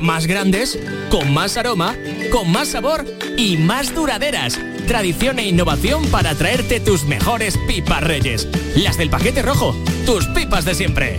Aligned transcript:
Más 0.00 0.26
grandes, 0.26 0.78
con 1.10 1.32
más 1.32 1.56
aroma, 1.56 1.94
con 2.32 2.50
más 2.50 2.68
sabor 2.68 3.04
y 3.36 3.58
más 3.58 3.94
duraderas. 3.94 4.58
Tradición 4.86 5.38
e 5.38 5.46
innovación 5.46 6.06
para 6.06 6.34
traerte 6.34 6.80
tus 6.80 7.04
mejores 7.04 7.58
pipas 7.68 8.02
reyes. 8.02 8.48
Las 8.76 8.96
del 8.96 9.10
paquete 9.10 9.42
rojo, 9.42 9.76
tus 10.06 10.26
pipas 10.28 10.64
de 10.64 10.74
siempre. 10.74 11.18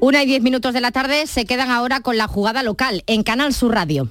Una 0.00 0.22
y 0.22 0.26
diez 0.26 0.42
minutos 0.42 0.74
de 0.74 0.80
la 0.80 0.92
tarde 0.92 1.26
se 1.26 1.46
quedan 1.46 1.70
ahora 1.70 2.00
con 2.00 2.18
la 2.18 2.26
jugada 2.26 2.62
local 2.62 3.04
en 3.06 3.22
Canal 3.22 3.54
Sur 3.54 3.72
Radio. 3.72 4.10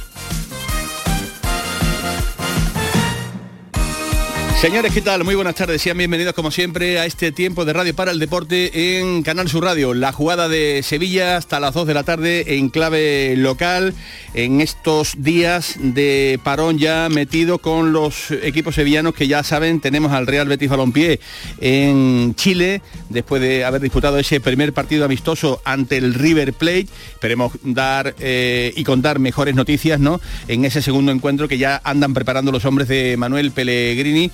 Señores, 4.61 4.93
¿qué 4.93 5.01
tal? 5.01 5.23
Muy 5.23 5.33
buenas 5.33 5.55
tardes. 5.55 5.81
Sean 5.81 5.97
bienvenidos 5.97 6.35
como 6.35 6.51
siempre 6.51 6.99
a 6.99 7.07
este 7.07 7.31
tiempo 7.31 7.65
de 7.65 7.73
Radio 7.73 7.95
para 7.95 8.11
el 8.11 8.19
Deporte 8.19 8.99
en 8.99 9.23
Canal 9.23 9.49
Sur 9.49 9.63
Radio. 9.63 9.95
La 9.95 10.11
jugada 10.11 10.47
de 10.49 10.83
Sevilla 10.83 11.35
hasta 11.35 11.59
las 11.59 11.73
2 11.73 11.87
de 11.87 11.93
la 11.95 12.03
tarde 12.03 12.57
en 12.59 12.69
clave 12.69 13.33
local 13.37 13.95
en 14.35 14.61
estos 14.61 15.15
días 15.17 15.77
de 15.79 16.39
parón 16.43 16.77
ya 16.77 17.09
metido 17.09 17.57
con 17.57 17.91
los 17.91 18.29
equipos 18.29 18.75
sevillanos 18.75 19.15
que 19.15 19.27
ya 19.27 19.41
saben, 19.41 19.81
tenemos 19.81 20.11
al 20.11 20.27
Real 20.27 20.47
Betis 20.47 20.69
Balompié 20.69 21.19
en 21.59 22.35
Chile 22.35 22.83
después 23.09 23.41
de 23.41 23.65
haber 23.65 23.81
disputado 23.81 24.19
ese 24.19 24.39
primer 24.41 24.73
partido 24.73 25.05
amistoso 25.05 25.59
ante 25.65 25.97
el 25.97 26.13
River 26.13 26.53
Plate. 26.53 26.87
Esperemos 27.13 27.53
dar 27.63 28.13
eh, 28.19 28.73
y 28.75 28.83
contar 28.83 29.17
mejores 29.17 29.55
noticias 29.55 29.99
¿no? 29.99 30.21
en 30.47 30.65
ese 30.65 30.83
segundo 30.83 31.11
encuentro 31.11 31.47
que 31.47 31.57
ya 31.57 31.81
andan 31.83 32.13
preparando 32.13 32.51
los 32.51 32.63
hombres 32.65 32.87
de 32.87 33.17
Manuel 33.17 33.49
Pellegrini 33.49 34.29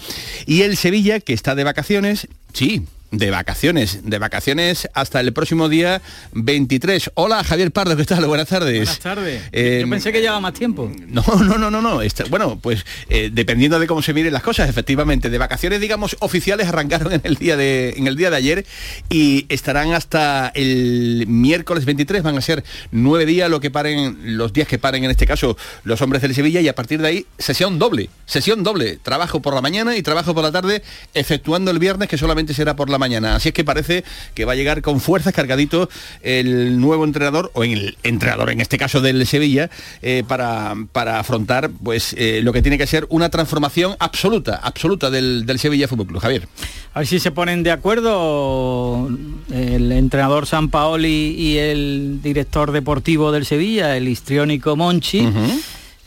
y 0.45 0.61
el 0.61 0.77
Sevilla, 0.77 1.19
que 1.19 1.33
está 1.33 1.55
de 1.55 1.63
vacaciones, 1.63 2.27
sí, 2.53 2.85
de 3.11 3.31
vacaciones, 3.31 4.01
de 4.03 4.19
vacaciones 4.19 4.89
hasta 4.93 5.19
el 5.21 5.31
próximo 5.31 5.69
día 5.69 6.01
23. 6.33 7.11
Hola 7.13 7.43
Javier 7.43 7.71
Pardo, 7.71 7.95
¿qué 7.95 8.03
tal? 8.03 8.25
Buenas 8.25 8.49
tardes. 8.49 8.77
Buenas 8.77 8.99
tardes. 8.99 9.43
Eh, 9.51 9.79
Yo 9.81 9.89
pensé 9.89 10.11
que 10.11 10.19
llevaba 10.19 10.41
más 10.41 10.53
tiempo. 10.53 10.91
No, 11.07 11.23
no, 11.39 11.57
no, 11.57 11.71
no, 11.71 11.81
no. 11.81 12.01
bueno, 12.29 12.59
pues 12.59 12.85
eh, 13.09 13.29
dependiendo 13.31 13.79
de 13.79 13.87
cómo 13.87 14.01
se 14.01 14.13
miren 14.13 14.33
las 14.33 14.43
cosas, 14.43 14.69
efectivamente, 14.69 15.29
de 15.29 15.37
vacaciones, 15.37 15.79
digamos, 15.79 16.17
oficiales 16.19 16.67
arrancaron 16.67 17.13
en 17.13 17.21
el 17.23 17.35
día 17.35 17.55
de, 17.55 17.93
en 17.97 18.07
el 18.07 18.15
día 18.15 18.29
de 18.29 18.35
ayer 18.35 18.65
y 19.09 19.45
estarán 19.49 19.93
hasta 19.93 20.51
el 20.53 21.25
miércoles 21.27 21.85
23, 21.85 22.23
van 22.23 22.37
a 22.37 22.41
ser 22.41 22.63
nueve 22.91 23.25
días 23.25 23.49
lo 23.49 23.59
que 23.61 23.71
paren, 23.71 24.37
los 24.37 24.51
días 24.51 24.67
que 24.67 24.77
paren 24.77 25.05
en 25.05 25.11
este 25.11 25.25
caso 25.25 25.57
los 25.83 26.01
hombres 26.01 26.21
del 26.21 26.35
Sevilla 26.35 26.59
y 26.59 26.67
a 26.67 26.75
partir 26.75 27.01
de 27.01 27.07
ahí 27.07 27.25
sesión 27.37 27.79
doble, 27.79 28.09
sesión 28.25 28.63
doble, 28.63 28.97
trabajo 28.97 29.41
por 29.41 29.53
la 29.53 29.61
mañana 29.61 29.95
y 29.95 30.03
trabajo 30.03 30.33
por 30.33 30.43
la 30.43 30.51
tarde, 30.51 30.83
efectuando 31.13 31.71
el 31.71 31.79
viernes 31.79 32.09
que 32.09 32.17
solamente 32.17 32.53
será 32.53 32.75
por 32.75 32.89
la 32.89 32.96
mañana. 32.97 33.35
Así 33.35 33.49
es 33.49 33.53
que 33.53 33.63
parece 33.63 34.03
que 34.33 34.45
va 34.45 34.53
a 34.53 34.55
llegar 34.55 34.81
con 34.81 34.99
fuerzas 34.99 35.33
cargadito 35.33 35.89
el 36.21 36.79
nuevo 36.79 37.03
entrenador, 37.03 37.51
o 37.53 37.63
el 37.63 37.97
entrenador 38.03 38.49
en 38.49 38.61
este 38.61 38.77
caso 38.77 39.01
del 39.01 39.25
Sevilla, 39.25 39.69
eh, 40.01 40.23
para, 40.27 40.75
para, 40.91 41.19
afrontar 41.19 41.69
pues 41.83 42.15
eh, 42.17 42.41
lo 42.43 42.53
que 42.53 42.61
tiene 42.61 42.77
que 42.77 42.87
ser 42.87 43.05
una 43.09 43.29
transformación 43.29 43.95
absoluta, 43.99 44.59
absoluta 44.61 45.09
del, 45.09 45.45
Sevilla 45.57 45.87
Fútbol 45.87 46.07
Club. 46.07 46.21
Javier. 46.21 46.47
A 46.93 46.99
ver 46.99 47.07
si 47.07 47.19
se 47.19 47.31
ponen 47.31 47.63
de 47.63 47.71
acuerdo 47.71 49.09
el 49.51 49.91
entrenador 49.91 50.45
San 50.45 50.69
Paoli 50.69 51.35
y 51.37 51.57
el 51.57 52.19
director 52.21 52.71
deportivo 52.71 53.31
del 53.31 53.45
Sevilla, 53.45 53.97
el 53.97 54.07
histriónico 54.07 54.75
Monchi. 54.75 55.27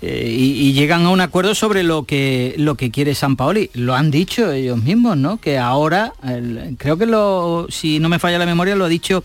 Eh, 0.02 0.34
y, 0.34 0.72
llegan 0.72 1.04
a 1.04 1.10
un 1.10 1.20
acuerdo 1.20 1.54
sobre 1.54 1.82
lo 1.82 2.04
que 2.04 2.54
lo 2.56 2.74
que 2.74 2.90
quiere 2.90 3.14
San 3.14 3.36
Paoli. 3.36 3.70
Lo 3.74 3.94
han 3.94 4.10
dicho 4.10 4.50
ellos 4.50 4.82
mismos, 4.82 5.16
¿no? 5.16 5.38
Que 5.38 5.58
ahora, 5.58 6.14
creo 6.78 6.96
que 6.96 7.06
lo, 7.06 7.66
si 7.68 7.98
no 7.98 8.08
me 8.08 8.18
falla 8.18 8.38
la 8.38 8.46
memoria, 8.46 8.76
lo 8.76 8.86
ha 8.86 8.88
dicho 8.88 9.22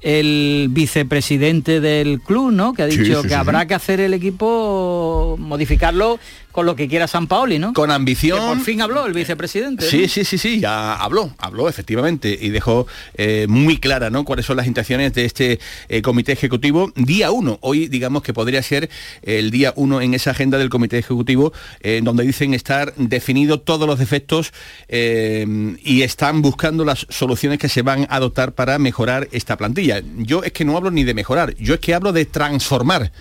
el 0.00 0.68
vicepresidente 0.70 1.80
del 1.80 2.20
club, 2.20 2.52
¿no? 2.52 2.72
Que 2.72 2.82
ha 2.82 2.86
dicho 2.86 3.22
que 3.22 3.34
habrá 3.34 3.66
que 3.66 3.74
hacer 3.74 4.00
el 4.00 4.14
equipo, 4.14 5.36
modificarlo 5.38 6.18
con 6.58 6.66
lo 6.66 6.74
que 6.74 6.88
quiera 6.88 7.06
San 7.06 7.28
Paoli, 7.28 7.60
¿no? 7.60 7.72
Con 7.72 7.92
ambición. 7.92 8.40
por 8.40 8.64
fin 8.64 8.82
habló 8.82 9.06
el 9.06 9.12
vicepresidente. 9.12 9.88
Sí, 9.88 10.08
sí, 10.08 10.24
sí, 10.24 10.38
sí, 10.38 10.58
ya 10.58 10.94
habló, 10.94 11.32
habló 11.38 11.68
efectivamente 11.68 12.36
y 12.36 12.48
dejó 12.48 12.88
eh, 13.14 13.46
muy 13.48 13.78
clara, 13.78 14.10
¿no? 14.10 14.24
Cuáles 14.24 14.44
son 14.44 14.56
las 14.56 14.66
intenciones 14.66 15.14
de 15.14 15.24
este 15.24 15.60
eh, 15.88 16.02
comité 16.02 16.32
ejecutivo. 16.32 16.90
Día 16.96 17.30
uno, 17.30 17.58
hoy 17.60 17.86
digamos 17.86 18.24
que 18.24 18.34
podría 18.34 18.60
ser 18.60 18.90
el 19.22 19.52
día 19.52 19.72
uno 19.76 20.00
en 20.00 20.14
esa 20.14 20.32
agenda 20.32 20.58
del 20.58 20.68
comité 20.68 20.98
ejecutivo, 20.98 21.52
eh, 21.80 22.00
donde 22.02 22.24
dicen 22.24 22.54
estar 22.54 22.92
definidos 22.96 23.64
todos 23.64 23.86
los 23.86 24.00
defectos 24.00 24.52
y 24.88 26.02
están 26.02 26.42
buscando 26.42 26.84
las 26.84 27.06
soluciones 27.08 27.60
que 27.60 27.68
se 27.68 27.82
van 27.82 28.08
a 28.10 28.16
adoptar 28.16 28.50
para 28.54 28.80
mejorar 28.80 29.28
esta 29.30 29.56
plantilla. 29.56 30.02
Yo 30.16 30.42
es 30.42 30.50
que 30.50 30.64
no 30.64 30.76
hablo 30.76 30.90
ni 30.90 31.04
de 31.04 31.14
mejorar, 31.14 31.54
yo 31.54 31.74
es 31.74 31.78
que 31.78 31.94
hablo 31.94 32.12
de 32.12 32.24
transformar 32.24 33.12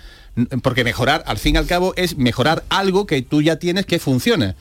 porque 0.62 0.84
mejorar, 0.84 1.24
al 1.28 1.38
fin 1.38 1.56
y 1.56 1.58
al 1.58 1.66
cabo, 1.66 1.94
es 1.96 2.18
mejorar 2.18 2.64
algo 2.70 3.06
que 3.06 3.22
tú 3.22 3.42
ya 3.42 3.58
tienes 3.58 3.86
que 3.86 4.00
funciona. 4.00 4.56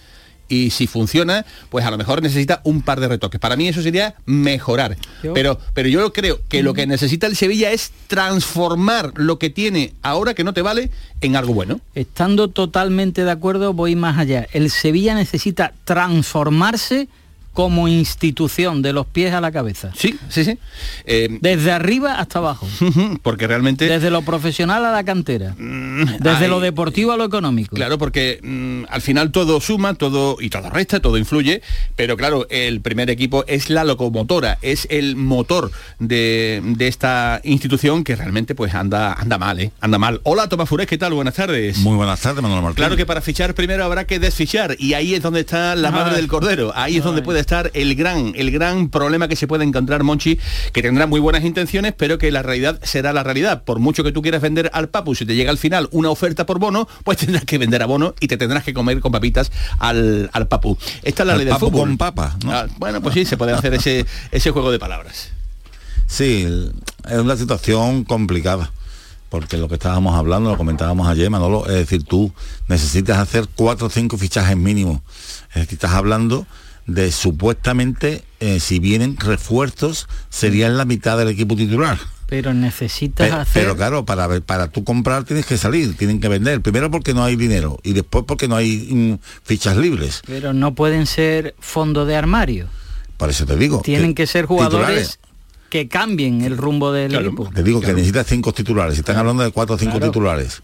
Y 0.48 0.70
si 0.70 0.86
funciona, 0.86 1.44
pues 1.70 1.84
a 1.84 1.90
lo 1.90 1.98
mejor 1.98 2.22
necesita 2.22 2.60
un 2.62 2.82
par 2.82 3.00
de 3.00 3.08
retoques. 3.08 3.40
Para 3.40 3.56
mí 3.56 3.66
eso 3.66 3.82
sería 3.82 4.14
mejorar. 4.26 4.96
Pero, 5.34 5.58
pero 5.74 5.88
yo 5.88 6.12
creo 6.12 6.40
que 6.48 6.62
lo 6.62 6.72
que 6.72 6.86
necesita 6.86 7.26
el 7.26 7.34
Sevilla 7.34 7.72
es 7.72 7.90
transformar 8.06 9.12
lo 9.16 9.40
que 9.40 9.50
tiene 9.50 9.94
ahora 10.02 10.34
que 10.34 10.44
no 10.44 10.54
te 10.54 10.62
vale 10.62 10.90
en 11.20 11.34
algo 11.34 11.52
bueno. 11.52 11.80
Estando 11.96 12.46
totalmente 12.48 13.24
de 13.24 13.30
acuerdo, 13.30 13.72
voy 13.72 13.96
más 13.96 14.18
allá. 14.18 14.46
El 14.52 14.70
Sevilla 14.70 15.16
necesita 15.16 15.72
transformarse 15.84 17.08
como 17.56 17.88
institución, 17.88 18.82
de 18.82 18.92
los 18.92 19.06
pies 19.06 19.32
a 19.32 19.40
la 19.40 19.50
cabeza. 19.50 19.90
Sí, 19.96 20.18
sí, 20.28 20.44
sí. 20.44 20.58
Eh, 21.06 21.38
Desde 21.40 21.72
arriba 21.72 22.20
hasta 22.20 22.38
abajo. 22.38 22.68
Porque 23.22 23.46
realmente... 23.46 23.88
Desde 23.88 24.10
lo 24.10 24.20
profesional 24.20 24.84
a 24.84 24.92
la 24.92 25.04
cantera. 25.04 25.54
Mm, 25.56 26.18
Desde 26.20 26.48
lo 26.48 26.60
deportivo 26.60 27.12
a 27.12 27.16
lo 27.16 27.24
económico. 27.24 27.74
Claro, 27.74 27.96
porque 27.96 28.40
mm, 28.42 28.84
al 28.90 29.00
final 29.00 29.32
todo 29.32 29.62
suma, 29.62 29.94
todo 29.94 30.36
y 30.38 30.50
todo 30.50 30.68
resta, 30.68 31.00
todo 31.00 31.16
influye, 31.16 31.62
pero 31.96 32.18
claro, 32.18 32.46
el 32.50 32.82
primer 32.82 33.08
equipo 33.08 33.42
es 33.46 33.70
la 33.70 33.84
locomotora, 33.84 34.58
es 34.60 34.86
el 34.90 35.16
motor 35.16 35.70
de, 35.98 36.62
esta 36.80 37.40
institución 37.42 38.04
que 38.04 38.16
realmente 38.16 38.54
pues 38.54 38.74
anda, 38.74 39.14
anda 39.14 39.38
mal, 39.38 39.60
¿eh? 39.60 39.72
Anda 39.80 39.96
mal. 39.96 40.20
Hola, 40.24 40.50
Tomás 40.50 40.68
Furés, 40.68 40.86
¿qué 40.86 40.98
tal? 40.98 41.14
Buenas 41.14 41.34
tardes. 41.34 41.78
Muy 41.78 41.96
buenas 41.96 42.20
tardes, 42.20 42.42
Manuel 42.42 42.60
Martín. 42.60 42.76
Claro 42.76 42.96
que 42.96 43.06
para 43.06 43.22
fichar 43.22 43.54
primero 43.54 43.82
habrá 43.82 44.04
que 44.04 44.18
desfichar 44.18 44.76
y 44.78 44.92
ahí 44.92 45.14
es 45.14 45.22
donde 45.22 45.40
está 45.40 45.74
la 45.74 45.90
madre 45.90 46.16
del 46.16 46.28
cordero, 46.28 46.72
ahí 46.74 46.98
es 46.98 47.04
donde 47.04 47.22
puede 47.22 47.45
estar 47.46 47.70
el 47.74 47.94
gran, 47.94 48.32
el 48.34 48.50
gran 48.50 48.88
problema 48.88 49.28
que 49.28 49.36
se 49.36 49.46
puede 49.46 49.62
encontrar 49.62 50.02
Monchi, 50.02 50.38
que 50.72 50.82
tendrá 50.82 51.06
muy 51.06 51.20
buenas 51.20 51.44
intenciones, 51.44 51.94
pero 51.96 52.18
que 52.18 52.32
la 52.32 52.42
realidad 52.42 52.80
será 52.82 53.12
la 53.12 53.22
realidad. 53.22 53.62
Por 53.62 53.78
mucho 53.78 54.02
que 54.02 54.10
tú 54.10 54.20
quieras 54.20 54.42
vender 54.42 54.68
al 54.74 54.88
Papu, 54.88 55.14
si 55.14 55.24
te 55.24 55.36
llega 55.36 55.52
al 55.52 55.58
final 55.58 55.88
una 55.92 56.10
oferta 56.10 56.44
por 56.44 56.58
bono, 56.58 56.88
pues 57.04 57.18
tendrás 57.22 57.44
que 57.44 57.56
vender 57.56 57.82
a 57.82 57.86
bono 57.86 58.14
y 58.18 58.26
te 58.26 58.36
tendrás 58.36 58.64
que 58.64 58.74
comer 58.74 58.98
con 59.00 59.12
papitas 59.12 59.52
al, 59.78 60.28
al 60.32 60.48
Papu. 60.48 60.76
Esta 61.04 61.22
es 61.22 61.26
la 61.26 61.36
ley 61.36 61.46
del 61.46 61.54
fútbol. 61.54 61.88
con 61.88 61.98
papa. 61.98 62.36
Ah, 62.46 62.66
bueno, 62.78 63.00
pues 63.00 63.14
sí, 63.14 63.24
se 63.24 63.36
puede 63.36 63.52
hacer 63.52 63.74
ese, 63.74 64.04
ese 64.32 64.50
juego 64.50 64.72
de 64.72 64.80
palabras. 64.80 65.30
Sí, 66.08 66.46
es 67.08 67.18
una 67.18 67.36
situación 67.36 68.04
complicada 68.04 68.72
porque 69.28 69.56
lo 69.56 69.68
que 69.68 69.74
estábamos 69.74 70.14
hablando, 70.16 70.50
lo 70.50 70.56
comentábamos 70.56 71.08
ayer, 71.08 71.28
Manolo, 71.30 71.66
es 71.66 71.74
decir, 71.74 72.04
tú 72.04 72.32
necesitas 72.68 73.18
hacer 73.18 73.46
cuatro 73.54 73.88
o 73.88 73.90
cinco 73.90 74.16
fichajes 74.16 74.56
mínimos. 74.56 75.00
Es 75.50 75.62
decir, 75.62 75.74
estás 75.74 75.92
hablando 75.92 76.46
de 76.86 77.10
supuestamente, 77.12 78.22
eh, 78.40 78.60
si 78.60 78.78
vienen 78.78 79.16
refuerzos, 79.16 80.08
serían 80.30 80.76
la 80.76 80.84
mitad 80.84 81.18
del 81.18 81.28
equipo 81.28 81.56
titular. 81.56 81.98
Pero 82.28 82.54
necesitas 82.54 83.28
pero, 83.28 83.40
hacer... 83.40 83.62
Pero 83.62 83.76
claro, 83.76 84.04
para, 84.04 84.40
para 84.40 84.68
tú 84.68 84.82
comprar 84.84 85.24
tienes 85.24 85.46
que 85.46 85.56
salir, 85.56 85.96
tienen 85.96 86.20
que 86.20 86.28
vender. 86.28 86.60
Primero 86.60 86.90
porque 86.90 87.14
no 87.14 87.24
hay 87.24 87.36
dinero 87.36 87.78
y 87.82 87.92
después 87.92 88.24
porque 88.26 88.48
no 88.48 88.56
hay 88.56 88.88
mm, 88.90 89.18
fichas 89.44 89.76
libres. 89.76 90.22
Pero 90.26 90.52
no 90.52 90.74
pueden 90.74 91.06
ser 91.06 91.54
fondo 91.60 92.04
de 92.04 92.16
armario. 92.16 92.66
Por 93.16 93.30
eso 93.30 93.46
te 93.46 93.56
digo. 93.56 93.80
Tienen 93.82 94.14
que, 94.14 94.26
ser 94.26 94.46
jugadores 94.46 95.20
que 95.70 95.88
cambien 95.88 96.42
el 96.42 96.56
rumbo 96.56 96.92
del 96.92 97.14
equipo. 97.14 97.50
Te 97.54 97.62
digo 97.62 97.80
que 97.80 97.92
necesitas 97.92 98.26
cinco 98.26 98.52
titulares. 98.52 98.94
Si 98.94 99.00
están 99.00 99.16
hablando 99.16 99.42
de 99.42 99.52
cuatro 99.52 99.76
o 99.76 99.78
cinco 99.78 100.00
titulares 100.00 100.62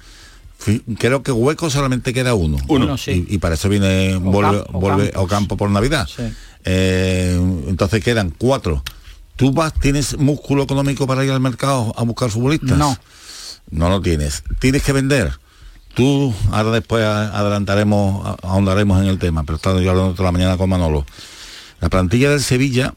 creo 0.99 1.23
que 1.23 1.32
hueco 1.32 1.70
solamente 1.70 2.12
queda 2.12 2.35
uno. 2.35 2.59
Uno, 2.69 2.97
y, 3.06 3.38
para 3.38 3.55
eso 3.55 3.69
viene 3.69 4.17
vuelve, 4.17 4.64
vuelve 4.70 5.12
campo 5.29 5.56
por 5.56 5.70
Navidad. 5.70 6.09
Eh, 6.64 7.38
entonces 7.69 8.03
quedan 8.03 8.31
cuatro. 8.31 8.82
¿Tú 9.37 9.53
vas, 9.53 9.75
tienes 9.75 10.19
músculo 10.19 10.62
económico 10.62 11.06
para 11.06 11.25
ir 11.25 11.31
al 11.31 11.41
mercado 11.41 11.93
a 11.97 12.03
buscar 12.05 12.31
futbolistas? 12.31 12.76
No. 12.76 12.97
No 13.70 13.88
lo 13.88 14.00
tienes. 14.00 14.44
Tienes 14.59 14.82
que 14.82 14.93
vender. 14.93 15.32
tú, 15.94 16.35
ahora 16.50 16.70
después 16.70 17.05
adelantaremos, 17.05 18.37
ahondaremos 18.43 19.03
en 19.03 19.08
el 19.08 19.19
tema, 19.19 19.44
pero 19.44 19.56
estaba 19.56 19.81
yo 19.81 19.91
hablando 19.91 20.12
toda 20.12 20.29
la 20.29 20.32
mañana 20.32 20.56
con 20.56 20.69
Manolo. 20.69 21.05
La 21.81 21.88
plantilla 21.88 22.31
del 22.31 22.41
Sevilla 22.41 22.94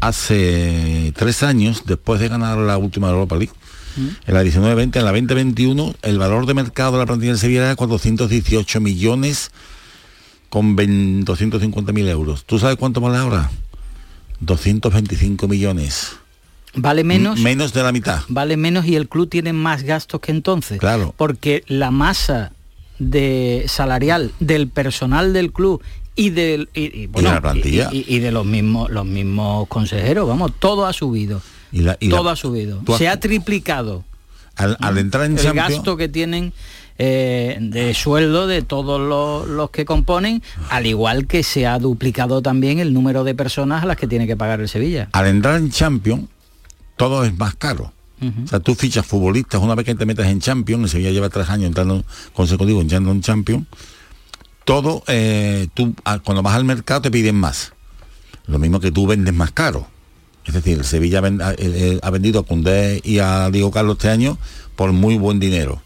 hace 0.00 1.12
tres 1.16 1.42
años, 1.42 1.82
después 1.86 2.20
de 2.20 2.28
ganar 2.28 2.58
la 2.58 2.78
última 2.78 3.10
Europa 3.10 3.36
League, 3.36 3.52
mm. 3.96 4.08
en 4.26 4.34
la 4.34 4.42
19-20, 4.42 4.96
en 4.96 5.04
la 5.04 5.12
2021, 5.12 5.94
el 6.02 6.18
valor 6.18 6.46
de 6.46 6.54
mercado 6.54 6.92
de 6.92 6.98
la 6.98 7.06
plantilla 7.06 7.32
del 7.32 7.38
Sevilla 7.38 7.64
era 7.64 7.76
418 7.76 8.80
millones 8.80 9.50
con 10.48 10.76
250 11.24 11.92
mil 11.92 12.08
euros. 12.08 12.44
¿Tú 12.44 12.58
sabes 12.58 12.76
cuánto 12.76 13.00
vale 13.00 13.16
ahora? 13.16 13.50
225 14.40 15.48
millones. 15.48 16.16
Vale 16.74 17.04
menos. 17.04 17.38
menos 17.40 17.72
de 17.72 17.82
la 17.82 17.92
mitad. 17.92 18.20
Vale 18.28 18.56
menos 18.56 18.86
y 18.86 18.96
el 18.96 19.08
club 19.08 19.28
tiene 19.28 19.52
más 19.52 19.82
gastos 19.82 20.20
que 20.20 20.32
entonces. 20.32 20.78
Claro. 20.78 21.14
Porque 21.16 21.64
la 21.66 21.90
masa 21.90 22.52
de 22.98 23.64
salarial 23.66 24.32
del 24.40 24.68
personal 24.68 25.32
del 25.32 25.52
club 25.52 25.82
y, 26.14 26.30
de 26.30 26.68
la 27.14 27.40
plantilla 27.40 27.88
y, 27.90 28.18
de 28.18 28.30
los 28.30 28.44
mismos 28.44 28.90
los 28.90 29.06
mismos 29.06 29.66
consejeros 29.68 30.28
vamos 30.28 30.52
todo 30.58 30.86
ha 30.86 30.92
subido 30.92 31.40
todo 32.10 32.28
ha 32.28 32.36
subido 32.36 32.82
se 32.98 33.08
ha 33.08 33.18
triplicado 33.18 34.04
al, 34.56 34.98
entrar 34.98 35.24
en 35.24 35.38
el 35.38 35.52
gasto 35.52 35.96
que 35.96 36.08
tienen 36.08 36.52
eh, 36.98 37.58
de 37.60 37.94
sueldo 37.94 38.46
de 38.46 38.62
todos 38.62 39.00
los, 39.48 39.70
que 39.70 39.84
componen, 39.84 40.42
al 40.68 40.86
igual 40.86 41.26
que 41.26 41.42
se 41.42 41.66
ha 41.66 41.78
duplicado 41.78 42.42
también 42.42 42.78
el 42.78 42.92
número 42.92 43.24
de 43.24 43.34
personas 43.34 43.82
a 43.82 43.86
las 43.86 43.96
que 43.96 44.06
tiene 44.06 44.26
que 44.26 44.36
pagar 44.36 44.60
el 44.60 44.68
Sevilla. 44.68 45.08
Al 45.12 45.26
entrar 45.26 45.56
en 45.56 45.70
Champions, 45.70 46.28
todo 46.96 47.24
es 47.24 47.36
más 47.36 47.54
caro. 47.54 47.92
O 48.44 48.46
sea, 48.46 48.60
tú 48.60 48.76
fichas 48.76 49.04
futbolistas 49.04 49.60
una 49.60 49.74
vez 49.74 49.84
que 49.84 49.96
te 49.96 50.06
metes 50.06 50.26
en 50.26 50.38
Champions, 50.38 50.84
el 50.84 50.90
Sevilla 50.90 51.10
lleva 51.10 51.28
tres 51.28 51.48
años 51.48 51.66
entrando 51.66 52.04
consecutivo 52.32 52.80
entrando 52.80 53.10
en 53.10 53.20
Champions, 53.20 53.66
todo, 54.64 55.02
eh, 55.08 55.66
tú 55.74 55.96
cuando 56.22 56.40
vas 56.40 56.54
al 56.54 56.64
mercado 56.64 57.02
te 57.02 57.10
piden 57.10 57.34
más. 57.34 57.72
Lo 58.46 58.60
mismo 58.60 58.78
que 58.78 58.92
tú 58.92 59.08
vendes 59.08 59.34
más 59.34 59.50
caro. 59.50 59.88
Es 60.44 60.54
decir, 60.54 60.78
el 60.78 60.84
Sevilla 60.84 61.18
ha, 61.18 62.10
vendido 62.10 62.40
a 62.40 62.42
Cundé 62.42 63.00
y 63.04 63.18
a 63.20 63.50
Diego 63.50 63.70
Carlos 63.70 63.96
este 63.96 64.08
año 64.08 64.38
por 64.76 64.92
muy 64.92 65.16
buen 65.16 65.38
dinero. 65.38 65.82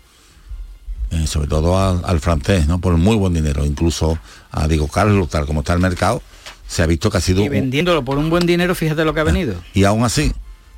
Eh, 1.11 1.27
sobre 1.27 1.47
todo 1.47 1.79
al, 1.79 2.21
francés, 2.21 2.67
¿no? 2.67 2.81
Por 2.81 2.97
muy 2.97 3.17
buen 3.17 3.33
dinero. 3.33 3.65
Incluso 3.65 4.19
a 4.51 4.67
Diego 4.67 4.89
Carlos, 4.89 5.29
tal 5.29 5.47
como 5.47 5.61
está 5.61 5.75
el 5.75 5.81
mercado, 5.81 6.23
se 6.67 6.83
ha 6.83 6.87
visto 6.87 7.11
que 7.11 7.19
ha 7.19 7.21
sido... 7.21 7.43
Y 7.43 7.49
vendiéndolo 7.49 8.05
por 8.05 8.19
un 8.19 8.31
buen 8.31 8.47
dinero, 8.47 8.75
fíjate 8.75 9.05
lo 9.05 9.15
que 9.15 9.21
ha 9.21 9.23
ah, 9.23 9.27
venido. 9.27 9.55
Y 9.75 9.85
aún 9.85 10.05
así, 10.05 10.33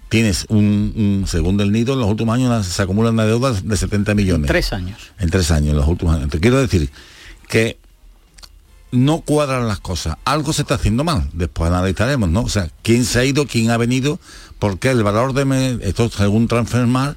tienes 0.09 0.45
un, 0.49 1.25
segundo 1.27 1.63
el 1.63 1.73
nido, 1.73 1.95
en 1.95 2.01
los 2.01 2.11
últimos 2.11 2.35
años 2.35 2.67
se 2.67 2.83
acumulan 2.83 3.15
una 3.15 3.25
deuda 3.25 3.53
de 3.53 3.77
70 3.77 4.15
millones. 4.15 4.43
En 4.43 4.49
tres 4.49 4.73
años. 4.73 5.13
En 5.19 5.31
tres 5.31 5.51
años, 5.51 5.71
en 5.71 5.77
los 5.77 5.89
últimos 5.89 6.17
años. 6.17 6.29
Te 6.29 6.41
quiero 6.41 6.61
decir 6.61 6.91
que 7.49 7.79
no 8.91 9.21
cuadran 9.21 9.69
las 9.69 9.81
cosas. 9.81 10.17
Algo 10.25 10.53
se 10.53 10.63
está 10.63 10.75
haciendo 10.75 11.05
mal. 11.05 11.29
Después 11.33 11.71
analizaremos, 11.71 12.29
¿no? 12.29 12.43
O 12.43 12.49
sea, 12.49 12.71
quién 12.83 13.05
se 13.05 13.19
ha 13.21 13.25
ido, 13.25 13.47
quién 13.47 13.71
ha 13.71 13.77
venido, 13.77 14.19
porque 14.59 14.91
el 14.91 15.03
valor 15.03 15.33
de 15.33 15.79
esto 15.83 16.09
según 16.11 16.49
Transfermar 16.49 17.17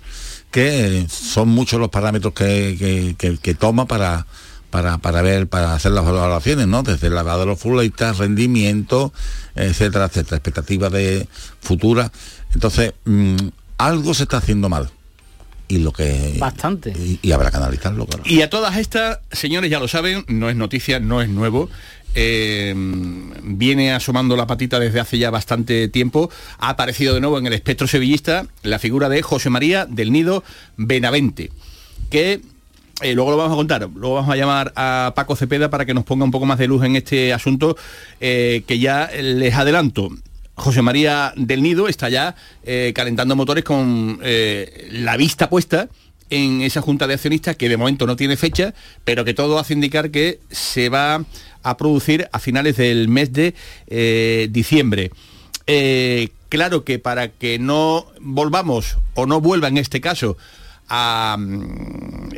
que 0.51 1.07
son 1.09 1.49
muchos 1.49 1.79
los 1.79 1.89
parámetros 1.89 2.33
que, 2.33 3.55
toma 3.57 3.85
para, 3.87 4.27
para, 4.69 5.21
ver, 5.21 5.47
para 5.47 5.73
hacer 5.73 5.93
las 5.93 6.05
valoraciones, 6.05 6.67
¿no? 6.67 6.83
Desde 6.83 7.07
el 7.07 7.15
lado 7.15 7.39
de 7.39 7.45
los 7.45 7.59
futbolistas, 7.59 8.17
rendimiento, 8.17 9.13
etcétera, 9.55 10.05
etcétera, 10.05 10.37
expectativas 10.37 10.91
de 10.91 11.27
futura. 11.61 12.11
Entonces, 12.53 12.93
mm, 13.05 13.37
algo 13.77 14.13
se 14.13 14.23
está 14.23 14.37
haciendo 14.37 14.67
mal. 14.67 14.91
Y 15.71 15.77
lo 15.77 15.93
que. 15.93 16.35
Bastante. 16.37 16.93
Y, 17.21 17.31
habrá 17.31 17.49
que 17.49 17.55
analizarlo, 17.55 18.05
claro. 18.05 18.23
Y 18.25 18.41
a 18.41 18.49
todas 18.49 18.75
estas, 18.75 19.19
señores, 19.31 19.71
ya 19.71 19.79
lo 19.79 19.87
saben, 19.87 20.25
no 20.27 20.49
es 20.49 20.57
noticia, 20.57 20.99
no 20.99 21.21
es 21.21 21.29
nuevo. 21.29 21.69
Eh, 22.13 22.73
viene 22.75 23.93
asomando 23.93 24.35
la 24.35 24.47
patita 24.47 24.79
desde 24.79 24.99
hace 24.99 25.17
ya 25.17 25.29
bastante 25.29 25.87
tiempo. 25.87 26.29
Ha 26.59 26.71
aparecido 26.71 27.13
de 27.13 27.21
nuevo 27.21 27.39
en 27.39 27.47
el 27.47 27.53
espectro 27.53 27.87
sevillista 27.87 28.47
la 28.63 28.79
figura 28.79 29.07
de 29.07 29.21
José 29.21 29.49
María 29.49 29.85
del 29.85 30.11
Nido 30.11 30.43
Benavente, 30.75 31.51
que 32.09 32.41
eh, 33.01 33.13
luego 33.13 33.31
lo 33.31 33.37
vamos 33.37 33.53
a 33.53 33.55
contar, 33.55 33.89
luego 33.95 34.15
vamos 34.15 34.29
a 34.29 34.35
llamar 34.35 34.73
a 34.75 35.13
Paco 35.15 35.37
Cepeda 35.37 35.69
para 35.69 35.85
que 35.85 35.93
nos 35.93 36.03
ponga 36.03 36.25
un 36.25 36.31
poco 36.31 36.45
más 36.45 36.59
de 36.59 36.67
luz 36.67 36.83
en 36.83 36.97
este 36.97 37.31
asunto 37.31 37.77
eh, 38.19 38.63
que 38.67 38.77
ya 38.77 39.09
les 39.21 39.55
adelanto. 39.55 40.09
José 40.55 40.81
María 40.81 41.33
del 41.35 41.63
Nido 41.63 41.87
está 41.87 42.09
ya 42.09 42.35
calentando 42.93 43.35
motores 43.35 43.63
con 43.63 44.19
la 44.21 45.17
vista 45.17 45.49
puesta 45.49 45.89
en 46.31 46.61
esa 46.61 46.81
junta 46.81 47.05
de 47.05 47.13
accionistas 47.13 47.57
que 47.57 47.69
de 47.69 47.77
momento 47.77 48.07
no 48.07 48.15
tiene 48.15 48.37
fecha, 48.37 48.73
pero 49.03 49.23
que 49.23 49.35
todo 49.35 49.59
hace 49.59 49.73
indicar 49.73 50.09
que 50.09 50.39
se 50.49 50.89
va 50.89 51.23
a 51.61 51.77
producir 51.77 52.27
a 52.31 52.39
finales 52.39 52.77
del 52.77 53.07
mes 53.09 53.31
de 53.33 53.53
eh, 53.87 54.47
diciembre. 54.49 55.11
Eh, 55.67 56.29
claro 56.49 56.83
que 56.83 56.99
para 56.99 57.27
que 57.27 57.59
no 57.59 58.07
volvamos, 58.19 58.97
o 59.13 59.25
no 59.25 59.41
vuelva 59.41 59.67
en 59.67 59.77
este 59.77 60.01
caso, 60.01 60.37
a 60.87 61.35
mm, 61.37 62.29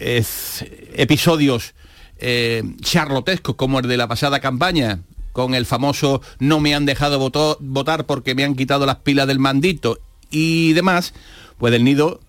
episodios 0.96 1.74
eh, 2.18 2.64
charlotescos 2.82 3.56
como 3.56 3.80
el 3.80 3.88
de 3.88 3.98
la 3.98 4.08
pasada 4.08 4.40
campaña, 4.40 5.00
con 5.34 5.54
el 5.56 5.66
famoso 5.66 6.22
no 6.40 6.62
me 6.62 6.74
han 6.74 6.86
dejado 6.86 7.20
votar 7.60 8.06
porque 8.06 8.36
me 8.36 8.46
han 8.46 8.56
quitado 8.56 8.86
las 8.86 8.98
pilas 8.98 9.28
del 9.28 9.40
mandito 9.40 10.00
y 10.32 10.74
demás, 10.74 11.14
pues 11.58 11.74
el 11.74 11.84
nido 11.84 12.22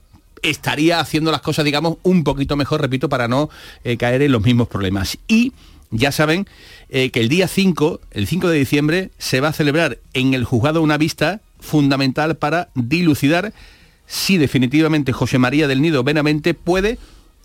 estaría 0.42 1.00
haciendo 1.00 1.30
las 1.30 1.40
cosas, 1.40 1.64
digamos, 1.64 1.98
un 2.02 2.24
poquito 2.24 2.56
mejor, 2.56 2.80
repito, 2.80 3.08
para 3.08 3.28
no 3.28 3.48
caer 3.98 4.20
en 4.22 4.32
los 4.32 4.42
mismos 4.42 4.68
problemas. 4.68 5.16
Y 5.28 5.52
ya 5.90 6.10
saben 6.10 6.46
eh, 6.88 7.10
que 7.10 7.20
el 7.20 7.28
día 7.28 7.46
5, 7.48 8.00
el 8.10 8.26
5 8.26 8.48
de 8.48 8.58
diciembre, 8.58 9.10
se 9.18 9.40
va 9.40 9.48
a 9.48 9.52
celebrar 9.52 9.98
en 10.12 10.34
el 10.34 10.44
juzgado 10.44 10.82
una 10.82 10.98
vista 10.98 11.40
fundamental 11.60 12.36
para 12.36 12.68
dilucidar 12.74 13.52
si 14.06 14.36
definitivamente 14.36 15.12
José 15.12 15.38
María 15.38 15.68
del 15.68 15.80
Nido 15.80 16.02
Benamente 16.02 16.52
puede 16.52 16.98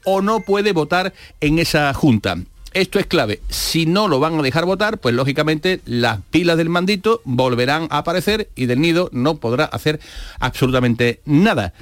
o 0.03 0.21
no 0.21 0.41
puede 0.41 0.73
votar 0.73 1.13
en 1.41 1.59
esa 1.59 1.93
junta. 1.93 2.37
Esto 2.73 2.99
es 2.99 3.07
clave. 3.07 3.41
Si 3.49 3.85
no 3.85 4.07
lo 4.07 4.19
van 4.19 4.37
a 4.37 4.43
dejar 4.43 4.65
votar, 4.65 4.99
pues 4.99 5.15
lógicamente 5.15 5.81
las 5.85 6.19
pilas 6.29 6.57
del 6.57 6.69
mandito 6.69 7.21
volverán 7.25 7.87
a 7.89 7.99
aparecer 7.99 8.49
y 8.55 8.67
del 8.67 8.81
nido 8.81 9.09
no 9.11 9.37
podrá 9.37 9.65
hacer 9.65 9.99
absolutamente 10.39 11.21
nada. 11.25 11.73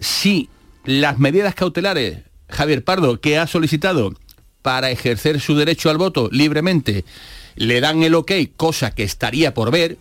Si 0.00 0.50
las 0.84 1.18
medidas 1.18 1.54
cautelares, 1.54 2.18
Javier 2.48 2.84
Pardo, 2.84 3.20
que 3.20 3.38
ha 3.38 3.46
solicitado 3.46 4.14
para 4.60 4.90
ejercer 4.90 5.40
su 5.40 5.56
derecho 5.56 5.88
al 5.88 5.98
voto 5.98 6.28
libremente, 6.30 7.04
le 7.56 7.80
dan 7.80 8.02
el 8.02 8.14
ok, 8.14 8.32
cosa 8.56 8.94
que 8.94 9.02
estaría 9.02 9.54
por 9.54 9.70
ver, 9.70 9.98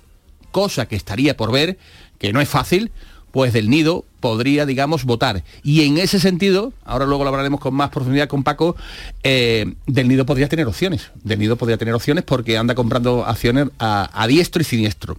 cosa 0.51 0.88
que 0.88 0.96
estaría 0.96 1.38
por 1.38 1.51
ver, 1.51 1.77
que 2.20 2.34
no 2.34 2.41
es 2.41 2.50
fácil, 2.50 2.91
pues 3.34 3.52
del 3.52 3.68
nido 3.68 4.06
podría, 4.20 4.68
digamos, 4.68 5.06
votar. 5.06 5.44
Y 5.63 5.86
en 5.88 5.98
ese 5.98 6.20
sentido, 6.20 6.72
ahora 6.86 7.08
luego 7.08 7.24
lo 7.24 7.32
hablaremos 7.32 7.60
con 7.60 7.74
más 7.74 7.90
profundidad 7.90 8.28
con 8.28 8.44
Paco, 8.44 8.75
eh, 9.24 9.74
del 9.88 10.08
nido 10.08 10.28
podría 10.28 10.48
tener 10.48 10.68
opciones. 10.68 11.10
Del 11.24 11.40
nido 11.40 11.56
podría 11.56 11.78
tener 11.78 11.96
opciones 11.96 12.24
porque 12.24 12.60
anda 12.60 12.75
comprando 12.75 13.25
acciones 13.25 13.70
a, 13.80 14.25
diestro 14.28 14.62
y 14.62 14.66
siniestro. 14.66 15.18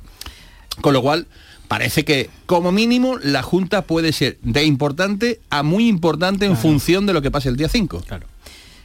Con 0.81 0.93
lo 0.93 1.03
cual, 1.03 1.27
parece 1.67 2.05
que 2.05 2.31
como 2.47 2.71
mínimo 2.71 3.19
la 3.19 3.43
Junta 3.43 3.83
puede 3.83 4.13
ser 4.13 4.39
de 4.43 4.63
importante 4.63 5.41
a 5.51 5.65
muy 5.65 5.89
importante 5.89 6.47
en 6.47 6.57
función 6.57 7.07
de 7.07 7.15
lo 7.15 7.21
que 7.21 7.33
pase 7.33 7.49
el 7.49 7.57
día 7.57 7.69
5. 7.69 8.01
Claro. 8.07 8.29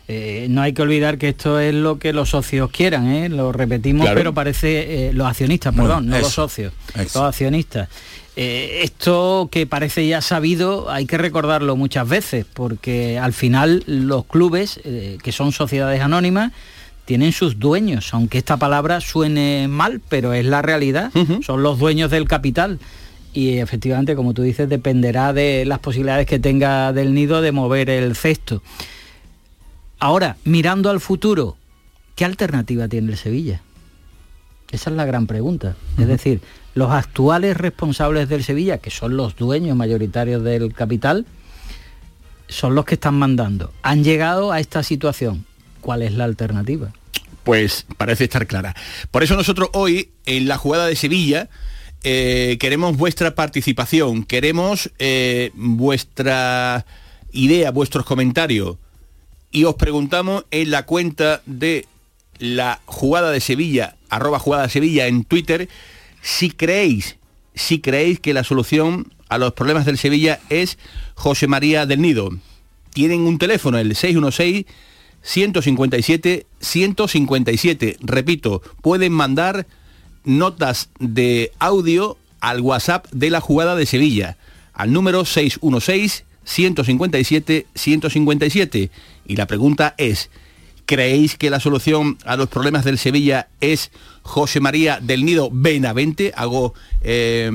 Eh, 0.07 0.48
no 0.50 0.63
hay 0.63 0.74
que 0.74 0.81
olvidar 0.81 1.19
que 1.19 1.29
esto 1.29 1.59
es 1.59 1.71
lo 1.71 2.00
que 2.00 2.13
los 2.13 2.31
socios 2.31 2.71
quieran, 2.71 3.05
¿eh? 3.09 3.29
lo 3.29 3.51
repetimos, 3.51 4.09
pero 4.15 4.33
parece 4.33 5.09
eh, 5.09 5.13
los 5.13 5.27
accionistas, 5.27 5.75
perdón, 5.75 6.07
no 6.07 6.17
los 6.17 6.33
socios, 6.33 6.74
los 6.95 7.15
accionistas. 7.15 7.89
Esto 8.41 9.50
que 9.51 9.67
parece 9.67 10.08
ya 10.08 10.22
sabido 10.22 10.89
hay 10.89 11.05
que 11.05 11.17
recordarlo 11.17 11.75
muchas 11.75 12.08
veces, 12.08 12.46
porque 12.46 13.19
al 13.19 13.34
final 13.34 13.84
los 13.86 14.25
clubes, 14.25 14.79
que 14.84 15.31
son 15.34 15.51
sociedades 15.51 16.01
anónimas, 16.01 16.53
tienen 17.03 17.34
sus 17.34 17.60
dueños, 17.60 18.13
aunque 18.13 18.38
esta 18.38 18.55
palabra 18.55 19.01
suene 19.01 19.67
mal, 19.67 20.00
pero 20.08 20.31
es 20.31 20.46
la 20.46 20.62
realidad, 20.62 21.12
son 21.43 21.63
los 21.63 21.79
dueños 21.79 22.12
del 22.12 22.27
capital 22.27 22.79
y 23.34 23.58
efectivamente, 23.58 24.15
como 24.15 24.34
tú 24.34 24.41
dices, 24.41 24.69
dependerá 24.69 25.34
de 25.34 25.65
las 25.65 25.79
posibilidades 25.79 26.25
que 26.25 26.39
tenga 26.39 26.93
del 26.93 27.13
nido 27.13 27.41
de 27.41 27.51
mover 27.51 27.89
el 27.89 28.15
cesto. 28.15 28.63
Ahora, 30.00 30.38
mirando 30.46 30.89
al 30.89 31.01
futuro, 31.01 31.58
¿qué 32.15 32.24
alternativa 32.25 32.88
tiene 32.88 33.12
el 33.12 33.17
Sevilla? 33.17 33.62
Esa 34.72 34.89
es 34.91 34.96
la 34.96 35.05
gran 35.05 35.27
pregunta. 35.27 35.75
Es 35.98 36.08
decir, 36.08 36.41
los 36.75 36.91
actuales 36.91 37.57
responsables 37.57 38.29
del 38.29 38.43
Sevilla, 38.43 38.77
que 38.77 38.89
son 38.89 39.17
los 39.17 39.35
dueños 39.35 39.75
mayoritarios 39.75 40.43
del 40.43 40.73
capital, 40.73 41.25
son 42.47 42.75
los 42.75 42.85
que 42.85 42.95
están 42.95 43.15
mandando. 43.15 43.73
Han 43.81 44.03
llegado 44.03 44.51
a 44.51 44.59
esta 44.59 44.83
situación. 44.83 45.45
¿Cuál 45.81 46.01
es 46.01 46.13
la 46.13 46.25
alternativa? 46.25 46.91
Pues 47.43 47.85
parece 47.97 48.25
estar 48.25 48.47
clara. 48.47 48.75
Por 49.11 49.23
eso 49.23 49.35
nosotros 49.35 49.69
hoy, 49.73 50.11
en 50.25 50.47
la 50.47 50.57
jugada 50.57 50.88
de 50.88 50.95
Sevilla, 50.95 51.49
eh, 52.03 52.57
queremos 52.59 52.97
vuestra 52.97 53.35
participación, 53.35 54.23
queremos 54.23 54.91
eh, 54.99 55.51
vuestra 55.53 56.85
idea, 57.31 57.71
vuestros 57.71 58.05
comentarios 58.05 58.77
y 59.51 59.65
os 59.65 59.75
preguntamos 59.75 60.45
en 60.51 60.71
la 60.71 60.85
cuenta 60.85 61.41
de 61.45 61.88
la 62.38 62.79
jugada 62.85 63.31
de 63.31 63.41
Sevilla, 63.41 63.95
arroba 64.09 64.39
jugada 64.39 64.69
Sevilla 64.69 65.07
en 65.07 65.25
Twitter, 65.25 65.67
si 66.21 66.51
creéis, 66.51 67.17
si 67.53 67.79
creéis 67.79 68.19
que 68.19 68.33
la 68.33 68.43
solución 68.43 69.11
a 69.29 69.38
los 69.38 69.53
problemas 69.53 69.85
del 69.85 69.97
Sevilla 69.97 70.39
es 70.49 70.77
José 71.15 71.47
María 71.47 71.85
del 71.85 72.01
Nido. 72.01 72.31
Tienen 72.93 73.21
un 73.21 73.38
teléfono, 73.38 73.77
el 73.77 73.95
616 73.95 74.65
157 75.21 76.45
157. 76.59 77.97
Repito, 78.01 78.61
pueden 78.81 79.13
mandar 79.13 79.67
notas 80.23 80.89
de 80.99 81.51
audio 81.59 82.17
al 82.39 82.61
WhatsApp 82.61 83.07
de 83.11 83.29
la 83.29 83.41
jugada 83.41 83.75
de 83.75 83.85
Sevilla, 83.85 84.38
al 84.73 84.93
número 84.93 85.25
616 85.25 86.25
157 86.43 87.67
157. 87.75 88.91
Y 89.27 89.35
la 89.35 89.45
pregunta 89.45 89.93
es, 89.97 90.29
¿creéis 90.89 91.38
que 91.38 91.51
la 91.51 91.60
solución 91.60 92.17
a 92.25 92.36
los 92.36 92.50
problemas 92.50 92.84
del 92.84 92.98
Sevilla 92.98 93.50
es 93.62 93.91
José 94.24 94.60
María 94.60 94.98
del 95.00 95.24
Nido 95.24 95.51
Benavente? 95.53 96.34
Hago 96.36 96.74
eh, 97.01 97.48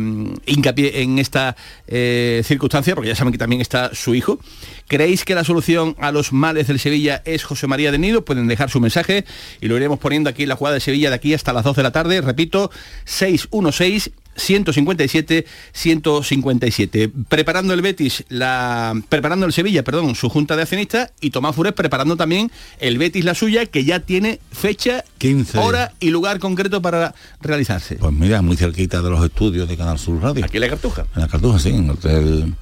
hincapié 0.47 1.03
en 1.03 1.19
esta 1.19 1.57
eh, 1.89 2.43
circunstancia, 2.45 2.95
porque 2.95 3.09
ya 3.09 3.17
saben 3.17 3.33
que 3.33 3.39
también 3.39 3.61
está 3.61 3.93
su 3.93 4.15
hijo. 4.15 4.39
¿Creéis 4.87 5.25
que 5.25 5.35
la 5.35 5.43
solución 5.43 5.97
a 5.99 6.13
los 6.13 6.33
males 6.33 6.69
del 6.69 6.79
Sevilla 6.79 7.23
es 7.25 7.43
José 7.43 7.67
María 7.67 7.91
del 7.91 8.03
Nido? 8.03 8.25
Pueden 8.25 8.47
dejar 8.47 8.71
su 8.71 8.81
mensaje 8.81 9.25
y 9.61 9.67
lo 9.67 9.77
iremos 9.77 9.99
poniendo 9.99 10.31
aquí 10.31 10.45
en 10.45 10.51
la 10.51 10.55
jugada 10.55 10.75
de 10.75 10.81
Sevilla 10.81 11.09
de 11.09 11.17
aquí 11.17 11.35
hasta 11.35 11.53
las 11.53 11.65
2 11.65 11.75
de 11.75 11.83
la 11.83 11.91
tarde. 11.91 12.21
Repito, 12.21 12.71
616 13.05 14.13
157 14.37 15.47
157 15.73 17.11
preparando 17.29 17.75
el 17.75 17.83
Betis 17.83 18.25
la 18.29 18.95
preparando 19.09 19.47
el 19.47 19.53
Sevilla 19.53 19.85
perdón 19.85 20.15
su 20.15 20.29
junta 20.29 20.57
de 20.57 20.63
accionistas 20.63 21.13
y 21.21 21.31
Tomás 21.31 21.55
Fures 21.55 21.73
preparando 21.73 22.17
también 22.17 22.51
el 22.81 22.99
Betis 22.99 23.25
la 23.25 23.35
suya 23.35 23.67
que 23.67 23.85
ya 23.85 24.01
tiene 24.01 24.41
fecha 24.53 25.05
15 25.19 25.59
hora 25.59 25.93
y 26.01 26.11
lugar 26.11 26.39
concreto 26.39 26.83
para 26.83 27.15
realizarse. 27.41 27.97
Pues 27.97 28.13
mira 28.13 28.43
muy 28.43 28.57
cerquita 28.57 29.03
de 29.03 29.11
los 29.11 29.25
estudios 29.25 29.69
de 29.69 29.77
Canal 29.77 29.99
Sur 29.99 30.21
Radio. 30.21 30.45
Aquí 30.45 30.57
en 30.57 30.61
la 30.63 30.69
Cartuja. 30.69 31.07
En 31.15 31.23
la 31.23 31.29
Cartuja 31.29 31.59
sí 31.59 31.71
en 31.71 31.85
el 31.85 31.91
Hotel 31.91 32.55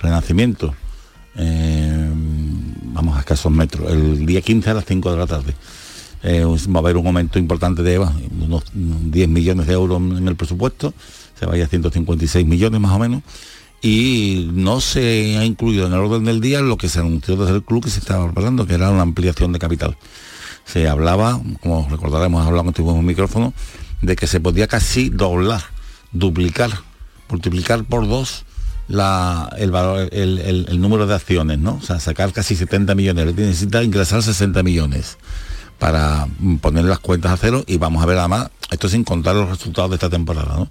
Renacimiento. 0.00 0.74
Eh, 1.36 2.10
vamos 2.84 3.16
a 3.16 3.20
escasos 3.20 3.52
metros 3.52 3.90
el 3.92 4.26
día 4.26 4.40
15 4.40 4.70
a 4.70 4.74
las 4.74 4.84
5 4.84 5.10
de 5.12 5.16
la 5.16 5.26
tarde 5.26 5.54
eh, 6.22 6.44
va 6.44 6.76
a 6.76 6.78
haber 6.78 6.96
un 6.96 7.06
aumento 7.06 7.38
importante 7.38 7.82
de 7.82 7.98
unos 7.98 8.64
10 8.72 9.28
millones 9.28 9.66
de 9.66 9.72
euros 9.74 10.00
en 10.00 10.26
el 10.26 10.36
presupuesto, 10.36 10.92
se 11.38 11.46
vaya 11.46 11.64
a 11.64 11.68
156 11.68 12.46
millones 12.46 12.80
más 12.80 12.92
o 12.92 12.98
menos, 12.98 13.22
y 13.80 14.50
no 14.52 14.80
se 14.80 15.36
ha 15.38 15.44
incluido 15.44 15.86
en 15.86 15.92
el 15.92 16.00
orden 16.00 16.24
del 16.24 16.40
día 16.40 16.60
lo 16.60 16.76
que 16.76 16.88
se 16.88 16.98
anunció 16.98 17.36
desde 17.36 17.54
el 17.54 17.62
club 17.62 17.84
que 17.84 17.90
se 17.90 18.00
estaba 18.00 18.24
preparando, 18.26 18.66
que 18.66 18.74
era 18.74 18.90
una 18.90 19.02
ampliación 19.02 19.52
de 19.52 19.58
capital. 19.60 19.96
Se 20.64 20.88
hablaba, 20.88 21.40
como 21.60 21.88
recordaremos, 21.88 22.44
hablamos 22.44 22.76
en 22.76 22.84
un 22.86 23.06
micrófono, 23.06 23.54
de 24.02 24.16
que 24.16 24.26
se 24.26 24.40
podía 24.40 24.66
casi 24.66 25.10
doblar, 25.10 25.62
duplicar, 26.12 26.70
multiplicar 27.28 27.84
por 27.84 28.08
dos 28.08 28.44
la, 28.88 29.54
el, 29.58 29.74
el, 30.68 30.80
número 30.80 31.06
de 31.06 31.14
acciones, 31.14 31.58
¿no? 31.58 31.74
O 31.74 31.82
sea, 31.82 32.00
sacar 32.00 32.32
casi 32.32 32.56
70 32.56 32.94
millones, 32.94 33.34
necesita 33.34 33.82
ingresar 33.82 34.22
60 34.22 34.62
millones 34.62 35.18
para 35.78 36.26
poner 36.60 36.84
las 36.84 36.98
cuentas 36.98 37.32
a 37.32 37.36
cero 37.36 37.64
y 37.66 37.78
vamos 37.78 38.02
a 38.02 38.06
ver 38.06 38.18
además, 38.18 38.50
esto 38.70 38.88
sin 38.88 39.04
contar 39.04 39.34
los 39.36 39.48
resultados 39.48 39.90
de 39.90 39.96
esta 39.96 40.10
temporada, 40.10 40.54
¿no? 40.56 40.68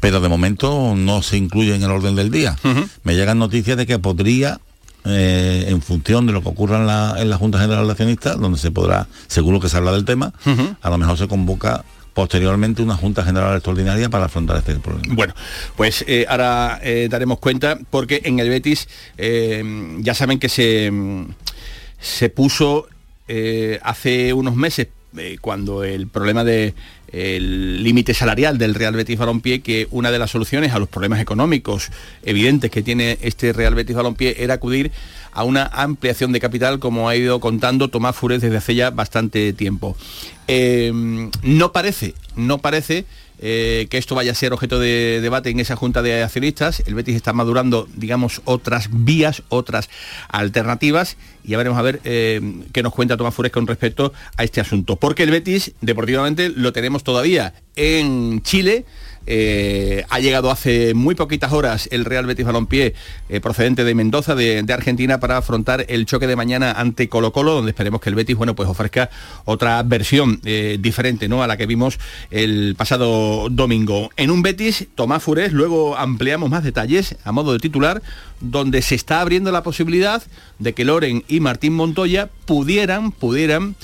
Pero 0.00 0.20
de 0.20 0.28
momento 0.28 0.94
no 0.96 1.22
se 1.22 1.36
incluye 1.36 1.74
en 1.74 1.82
el 1.82 1.90
orden 1.90 2.14
del 2.14 2.30
día. 2.30 2.56
Uh 2.62 2.68
-huh. 2.68 2.88
Me 3.02 3.14
llegan 3.16 3.38
noticias 3.38 3.76
de 3.76 3.86
que 3.86 3.98
podría, 3.98 4.60
eh, 5.04 5.66
en 5.68 5.82
función 5.82 6.26
de 6.26 6.32
lo 6.32 6.42
que 6.42 6.48
ocurra 6.50 6.76
en 6.76 6.86
la, 6.86 7.16
en 7.18 7.30
la 7.30 7.36
Junta 7.36 7.58
General 7.58 7.84
de 7.86 7.92
Accionistas, 7.92 8.38
donde 8.38 8.58
se 8.58 8.70
podrá, 8.70 9.08
seguro 9.26 9.58
que 9.58 9.68
se 9.68 9.76
habla 9.76 9.92
del 9.92 10.04
tema, 10.04 10.32
uh 10.46 10.50
-huh. 10.50 10.76
a 10.80 10.90
lo 10.90 10.98
mejor 10.98 11.18
se 11.18 11.26
convoca 11.26 11.84
posteriormente 12.14 12.82
una 12.82 12.96
Junta 12.96 13.24
General 13.24 13.54
Extraordinaria 13.54 14.08
para 14.08 14.24
afrontar 14.26 14.56
este 14.56 14.74
problema. 14.76 15.14
Bueno, 15.14 15.34
pues 15.76 16.04
eh, 16.08 16.26
ahora 16.28 16.80
eh, 16.82 17.06
daremos 17.08 17.38
cuenta 17.38 17.78
porque 17.90 18.22
en 18.24 18.40
el 18.40 18.48
Betis 18.48 18.88
eh, 19.16 19.62
ya 20.00 20.14
saben 20.14 20.38
que 20.40 20.48
se, 20.48 20.92
se 22.00 22.28
puso 22.28 22.88
eh, 23.28 23.78
hace 23.82 24.32
unos 24.32 24.56
meses 24.56 24.88
eh, 25.16 25.38
cuando 25.40 25.84
el 25.84 26.06
problema 26.08 26.44
de 26.44 26.74
el 27.12 27.82
límite 27.82 28.12
salarial 28.12 28.58
del 28.58 28.74
Real 28.74 28.94
Betis 28.94 29.18
Balompié, 29.18 29.60
que 29.60 29.88
una 29.90 30.10
de 30.10 30.18
las 30.18 30.30
soluciones 30.30 30.72
a 30.72 30.78
los 30.78 30.88
problemas 30.88 31.20
económicos 31.20 31.90
evidentes 32.22 32.70
que 32.70 32.82
tiene 32.82 33.18
este 33.22 33.52
Real 33.54 33.74
Betis 33.74 33.96
Balompié 33.96 34.42
era 34.42 34.54
acudir 34.54 34.92
a 35.32 35.44
una 35.44 35.64
ampliación 35.66 36.32
de 36.32 36.40
capital, 36.40 36.78
como 36.78 37.08
ha 37.08 37.16
ido 37.16 37.40
contando 37.40 37.88
Tomás 37.88 38.16
Fures 38.16 38.42
desde 38.42 38.58
hace 38.58 38.74
ya 38.74 38.90
bastante 38.90 39.52
tiempo. 39.52 39.96
Eh, 40.46 40.92
no 41.42 41.72
parece, 41.72 42.14
no 42.36 42.58
parece 42.58 43.06
eh, 43.40 43.86
que 43.90 43.98
esto 43.98 44.14
vaya 44.14 44.32
a 44.32 44.34
ser 44.34 44.52
objeto 44.52 44.78
de 44.78 45.20
debate 45.20 45.50
en 45.50 45.60
esa 45.60 45.76
junta 45.76 46.02
de 46.02 46.22
accionistas. 46.22 46.82
El 46.86 46.94
Betis 46.94 47.16
está 47.16 47.32
madurando, 47.32 47.88
digamos, 47.94 48.42
otras 48.44 48.88
vías, 48.90 49.42
otras 49.48 49.88
alternativas 50.28 51.16
y 51.44 51.50
ya 51.50 51.58
veremos 51.58 51.78
a 51.78 51.82
ver 51.82 52.00
eh, 52.04 52.40
qué 52.72 52.82
nos 52.82 52.92
cuenta 52.92 53.16
Tomás 53.16 53.34
Fures 53.34 53.52
con 53.52 53.66
respecto 53.66 54.12
a 54.36 54.44
este 54.44 54.60
asunto. 54.60 54.96
Porque 54.96 55.22
el 55.22 55.30
Betis, 55.30 55.72
deportivamente, 55.80 56.48
lo 56.50 56.72
tenemos 56.72 57.04
todavía 57.04 57.54
en 57.76 58.42
Chile. 58.42 58.84
Eh, 59.30 60.06
ha 60.08 60.20
llegado 60.20 60.50
hace 60.50 60.94
muy 60.94 61.14
poquitas 61.14 61.52
horas 61.52 61.86
el 61.92 62.06
Real 62.06 62.24
Betis 62.24 62.46
Balompié 62.46 62.94
eh, 63.28 63.40
procedente 63.40 63.84
de 63.84 63.94
Mendoza, 63.94 64.34
de, 64.34 64.64
Argentina, 64.72 65.20
para 65.20 65.36
afrontar 65.36 65.84
el 65.90 66.06
choque 66.06 66.26
de 66.26 66.34
mañana 66.34 66.72
ante 66.72 67.10
Colo 67.10 67.30
Colo, 67.30 67.52
donde 67.52 67.72
esperemos 67.72 68.00
que 68.00 68.08
el 68.08 68.14
Betis 68.14 68.36
bueno, 68.38 68.54
pues 68.54 68.70
ofrezca 68.70 69.10
otra 69.44 69.82
versión 69.82 70.40
eh, 70.46 70.78
diferente 70.80 71.28
¿no? 71.28 71.42
a 71.42 71.46
la 71.46 71.58
que 71.58 71.66
vimos 71.66 71.98
el 72.30 72.74
pasado 72.78 73.50
domingo. 73.50 74.08
En 74.16 74.30
un 74.30 74.40
Betis, 74.40 74.86
Tomás 74.94 75.22
Fures, 75.22 75.52
luego 75.52 75.98
ampliamos 75.98 76.48
más 76.48 76.64
detalles 76.64 77.16
a 77.22 77.30
modo 77.30 77.52
de 77.52 77.58
titular, 77.58 78.00
donde 78.40 78.80
se 78.80 78.94
está 78.94 79.20
abriendo 79.20 79.52
la 79.52 79.62
posibilidad 79.62 80.22
de 80.58 80.72
que 80.72 80.86
Loren 80.86 81.22
y 81.28 81.40
Martín 81.40 81.74
Montoya 81.74 82.30
pudieran, 82.46 83.12
pudieran 83.12 83.76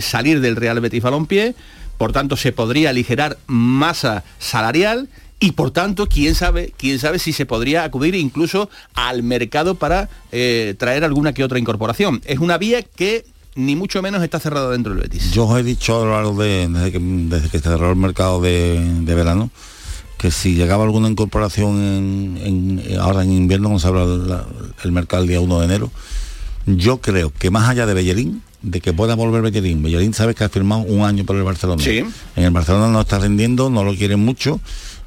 salir 0.00 0.40
del 0.40 0.54
Real 0.54 0.78
Betis 0.78 1.02
Balompié, 1.02 1.56
por 1.98 2.12
tanto 2.12 2.36
se 2.36 2.52
podría 2.52 2.90
aligerar 2.90 3.38
masa 3.46 4.24
salarial 4.38 5.08
y 5.40 5.52
por 5.52 5.70
tanto, 5.70 6.08
quién 6.08 6.34
sabe, 6.34 6.72
quién 6.76 6.98
sabe 6.98 7.18
si 7.18 7.32
se 7.32 7.46
podría 7.46 7.84
acudir 7.84 8.14
incluso 8.14 8.70
al 8.94 9.22
mercado 9.22 9.76
para 9.76 10.08
eh, 10.32 10.74
traer 10.78 11.04
alguna 11.04 11.32
que 11.32 11.44
otra 11.44 11.58
incorporación. 11.58 12.20
Es 12.24 12.40
una 12.40 12.58
vía 12.58 12.82
que 12.82 13.24
ni 13.54 13.76
mucho 13.76 14.02
menos 14.02 14.22
está 14.22 14.40
cerrada 14.40 14.70
dentro 14.70 14.94
del 14.94 15.02
Betis. 15.02 15.32
Yo 15.32 15.46
os 15.46 15.58
he 15.58 15.62
dicho 15.62 16.00
a 16.00 16.04
lo 16.04 16.12
largo 16.12 16.42
de, 16.42 16.68
desde 16.68 16.92
que, 16.92 16.98
desde 17.00 17.48
que 17.50 17.58
cerró 17.60 17.90
el 17.90 17.96
mercado 17.96 18.40
de, 18.40 18.80
de 19.02 19.14
verano, 19.14 19.50
que 20.16 20.32
si 20.32 20.54
llegaba 20.54 20.84
alguna 20.84 21.08
incorporación 21.08 22.38
ahora 23.00 23.22
en 23.22 23.32
invierno, 23.32 23.68
cuando 23.68 23.80
se 23.80 23.88
abra 23.88 24.44
el, 24.82 24.92
mercado 24.92 25.22
el 25.22 25.28
día 25.28 25.40
1 25.40 25.58
de 25.60 25.64
enero, 25.64 25.90
yo 26.66 27.00
creo 27.00 27.32
que 27.32 27.50
más 27.50 27.68
allá 27.68 27.86
de 27.86 27.94
Bellerín, 27.94 28.42
de 28.62 28.80
que 28.80 28.92
pueda 28.92 29.14
volver 29.14 29.42
Bellerín. 29.42 29.82
Bellerín 29.82 30.14
sabe 30.14 30.34
que 30.34 30.44
ha 30.44 30.48
firmado 30.48 30.82
un 30.82 31.04
año 31.04 31.24
por 31.24 31.36
el 31.36 31.44
Barcelona. 31.44 31.82
Sí. 31.82 32.04
En 32.36 32.44
el 32.44 32.50
Barcelona 32.50 32.88
no 32.88 33.00
está 33.00 33.18
rindiendo, 33.18 33.70
no 33.70 33.84
lo 33.84 33.94
quieren 33.94 34.20
mucho 34.20 34.60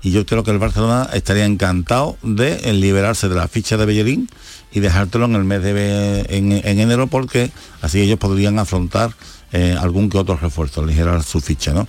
y 0.04 0.12
yo 0.12 0.26
creo 0.26 0.44
que 0.44 0.52
el 0.52 0.58
Barcelona 0.58 1.10
estaría 1.14 1.46
encantado 1.46 2.18
de 2.24 2.74
liberarse 2.74 3.30
de 3.30 3.36
la 3.36 3.48
ficha 3.48 3.78
de 3.78 3.86
Bellerín 3.86 4.30
y 4.72 4.80
dejártelo 4.80 5.26
en 5.26 5.36
el 5.36 5.44
mes 5.44 5.62
de 5.62 6.26
en, 6.30 6.52
en 6.52 6.80
enero 6.80 7.08
porque 7.08 7.52
así 7.82 8.02
ellos 8.02 8.18
podrían 8.18 8.58
afrontar 8.58 9.12
eh, 9.52 9.76
algún 9.80 10.10
que 10.10 10.18
otro 10.18 10.38
refuerzo, 10.38 10.82
aligerar 10.82 11.24
su 11.24 11.42
ficha, 11.42 11.74
¿no? 11.74 11.88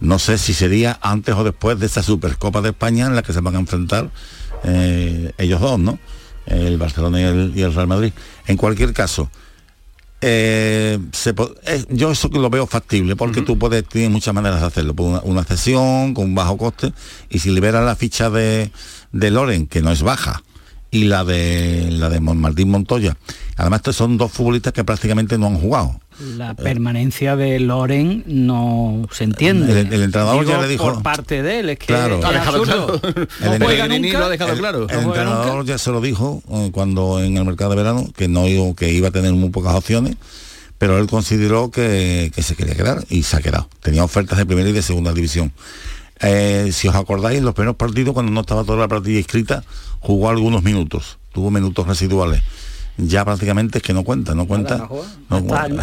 No 0.00 0.18
sé 0.18 0.36
si 0.38 0.52
sería 0.52 0.98
antes 1.00 1.34
o 1.34 1.44
después 1.44 1.78
de 1.78 1.86
esa 1.86 2.02
Supercopa 2.02 2.60
de 2.60 2.70
España 2.70 3.06
en 3.06 3.14
la 3.14 3.22
que 3.22 3.32
se 3.32 3.40
van 3.40 3.56
a 3.56 3.60
enfrentar 3.60 4.10
eh, 4.64 5.32
ellos 5.38 5.60
dos, 5.60 5.78
¿no? 5.78 5.98
El 6.46 6.76
Barcelona 6.78 7.20
y 7.20 7.24
el, 7.24 7.52
y 7.54 7.62
el 7.62 7.72
Real 7.72 7.86
Madrid. 7.86 8.12
En 8.46 8.56
cualquier 8.56 8.92
caso, 8.92 9.30
eh, 10.22 10.98
se, 11.12 11.34
eh, 11.66 11.84
yo 11.90 12.10
eso 12.10 12.30
que 12.30 12.38
lo 12.38 12.48
veo 12.48 12.66
factible 12.66 13.16
porque 13.16 13.40
uh 13.40 13.42
-huh. 13.42 13.46
tú 13.46 13.58
puedes 13.58 13.86
tienes 13.86 14.10
muchas 14.10 14.34
maneras 14.34 14.60
de 14.60 14.66
hacerlo 14.66 14.94
una, 14.98 15.20
una 15.20 15.44
cesión 15.44 16.14
con 16.14 16.24
un 16.26 16.34
bajo 16.34 16.56
coste 16.56 16.92
y 17.28 17.40
si 17.40 17.50
liberas 17.50 17.84
la 17.84 17.96
ficha 17.96 18.30
de, 18.30 18.70
de 19.12 19.30
Loren 19.30 19.66
que 19.66 19.82
no 19.82 19.92
es 19.92 20.02
baja 20.02 20.42
y 20.90 21.04
la 21.04 21.24
de 21.24 21.90
la 21.90 22.08
de 22.08 22.20
Martín 22.20 22.70
Montoya 22.70 23.16
además 23.56 23.80
estos 23.80 23.96
son 23.96 24.16
dos 24.16 24.32
futbolistas 24.32 24.72
que 24.72 24.84
prácticamente 24.84 25.36
no 25.36 25.48
han 25.48 25.58
jugado 25.58 26.00
la 26.18 26.54
permanencia 26.54 27.36
de 27.36 27.60
Loren 27.60 28.24
no 28.26 29.06
se 29.10 29.24
entiende. 29.24 29.80
El, 29.80 29.92
el 29.92 30.02
entrenador 30.02 30.40
Digo, 30.40 30.52
ya 30.56 30.62
le 30.62 30.68
dijo 30.68 30.84
por 30.84 31.02
parte 31.02 31.42
de 31.42 31.60
él, 31.60 31.70
es 31.70 31.78
que 31.78 31.86
claro. 31.86 32.20
No 32.20 32.30
el, 32.30 33.62
juega 33.62 33.88
nunca, 33.88 34.18
lo 34.18 34.24
ha 34.24 34.28
dejado 34.28 34.52
el, 34.52 34.58
claro. 34.58 34.86
El, 34.88 34.98
entrenador 34.98 35.64
ya 35.66 35.78
se 35.78 35.90
lo 35.90 36.00
dijo 36.00 36.42
eh, 36.50 36.70
cuando 36.72 37.22
en 37.22 37.36
el 37.36 37.44
mercado 37.44 37.70
de 37.70 37.76
verano 37.76 38.08
que 38.16 38.28
no 38.28 38.46
iba, 38.46 38.74
que 38.74 38.92
iba 38.92 39.08
a 39.08 39.10
tener 39.10 39.32
muy 39.32 39.50
pocas 39.50 39.74
opciones, 39.74 40.16
pero 40.78 40.98
él 40.98 41.06
consideró 41.06 41.70
que, 41.70 42.32
que 42.34 42.42
se 42.42 42.56
quería 42.56 42.74
quedar 42.74 43.04
y 43.08 43.22
se 43.22 43.36
ha 43.36 43.40
quedado. 43.40 43.68
Tenía 43.82 44.04
ofertas 44.04 44.38
de 44.38 44.46
primera 44.46 44.68
y 44.68 44.72
de 44.72 44.82
segunda 44.82 45.12
división. 45.12 45.52
Eh, 46.20 46.70
si 46.72 46.88
os 46.88 46.94
acordáis, 46.94 47.38
en 47.38 47.44
los 47.44 47.54
primeros 47.54 47.76
partidos, 47.76 48.14
cuando 48.14 48.32
no 48.32 48.40
estaba 48.40 48.64
toda 48.64 48.78
la 48.78 48.88
partida 48.88 49.18
inscrita, 49.18 49.64
jugó 50.00 50.30
algunos 50.30 50.62
minutos, 50.62 51.18
tuvo 51.32 51.50
minutos 51.50 51.86
residuales 51.86 52.42
ya 52.98 53.24
prácticamente 53.24 53.78
es 53.78 53.84
que 53.84 53.92
no 53.92 54.04
cuenta, 54.04 54.34
no 54.34 54.46
cuenta. 54.46 54.88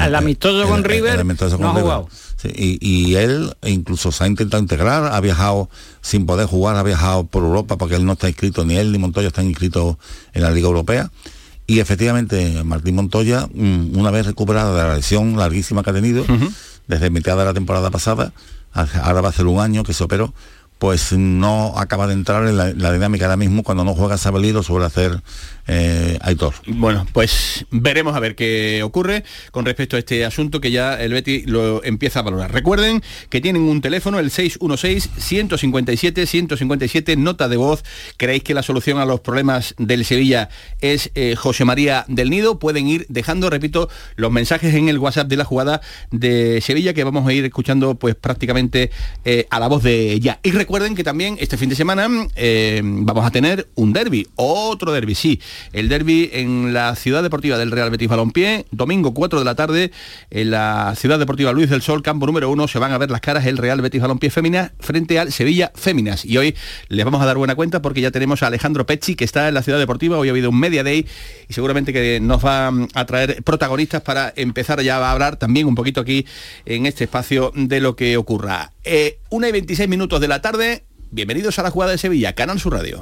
el 0.06 0.16
amistoso 0.16 0.68
con 0.68 0.84
River 0.84 1.24
no 1.26 1.70
ha 1.70 1.74
jugado. 1.74 2.08
y, 2.44 3.16
él 3.16 3.56
incluso 3.64 4.12
se 4.12 4.24
ha 4.24 4.28
intentado 4.28 4.62
integrar, 4.62 5.12
ha 5.14 5.20
viajado 5.22 5.70
sin 6.02 6.26
poder 6.26 6.48
jugar, 6.48 6.76
ha 6.76 6.84
viajado 6.84 7.26
por 7.26 7.44
Europa 7.44 7.78
porque 7.78 7.96
él 7.96 8.06
no 8.06 8.14
está 8.14 8.28
inscrito, 8.28 8.66
ni 8.66 8.76
él 8.76 8.92
ni 8.92 8.98
Montoya 8.98 9.28
están 9.28 9.46
inscritos 9.46 9.98
en 10.34 10.42
la 10.42 10.52
Liga 10.52 10.68
Europea. 10.68 11.12
Y 11.66 11.80
efectivamente, 11.80 12.64
Martín 12.64 12.96
Montoya, 12.96 13.48
mm, 13.54 13.98
una 13.98 14.12
vez 14.12 14.26
recuperada 14.26 14.72
de 14.76 14.90
la 14.90 14.96
lesión 14.96 15.38
larguísima 15.38 15.84
que 15.84 15.92
ha 15.92 15.94
tenido, 15.94 16.26
desde 16.88 17.10
mitad 17.10 17.38
de 17.38 17.46
la 17.46 17.54
temporada 17.54 17.90
pasada, 17.90 18.34
ahora 18.74 19.22
va 19.22 19.30
a 19.30 19.34
ser 19.34 19.46
un 19.46 19.60
año 19.62 19.84
que 19.84 19.94
se 19.94 20.04
operó, 20.04 20.34
pues 20.84 21.14
no 21.14 21.74
acaba 21.78 22.08
de 22.08 22.14
entrar 22.14 22.46
en 22.46 22.58
la, 22.58 22.92
dinámica 22.92 23.24
ahora 23.24 23.38
mismo 23.38 23.64
cuando 23.64 23.86
no 23.86 23.96
juega 23.96 24.18
Sabelí 24.18 24.54
suele 24.64 24.86
hacer 24.86 25.24
eh, 25.68 26.18
Aitor. 26.22 26.54
Bueno, 26.68 27.06
pues 27.14 27.66
veremos 27.72 28.16
a 28.16 28.20
ver 28.20 28.36
qué 28.36 28.84
ocurre 28.84 29.24
con 29.52 29.66
respecto 29.66 29.96
a 29.96 30.00
este 30.00 30.26
asunto 30.26 30.60
que 30.60 30.72
ya 30.72 31.02
el 31.02 31.14
Betty 31.14 31.44
lo 31.46 31.82
empieza 31.84 32.20
a 32.20 32.24
valorar. 32.24 32.52
Recuerden 32.54 33.02
que 33.30 33.40
tienen 33.40 33.62
un 33.64 33.80
teléfono, 33.82 34.20
el 34.20 34.30
616-157-157, 34.30 37.18
nota 37.18 37.48
de 37.48 37.56
voz. 37.58 37.84
¿Creéis 38.18 38.44
que 38.44 38.54
la 38.54 38.62
solución 38.64 39.00
a 39.00 39.06
los 39.06 39.22
problemas 39.22 39.76
del 39.78 40.04
Sevilla 40.06 40.50
es 40.82 41.12
eh, 41.16 41.36
José 41.38 41.64
María 41.66 42.06
del 42.08 42.30
Nido? 42.30 42.60
Pueden 42.60 42.88
ir 42.88 43.06
dejando, 43.08 43.50
repito, 43.50 43.90
los 44.16 44.32
mensajes 44.32 44.76
en 44.76 44.90
el 44.90 45.00
WhatsApp 45.00 45.28
de 45.28 45.38
la 45.38 45.46
jugada 45.46 45.80
de 46.12 46.60
Sevilla 46.62 46.94
que 46.94 47.06
vamos 47.06 47.28
a 47.28 47.34
ir 47.34 47.46
escuchando 47.46 47.96
pues 47.96 48.16
prácticamente 48.16 48.92
eh, 49.24 49.48
a 49.50 49.60
la 49.60 49.68
voz 49.68 49.84
de 49.84 50.12
ella. 50.12 50.40
Y 50.44 50.52
recuerden 50.52 50.96
que 50.96 51.06
también 51.06 51.38
este 51.40 51.58
fin 51.58 51.70
de 51.70 51.76
semana 51.76 52.04
vamos 52.04 53.26
a 53.26 53.32
tener 53.32 53.70
un 53.76 53.94
derby, 53.94 54.28
otro 54.36 54.92
derby, 54.92 55.16
sí 55.16 55.40
el 55.72 55.90
derby 55.90 56.30
en 56.34 56.74
la 56.74 56.96
Ciudad 56.96 57.24
Deportiva 57.24 57.58
del 57.58 57.72
Real 57.72 57.90
Betis 57.90 58.08
Balompié, 58.08 58.66
domingo 58.72 59.14
4 59.14 59.40
de 59.40 59.46
la 59.46 59.56
tarde, 59.56 59.92
en 60.30 60.52
la 60.52 60.94
Ciudad 60.96 61.20
Deportiva 61.20 61.52
Luis 61.54 61.70
del 61.70 61.82
Sol, 61.82 62.02
campo 62.02 62.26
número 62.26 62.50
1, 62.50 62.68
se 62.68 62.80
van 62.80 62.92
a 62.92 62.98
ver 62.98 63.12
las 63.12 63.22
caras 63.22 63.46
el 63.46 63.58
Real 63.58 63.82
Betis 63.82 64.02
Balompié 64.02 64.30
Fémina 64.30 64.74
frente 64.80 65.20
al 65.20 65.32
Sevilla 65.32 65.72
Féminas. 65.76 66.26
Y 66.26 66.38
hoy 66.38 66.56
les 66.90 67.06
vamos 67.06 67.22
a 67.22 67.26
dar 67.26 67.38
buena 67.38 67.56
cuenta 67.56 67.82
porque 67.82 68.02
ya 68.02 68.12
tenemos 68.12 68.44
a 68.44 68.48
Alejandro 68.48 68.86
Pecci, 68.86 69.16
que 69.16 69.26
está 69.26 69.48
en 69.48 69.54
la 69.54 69.64
Ciudad 69.64 69.80
Deportiva, 69.80 70.18
hoy 70.18 70.28
ha 70.30 70.32
habido 70.32 70.50
un 70.50 70.60
Media 70.60 70.84
Day 70.84 71.06
y 71.48 71.54
seguramente 71.54 71.94
que 71.94 72.20
nos 72.22 72.44
va 72.44 72.72
a 72.94 73.06
traer 73.06 73.44
protagonistas 73.44 74.02
para 74.02 74.34
empezar 74.36 74.82
ya 74.82 74.98
a 74.98 75.12
hablar 75.12 75.38
también 75.38 75.68
un 75.68 75.76
poquito 75.76 76.02
aquí 76.02 76.26
en 76.66 76.86
este 76.86 77.06
espacio 77.06 77.52
de 77.56 77.80
lo 77.80 77.96
que 77.96 78.18
ocurra. 78.18 78.72
Eh, 78.84 79.20
una 79.30 79.50
y 79.50 79.52
26 79.52 79.90
minutos 79.90 80.20
de 80.22 80.28
la 80.28 80.42
tarde, 80.42 80.84
bienvenidos 81.12 81.60
a 81.60 81.64
la 81.64 81.72
jugada 81.72 81.92
de 81.92 81.98
Sevilla, 81.98 82.34
Canal 82.34 82.60
Sur 82.60 82.74
Radio. 82.74 83.02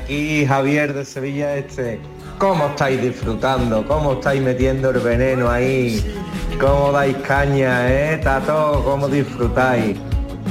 Aquí 0.04 0.44
Javier 0.44 0.92
de 0.92 1.02
Sevilla 1.06 1.56
Este. 1.56 1.98
¿Cómo 2.36 2.66
estáis 2.66 3.00
disfrutando? 3.00 3.86
¿Cómo 3.88 4.12
estáis 4.12 4.42
metiendo 4.42 4.90
el 4.90 4.98
veneno 4.98 5.48
ahí? 5.50 6.04
¿Cómo 6.60 6.92
dais 6.92 7.16
caña, 7.26 7.88
eh, 7.90 8.20
Tato? 8.22 8.82
¿Cómo 8.84 9.08
disfrutáis? 9.08 9.96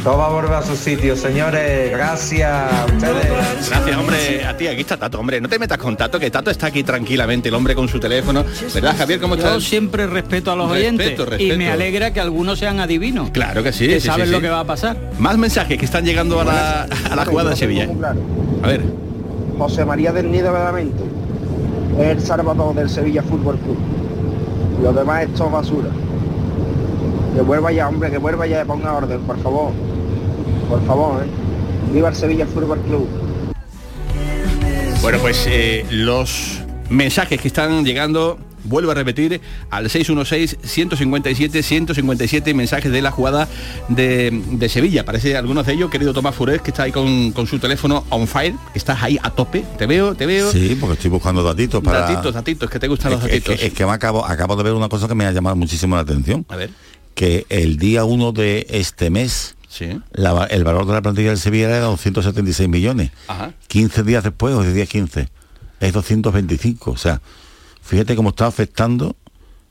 Todo 0.03 0.17
va 0.17 0.25
a 0.25 0.29
volver 0.29 0.53
a 0.53 0.63
su 0.63 0.75
sitio, 0.75 1.15
señores. 1.15 1.91
Gracias 1.91 2.49
a 2.51 2.85
ustedes. 2.85 3.69
Gracias, 3.69 3.95
hombre. 3.95 4.43
A 4.43 4.57
ti, 4.57 4.65
aquí 4.65 4.81
está 4.81 4.97
Tato, 4.97 5.19
hombre. 5.19 5.39
No 5.39 5.47
te 5.47 5.59
metas 5.59 5.77
con 5.77 5.95
Tato, 5.95 6.19
que 6.19 6.31
Tato 6.31 6.49
está 6.49 6.67
aquí 6.67 6.81
tranquilamente, 6.81 7.49
el 7.49 7.55
hombre 7.55 7.75
con 7.75 7.87
su 7.87 7.99
teléfono. 7.99 8.43
¿Verdad, 8.73 8.95
Javier? 8.97 9.19
¿Cómo 9.19 9.35
Yo 9.35 9.43
estás? 9.45 9.63
siempre 9.63 10.07
respeto 10.07 10.51
a 10.51 10.55
los 10.55 10.71
Respeto, 10.71 11.23
oyentes 11.25 11.41
y 11.41 11.51
me 11.51 11.69
alegra 11.69 12.11
que 12.11 12.19
algunos 12.19 12.57
sean 12.57 12.79
adivinos. 12.79 13.29
Claro 13.29 13.61
que 13.61 13.71
sí. 13.71 13.87
que 13.87 13.99
sí, 14.01 14.07
saben 14.07 14.25
sí, 14.25 14.31
lo 14.31 14.41
que 14.41 14.49
va 14.49 14.61
a 14.61 14.65
pasar. 14.65 14.97
Más 15.19 15.37
mensajes 15.37 15.77
que 15.77 15.85
están 15.85 16.03
llegando 16.05 16.41
a 16.41 16.43
la, 16.43 16.83
a 17.11 17.15
la 17.15 17.25
jugada 17.25 17.51
de 17.51 17.55
Sevilla. 17.55 17.87
A 18.63 18.67
ver. 18.67 19.12
José 19.63 19.85
María 19.85 20.11
del 20.11 20.29
Nido 20.29 20.51
Verdaderamente 20.51 21.01
el 21.97 22.19
salvador 22.19 22.75
del 22.75 22.89
Sevilla 22.89 23.23
Fútbol 23.23 23.57
Club. 23.59 23.77
Lo 24.81 24.91
demás 24.91 25.23
es 25.23 25.33
todo 25.35 25.51
basura. 25.51 25.89
Que 27.33 27.41
vuelva 27.41 27.71
ya, 27.71 27.87
hombre, 27.87 28.11
que 28.11 28.17
vuelva 28.17 28.45
ya 28.45 28.61
y 28.61 28.65
ponga 28.65 28.91
orden, 28.91 29.21
por 29.21 29.39
favor. 29.41 29.71
Por 30.67 30.85
favor, 30.85 31.23
¿eh? 31.23 31.27
Viva 31.93 32.09
el 32.09 32.15
Sevilla 32.15 32.45
Fútbol 32.45 32.81
Club. 32.81 33.07
Bueno, 35.01 35.19
pues 35.21 35.47
eh, 35.47 35.85
los 35.91 36.61
mensajes 36.89 37.39
que 37.39 37.47
están 37.47 37.85
llegando, 37.85 38.39
vuelvo 38.63 38.91
a 38.91 38.95
repetir, 38.95 39.41
al 39.69 39.89
616-157-157 39.89 42.53
mensajes 42.53 42.91
de 42.91 43.01
la 43.01 43.11
jugada 43.11 43.47
de, 43.89 44.31
de 44.51 44.69
Sevilla. 44.69 45.05
Parece 45.05 45.35
algunos 45.37 45.65
de 45.65 45.73
ellos, 45.73 45.89
querido 45.89 46.13
Tomás 46.13 46.35
Furés, 46.35 46.61
que 46.61 46.71
está 46.71 46.83
ahí 46.83 46.91
con, 46.91 47.31
con 47.31 47.47
su 47.47 47.59
teléfono 47.59 48.05
on 48.09 48.27
fire, 48.27 48.55
que 48.71 48.79
estás 48.79 49.01
ahí 49.03 49.17
a 49.21 49.29
tope. 49.29 49.63
Te 49.77 49.85
veo, 49.85 50.15
te 50.15 50.25
veo. 50.25 50.51
Sí, 50.51 50.77
porque 50.79 50.93
estoy 50.95 51.09
buscando 51.11 51.43
datitos 51.43 51.83
para... 51.83 51.99
Datitos, 52.01 52.33
datitos, 52.33 52.69
que 52.69 52.79
te 52.79 52.87
gustan 52.87 53.13
es 53.13 53.19
los 53.19 53.27
que, 53.29 53.37
es 53.37 53.43
que- 53.43 53.65
es 53.67 53.73
que 53.73 53.85
me 53.85 53.91
acabo, 53.91 54.25
acabo 54.25 54.55
de 54.55 54.63
ver 54.63 54.73
una 54.73 54.89
cosa 54.89 55.07
que 55.07 55.15
me 55.15 55.25
ha 55.25 55.31
llamado 55.31 55.55
muchísimo 55.55 55.95
la 55.95 56.01
atención. 56.01 56.45
A 56.49 56.55
ver. 56.55 56.69
Que 57.15 57.45
el 57.49 57.77
día 57.77 58.05
1 58.05 58.31
de 58.31 58.65
este 58.69 59.09
mes, 59.09 59.55
Sí. 59.69 59.99
la- 60.13 60.45
el 60.45 60.63
valor 60.63 60.85
de 60.85 60.93
la 60.93 61.01
plantilla 61.01 61.29
del 61.29 61.37
Sevilla 61.39 61.65
era 61.65 61.75
de 61.75 61.81
276 61.81 62.69
millones. 62.69 63.11
Ajá. 63.27 63.53
15 63.67 64.03
días 64.03 64.23
después, 64.23 64.53
o 64.55 64.63
de 64.63 64.73
día 64.73 64.85
15, 64.85 65.29
es 65.79 65.93
225. 65.93 66.91
O 66.91 66.97
sea, 66.97 67.21
fíjate 67.83 68.15
cómo 68.15 68.29
está 68.29 68.47
afectando 68.47 69.15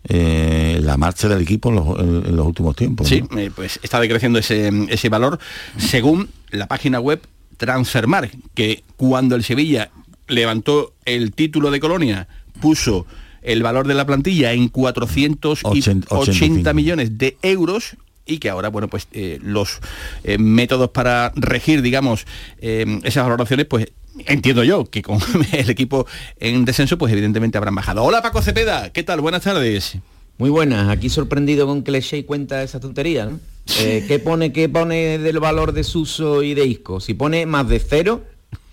eh, 0.08 0.80
la 0.82 0.96
marcha 0.96 1.28
del 1.28 1.42
equipo 1.42 1.68
en 1.70 1.74
los, 1.76 1.98
en- 2.00 2.26
en 2.26 2.36
los 2.36 2.46
últimos 2.46 2.74
tiempos. 2.76 3.08
Sí, 3.08 3.22
¿no? 3.30 3.38
eh, 3.38 3.50
pues 3.54 3.78
está 3.82 4.00
decreciendo 4.00 4.38
ese, 4.38 4.70
ese 4.88 5.08
valor 5.08 5.38
según 5.78 6.28
la 6.50 6.66
página 6.66 7.00
web 7.00 7.20
Transfermar, 7.56 8.30
que 8.54 8.82
cuando 8.96 9.36
el 9.36 9.44
Sevilla 9.44 9.90
levantó 10.26 10.94
el 11.04 11.32
título 11.32 11.70
de 11.70 11.78
Colonia, 11.78 12.26
puso 12.60 13.06
el 13.42 13.62
valor 13.62 13.86
de 13.86 13.94
la 13.94 14.04
plantilla 14.06 14.52
en 14.52 14.68
480 14.68 16.06
85. 16.14 16.74
millones 16.74 17.18
de 17.18 17.36
euros 17.42 17.96
y 18.26 18.38
que 18.38 18.50
ahora, 18.50 18.68
bueno, 18.68 18.88
pues 18.88 19.08
eh, 19.12 19.38
los 19.42 19.80
eh, 20.24 20.38
métodos 20.38 20.90
para 20.90 21.32
regir, 21.36 21.82
digamos, 21.82 22.24
eh, 22.58 23.00
esas 23.04 23.24
valoraciones, 23.24 23.66
pues 23.66 23.88
entiendo 24.26 24.64
yo 24.64 24.84
que 24.86 25.02
con 25.02 25.18
el 25.52 25.70
equipo 25.70 26.06
en 26.38 26.64
descenso, 26.64 26.98
pues 26.98 27.12
evidentemente 27.12 27.58
habrán 27.58 27.74
bajado. 27.74 28.02
Hola 28.04 28.22
Paco 28.22 28.42
Cepeda, 28.42 28.90
¿qué 28.92 29.02
tal? 29.02 29.20
Buenas 29.20 29.42
tardes. 29.42 29.96
Muy 30.38 30.50
buenas, 30.50 30.88
aquí 30.88 31.08
sorprendido 31.08 31.66
con 31.66 31.82
que 31.82 31.96
echéis 31.96 32.24
cuenta 32.24 32.62
esa 32.62 32.80
tontería, 32.80 33.26
¿no? 33.26 33.38
Eh, 33.78 34.04
¿qué, 34.08 34.18
pone, 34.18 34.52
¿Qué 34.52 34.68
pone 34.68 35.18
del 35.18 35.38
valor 35.38 35.72
de 35.72 35.84
Suso 35.84 36.42
y 36.42 36.54
de 36.54 36.66
Isco? 36.66 37.00
Si 37.00 37.14
pone 37.14 37.46
más 37.46 37.68
de 37.68 37.78
cero, 37.78 38.24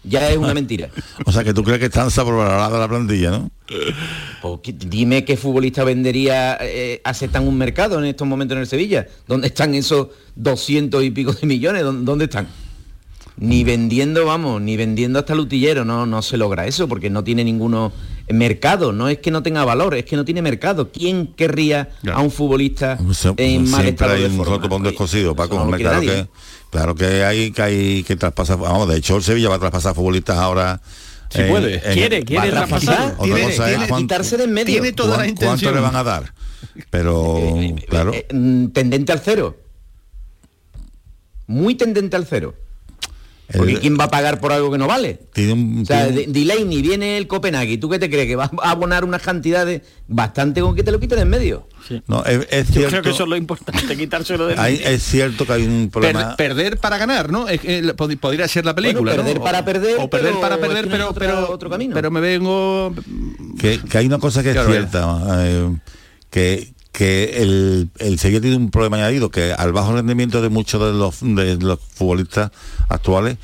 ya 0.03 0.31
es 0.31 0.37
una 0.37 0.53
mentira. 0.53 0.89
O 1.25 1.31
sea, 1.31 1.43
que 1.43 1.53
tú 1.53 1.63
crees 1.63 1.79
que 1.79 1.85
está 1.85 2.09
sobrevalorada 2.09 2.79
la 2.79 2.87
plantilla, 2.87 3.29
¿no? 3.31 3.51
Pues, 4.41 4.61
dime 4.79 5.25
qué 5.25 5.37
futbolista 5.37 5.83
vendería, 5.83 6.57
eh, 6.61 7.01
aceptan 7.03 7.47
un 7.47 7.55
mercado 7.57 7.99
en 7.99 8.05
estos 8.05 8.27
momentos 8.27 8.55
en 8.55 8.61
el 8.61 8.67
Sevilla. 8.67 9.05
¿Dónde 9.27 9.47
están 9.47 9.75
esos 9.75 10.07
200 10.37 11.03
y 11.03 11.11
pico 11.11 11.33
de 11.33 11.45
millones? 11.45 11.83
¿Dó- 11.83 11.91
¿Dónde 11.93 12.25
están? 12.25 12.47
Ni 13.41 13.63
vendiendo, 13.63 14.25
vamos, 14.25 14.61
ni 14.61 14.75
vendiendo 14.75 15.17
hasta 15.19 15.33
lutillero, 15.33 15.85
no, 15.85 16.05
no 16.05 16.21
se 16.21 16.35
logra 16.35 16.67
eso, 16.67 16.89
porque 16.89 17.09
no 17.09 17.23
tiene 17.23 17.45
ninguno 17.45 17.93
mercado, 18.27 18.91
no 18.91 19.07
es 19.07 19.19
que 19.19 19.31
no 19.31 19.41
tenga 19.41 19.63
valor, 19.63 19.95
es 19.95 20.03
que 20.03 20.17
no 20.17 20.25
tiene 20.25 20.41
mercado. 20.41 20.91
¿Quién 20.91 21.27
querría 21.35 21.89
a 22.11 22.21
un 22.21 22.31
futbolista 22.31 22.97
en 23.37 23.61
mal 23.71 23.81
Siempre 23.83 23.89
estado 23.91 24.13
hay 24.13 24.21
de 24.23 24.27
un 24.29 24.35
forma? 24.37 24.57
roto 24.57 24.79
descosido, 24.79 25.35
Paco. 25.35 25.55
no 25.55 25.61
hombre, 25.63 25.79
claro, 25.79 26.01
que, 26.01 26.27
claro 26.69 26.95
que 26.95 27.23
hay 27.23 27.51
que 27.51 27.61
hay 27.61 28.03
que 28.03 28.17
traspasar. 28.17 28.57
Vamos, 28.59 28.89
de 28.89 28.97
hecho 28.97 29.15
el 29.15 29.23
Sevilla 29.23 29.47
va 29.49 29.55
a 29.55 29.59
traspasar 29.59 29.95
futbolistas 29.95 30.37
ahora. 30.37 30.81
Sí 31.29 31.41
puede. 31.47 31.79
Quiere, 31.79 32.23
quiere 32.25 32.49
traspasar. 32.49 33.13
Otra 33.19 33.23
Tiene- 33.23 33.41
cosa 33.43 33.65
tiene- 33.67 33.83
es 33.83 33.89
cuánto, 33.89 34.03
quitarse 34.03 34.35
de 34.37 34.43
en 34.43 34.53
medio. 34.53 34.73
Tiene 34.73 34.91
toda 34.91 35.17
la 35.17 35.27
intención. 35.27 35.59
cuánto 35.59 35.75
le 35.75 35.79
van 35.81 35.95
a 35.95 36.03
dar. 36.03 36.33
Pero, 36.89 37.39
claro. 37.87 38.11
Eh, 38.13 38.27
mm, 38.33 38.67
tendente 38.69 39.11
al 39.13 39.21
cero. 39.21 39.55
Muy 41.47 41.75
tendente 41.75 42.15
al 42.15 42.25
cero. 42.25 42.53
Porque 43.51 43.73
El- 43.73 43.79
¿quién 43.79 43.97
va 43.99 44.03
a 44.03 44.09
pagar 44.11 44.39
por 44.39 44.51
algo 44.51 44.71
que 44.71 44.77
no 44.77 44.85
vale? 44.85 45.19
Tiene 45.33 45.53
un, 45.53 45.81
O 45.81 45.85
sea, 45.85 46.05
tiene- 46.07 46.27
de- 46.27 46.39
Delaney 46.39 46.81
viene 46.83 47.17
el 47.17 47.25
Copenhague, 47.27 47.71
¿y 47.73 47.77
tú 47.79 47.89
qué 47.89 47.97
te 47.97 48.07
crees? 48.09 48.27
¿Que 48.27 48.35
vas 48.35 48.51
a 48.61 48.71
abonar 48.71 49.03
unas 49.03 49.21
cantidades 49.23 49.81
bastante 50.07 50.61
con 50.61 50.75
que 50.75 50.83
te 50.83 50.91
lo 50.91 50.99
quiten 50.99 51.17
en 51.19 51.29
medio? 51.29 51.67
no, 52.07 52.23
es, 52.25 52.47
es 52.51 52.67
Yo 52.67 52.73
cierto. 52.73 52.89
creo 52.91 53.01
que 53.01 53.09
eso 53.09 53.23
es 53.23 53.29
lo 53.29 53.35
importante, 53.35 53.97
quitárselo 53.97 54.45
de 54.45 54.55
hay- 54.59 54.79
es 54.83 55.01
cierto 55.01 55.47
que 55.47 55.53
hay 55.53 55.63
un 55.63 55.89
Per- 55.89 55.91
problema. 55.91 56.35
perder 56.35 56.77
para 56.77 56.99
ganar, 56.99 57.31
¿no? 57.31 57.47
Es 57.49 57.59
que, 57.61 57.79
eh, 57.79 57.83
pod- 57.95 58.19
podría 58.19 58.47
ser 58.47 58.65
la 58.65 58.75
película, 58.75 59.13
Bueno, 59.13 59.23
perder 59.23 59.37
¿no? 59.39 59.43
para 59.43 59.65
perder, 59.65 59.95
o 59.99 60.07
perder 60.09 60.29
pero 60.33 60.41
para 60.41 60.57
perder, 60.59 60.87
pero, 60.87 61.09
otra- 61.09 61.25
pero 61.27 61.51
otro 61.51 61.69
camino. 61.71 61.95
pero 61.95 62.11
me 62.11 62.19
vengo 62.19 62.93
que, 63.59 63.79
que 63.79 63.97
hay 63.97 64.05
una 64.05 64.19
cosa 64.19 64.43
que 64.43 64.51
es 64.51 64.65
cierta, 64.65 65.21
eh, 65.47 65.75
que, 66.29 66.71
que 66.99 67.41
el, 67.41 67.89
el 67.99 68.19
Sevilla 68.19 68.41
tiene 68.41 68.57
un 68.57 68.71
problema 68.71 68.97
añadido, 68.97 69.31
que 69.31 69.53
al 69.53 69.71
bajo 69.71 69.93
rendimiento 69.93 70.41
de 70.41 70.49
muchos 70.49 70.81
de 70.81 70.91
los, 70.99 71.21
de 71.21 71.55
los 71.55 71.79
futbolistas 71.95 72.51
actuales 72.89 73.37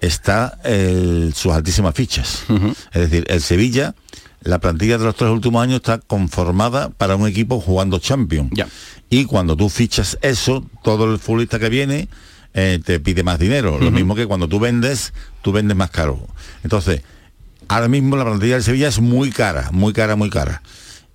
está 0.00 0.60
el- 0.62 1.32
sus 1.34 1.52
altísimas 1.52 1.92
fichas. 1.96 2.44
Es 2.92 3.10
decir, 3.10 3.24
el 3.28 3.40
Sevilla, 3.40 3.96
la 4.42 4.60
plantilla 4.60 4.96
de 4.96 5.04
los 5.06 5.16
tres 5.16 5.28
últimos 5.28 5.60
años 5.60 5.76
está 5.78 5.98
conformada 5.98 6.90
para 6.90 7.16
un 7.16 7.26
equipo 7.26 7.60
jugando 7.60 7.98
Champions. 7.98 8.50
Y 9.08 9.24
cuando 9.24 9.56
tú 9.56 9.68
fichas 9.68 10.16
eso, 10.22 10.64
todo 10.84 11.12
el 11.12 11.18
futbolista 11.18 11.58
que 11.58 11.68
viene 11.68 12.08
eh, 12.54 12.78
te 12.84 13.00
pide 13.00 13.24
más 13.24 13.40
dinero. 13.40 13.80
Lo 13.80 13.90
mismo 13.90 14.14
que 14.14 14.26
cuando 14.26 14.46
tú 14.46 14.60
vendes, 14.60 15.12
tú 15.42 15.50
vendes 15.50 15.76
más 15.76 15.90
caro. 15.90 16.28
Entonces, 16.62 17.02
ahora 17.66 17.88
mismo 17.88 18.16
la 18.16 18.24
plantilla 18.24 18.54
del 18.54 18.62
Sevilla 18.62 18.86
es 18.86 19.00
muy 19.00 19.30
cara, 19.32 19.68
muy 19.72 19.92
cara, 19.92 20.14
muy 20.14 20.30
cara. 20.30 20.62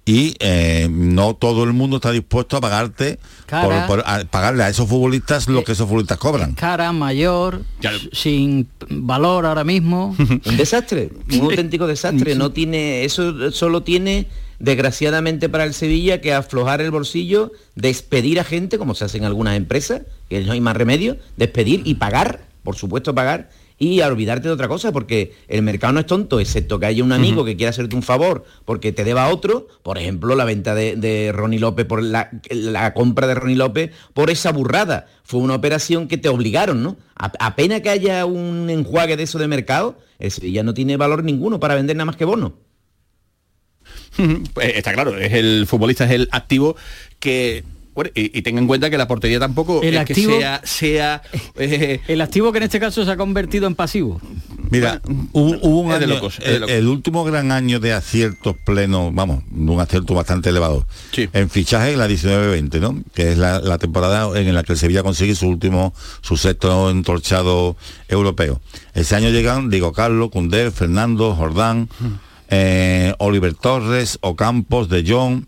Y 0.08 0.36
eh, 0.40 0.88
no 0.92 1.36
todo 1.36 1.64
el 1.64 1.74
mundo 1.74 1.96
está 1.96 2.12
dispuesto 2.12 2.58
a 2.58 2.62
pagarte 2.62 3.18
Cara. 3.48 3.88
por, 3.88 3.98
por- 4.04 4.08
a 4.08 4.24
pagarle 4.26 4.64
a 4.64 4.70
esos 4.70 4.88
futbolistas 4.88 5.48
lo 5.48 5.64
que 5.64 5.72
esos 5.72 5.88
futbolistas 5.88 6.20
cobran. 6.20 6.54
Cara, 6.54 6.92
mayor, 6.92 7.64
sin 8.12 8.68
valor 8.88 9.48
ahora 9.48 9.64
mismo. 9.64 10.16
Un 10.46 10.58
desastre, 10.58 11.10
un 11.32 11.42
auténtico 11.42 11.88
desastre. 11.88 12.36
No 12.36 12.52
tiene, 12.52 13.04
eso 13.04 13.50
solo 13.52 13.82
tiene, 13.82 14.28
desgraciadamente 14.60 15.50
para 15.50 15.64
el 15.64 15.74
Sevilla, 15.74 16.22
que 16.22 16.34
aflojar 16.34 16.82
el 16.82 16.92
bolsillo, 16.92 17.52
despedir 17.74 18.40
a 18.40 18.44
gente, 18.44 18.78
como 18.78 18.94
se 18.94 19.06
hace 19.06 19.18
en 19.18 19.26
algunas 19.26 19.58
empresas, 19.58 20.02
que 20.30 20.42
no 20.42 20.52
hay 20.52 20.62
más 20.62 20.78
remedio, 20.78 21.18
despedir 21.38 21.82
y 21.86 21.96
pagar, 21.96 22.46
por 22.64 22.76
supuesto 22.76 23.16
pagar, 23.16 23.50
y 23.78 24.00
a 24.02 24.08
olvidarte 24.08 24.48
de 24.48 24.54
otra 24.54 24.68
cosa, 24.70 24.92
porque 24.94 25.34
el 25.50 25.62
mercado 25.62 25.92
no 25.94 26.00
es 26.00 26.06
tonto, 26.06 26.40
excepto 26.40 26.80
que 26.80 26.86
haya 26.86 27.04
un 27.04 27.12
amigo 27.12 27.44
que 27.44 27.58
quiera 27.58 27.72
hacerte 27.72 27.96
un 27.96 28.04
favor 28.04 28.46
porque 28.64 28.92
te 28.94 29.04
deba 29.04 29.26
a 29.26 29.30
otro, 29.30 29.68
por 29.84 29.98
ejemplo, 29.98 30.34
la 30.36 30.46
venta 30.46 30.74
de, 30.76 30.96
de 30.96 31.32
Ronnie 31.34 31.60
López, 31.60 31.86
por 31.86 32.02
la, 32.02 32.30
la 32.50 32.94
compra 32.94 33.28
de 33.28 33.36
Ronnie 33.36 33.58
López, 33.58 33.92
por 34.14 34.30
esa 34.30 34.52
burrada. 34.54 35.08
Fue 35.24 35.42
una 35.42 35.56
operación 35.56 36.08
que 36.08 36.18
te 36.18 36.30
obligaron, 36.30 36.84
¿no? 36.84 36.96
A- 37.18 37.32
apenas 37.40 37.82
que 37.82 37.90
haya 37.90 38.26
un 38.26 38.70
enjuague 38.70 39.18
de 39.18 39.24
eso 39.24 39.40
de 39.40 39.48
mercado, 39.50 39.98
el 40.20 40.32
Sevilla 40.32 40.64
no 40.64 40.74
tiene 40.74 40.96
valor 40.96 41.24
ninguno 41.24 41.60
para 41.60 41.76
vender 41.76 41.98
nada 41.98 42.06
más 42.06 42.16
que 42.16 42.24
bono. 42.26 42.54
Pues 44.54 44.74
está 44.76 44.94
claro, 44.94 45.18
es 45.18 45.34
el 45.34 45.66
futbolista 45.68 46.06
es 46.06 46.12
el 46.12 46.30
activo 46.32 46.76
que 47.20 47.64
bueno, 47.96 48.12
y, 48.14 48.38
y 48.38 48.42
tenga 48.44 48.60
en 48.60 48.68
cuenta 48.68 48.90
que 48.90 48.98
la 48.98 49.08
portería 49.08 49.40
tampoco 49.40 49.82
El 49.82 49.96
es 49.96 50.02
activo- 50.02 50.34
que 50.34 50.40
sea 50.40 50.62
sea 50.64 51.22
eh, 51.58 52.02
El 52.08 52.22
activo 52.22 52.52
que 52.52 52.58
en 52.60 52.64
este 52.66 52.80
caso 52.80 53.04
se 53.06 53.10
ha 53.12 53.18
convertido 53.18 53.66
en 53.68 53.74
pasivo. 53.76 54.22
Mira, 54.70 55.00
hubo, 55.32 55.58
hubo 55.62 55.80
un 55.82 55.90
de 55.90 55.96
año- 55.96 56.08
locos, 56.08 56.40
de 56.40 56.56
el, 56.56 56.62
locos. 56.62 56.76
el 56.76 56.88
último 56.88 57.24
gran 57.24 57.52
año 57.52 57.80
de 57.80 57.94
aciertos 57.94 58.56
plenos, 58.66 59.14
vamos, 59.14 59.44
un 59.56 59.80
acierto 59.80 60.14
bastante 60.16 60.50
elevado. 60.50 60.86
En 61.34 61.50
fichaje, 61.50 61.96
la 61.96 62.08
19-20, 62.08 62.80
¿no? 62.82 63.02
Que 63.14 63.32
es 63.32 63.38
la, 63.38 63.60
la 63.60 63.78
temporada 63.78 64.38
en 64.40 64.54
la 64.54 64.64
que 64.64 64.74
el 64.74 64.80
Sevilla 64.80 65.04
consigue 65.04 65.36
su 65.36 65.48
último, 65.48 65.94
su 66.22 66.36
sexto 66.36 66.90
entorchado 66.90 67.78
europeo. 68.10 68.60
Ese 68.94 69.16
año 69.16 69.30
llegan 69.30 69.70
Diego 69.70 69.94
Carlos, 69.94 70.32
Cundé, 70.32 70.72
Fernando, 70.72 71.36
Jordán, 71.36 71.88
eh, 72.50 73.14
Oliver 73.20 73.54
Torres, 73.54 74.18
Ocampos, 74.22 74.90
De 74.90 75.04
Jong, 75.08 75.46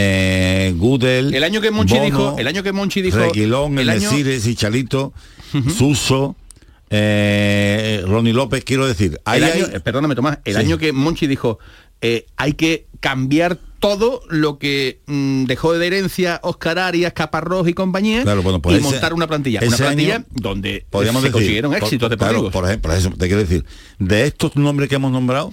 eh, 0.00 0.74
Gudel. 0.76 1.34
El 1.34 1.42
año 1.44 1.60
que 1.60 1.70
Monchi 1.70 1.94
Bono, 1.94 2.04
dijo, 2.04 2.36
el 2.38 2.46
año 2.46 2.62
que 2.62 2.72
Monchi 2.72 3.02
dijo, 3.02 3.18
Reguilón, 3.18 3.72
el 3.78 3.80
el 3.80 3.90
año- 3.90 4.10
y 4.16 4.54
Chalito, 4.54 5.12
Suso, 5.76 6.36
eh, 6.90 8.02
Ronnie 8.06 8.32
López, 8.32 8.64
quiero 8.64 8.86
decir, 8.86 9.20
el 9.34 9.44
año, 9.44 9.66
hay- 9.66 9.74
eh, 9.76 9.80
perdóname 9.80 10.14
Tomás, 10.14 10.38
el 10.44 10.54
Sí. 10.54 10.60
año 10.60 10.78
que 10.78 10.92
Monchi 10.92 11.26
dijo 11.26 11.58
eh, 12.00 12.26
hay 12.36 12.52
que 12.52 12.86
cambiar 13.00 13.58
todo 13.80 14.22
lo 14.28 14.58
que 14.58 15.00
mm, 15.06 15.44
dejó 15.46 15.72
de 15.76 15.84
herencia 15.86 16.38
Oscar 16.44 16.78
Arias, 16.78 17.12
Caparrós 17.12 17.66
y 17.68 17.74
compañía 17.74 18.22
Claro, 18.22 18.42
bueno, 18.42 18.60
pues 18.62 18.76
y 18.76 18.78
ese- 18.80 18.88
montar 18.88 19.12
una 19.14 19.26
plantilla, 19.26 19.60
una 19.66 19.76
plantilla 19.76 20.14
año 20.16 20.24
donde 20.30 20.86
podríamos 20.90 21.22
se 21.22 21.28
decir, 21.28 21.32
consiguieron 21.32 21.72
por- 21.72 21.82
éxitos 21.82 22.08
claro, 22.08 22.22
deportivos. 22.34 22.52
por 22.52 22.64
ejemplo, 22.66 22.92
eso 22.94 23.10
te 23.10 23.26
quiero 23.26 23.40
decir, 23.42 23.64
de 23.98 24.26
estos 24.26 24.54
nombres 24.56 24.88
que 24.88 24.94
hemos 24.94 25.10
nombrado, 25.10 25.52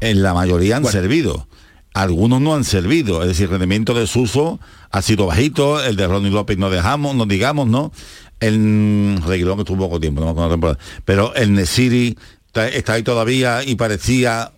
en 0.00 0.22
la 0.22 0.32
mayoría 0.32 0.76
han 0.76 0.84
servido. 0.86 1.48
Algunos 1.92 2.40
no 2.40 2.54
han 2.54 2.64
servido, 2.64 3.22
es 3.22 3.28
decir, 3.28 3.44
el 3.44 3.50
rendimiento 3.50 3.94
de 3.94 4.06
Suso 4.06 4.60
ha 4.90 5.02
sido 5.02 5.26
bajito, 5.26 5.82
el 5.82 5.96
de 5.96 6.06
Ronnie 6.06 6.30
López 6.30 6.56
no 6.56 6.70
dejamos, 6.70 7.16
no 7.16 7.26
digamos, 7.26 7.66
¿no? 7.66 7.92
El 8.38 9.20
Reguilón 9.26 9.56
que 9.56 9.62
estuvo 9.62 9.78
poco 9.86 10.00
tiempo, 10.00 10.20
no 10.20 10.26
me 10.26 10.30
acuerdo 10.32 10.48
la 10.48 10.54
temporada. 10.54 10.78
Pero 11.04 11.34
el 11.34 11.52
Nesiri 11.52 12.16
está, 12.46 12.68
está 12.68 12.92
ahí 12.94 13.02
todavía 13.02 13.64
y 13.64 13.74
parecía 13.74 14.52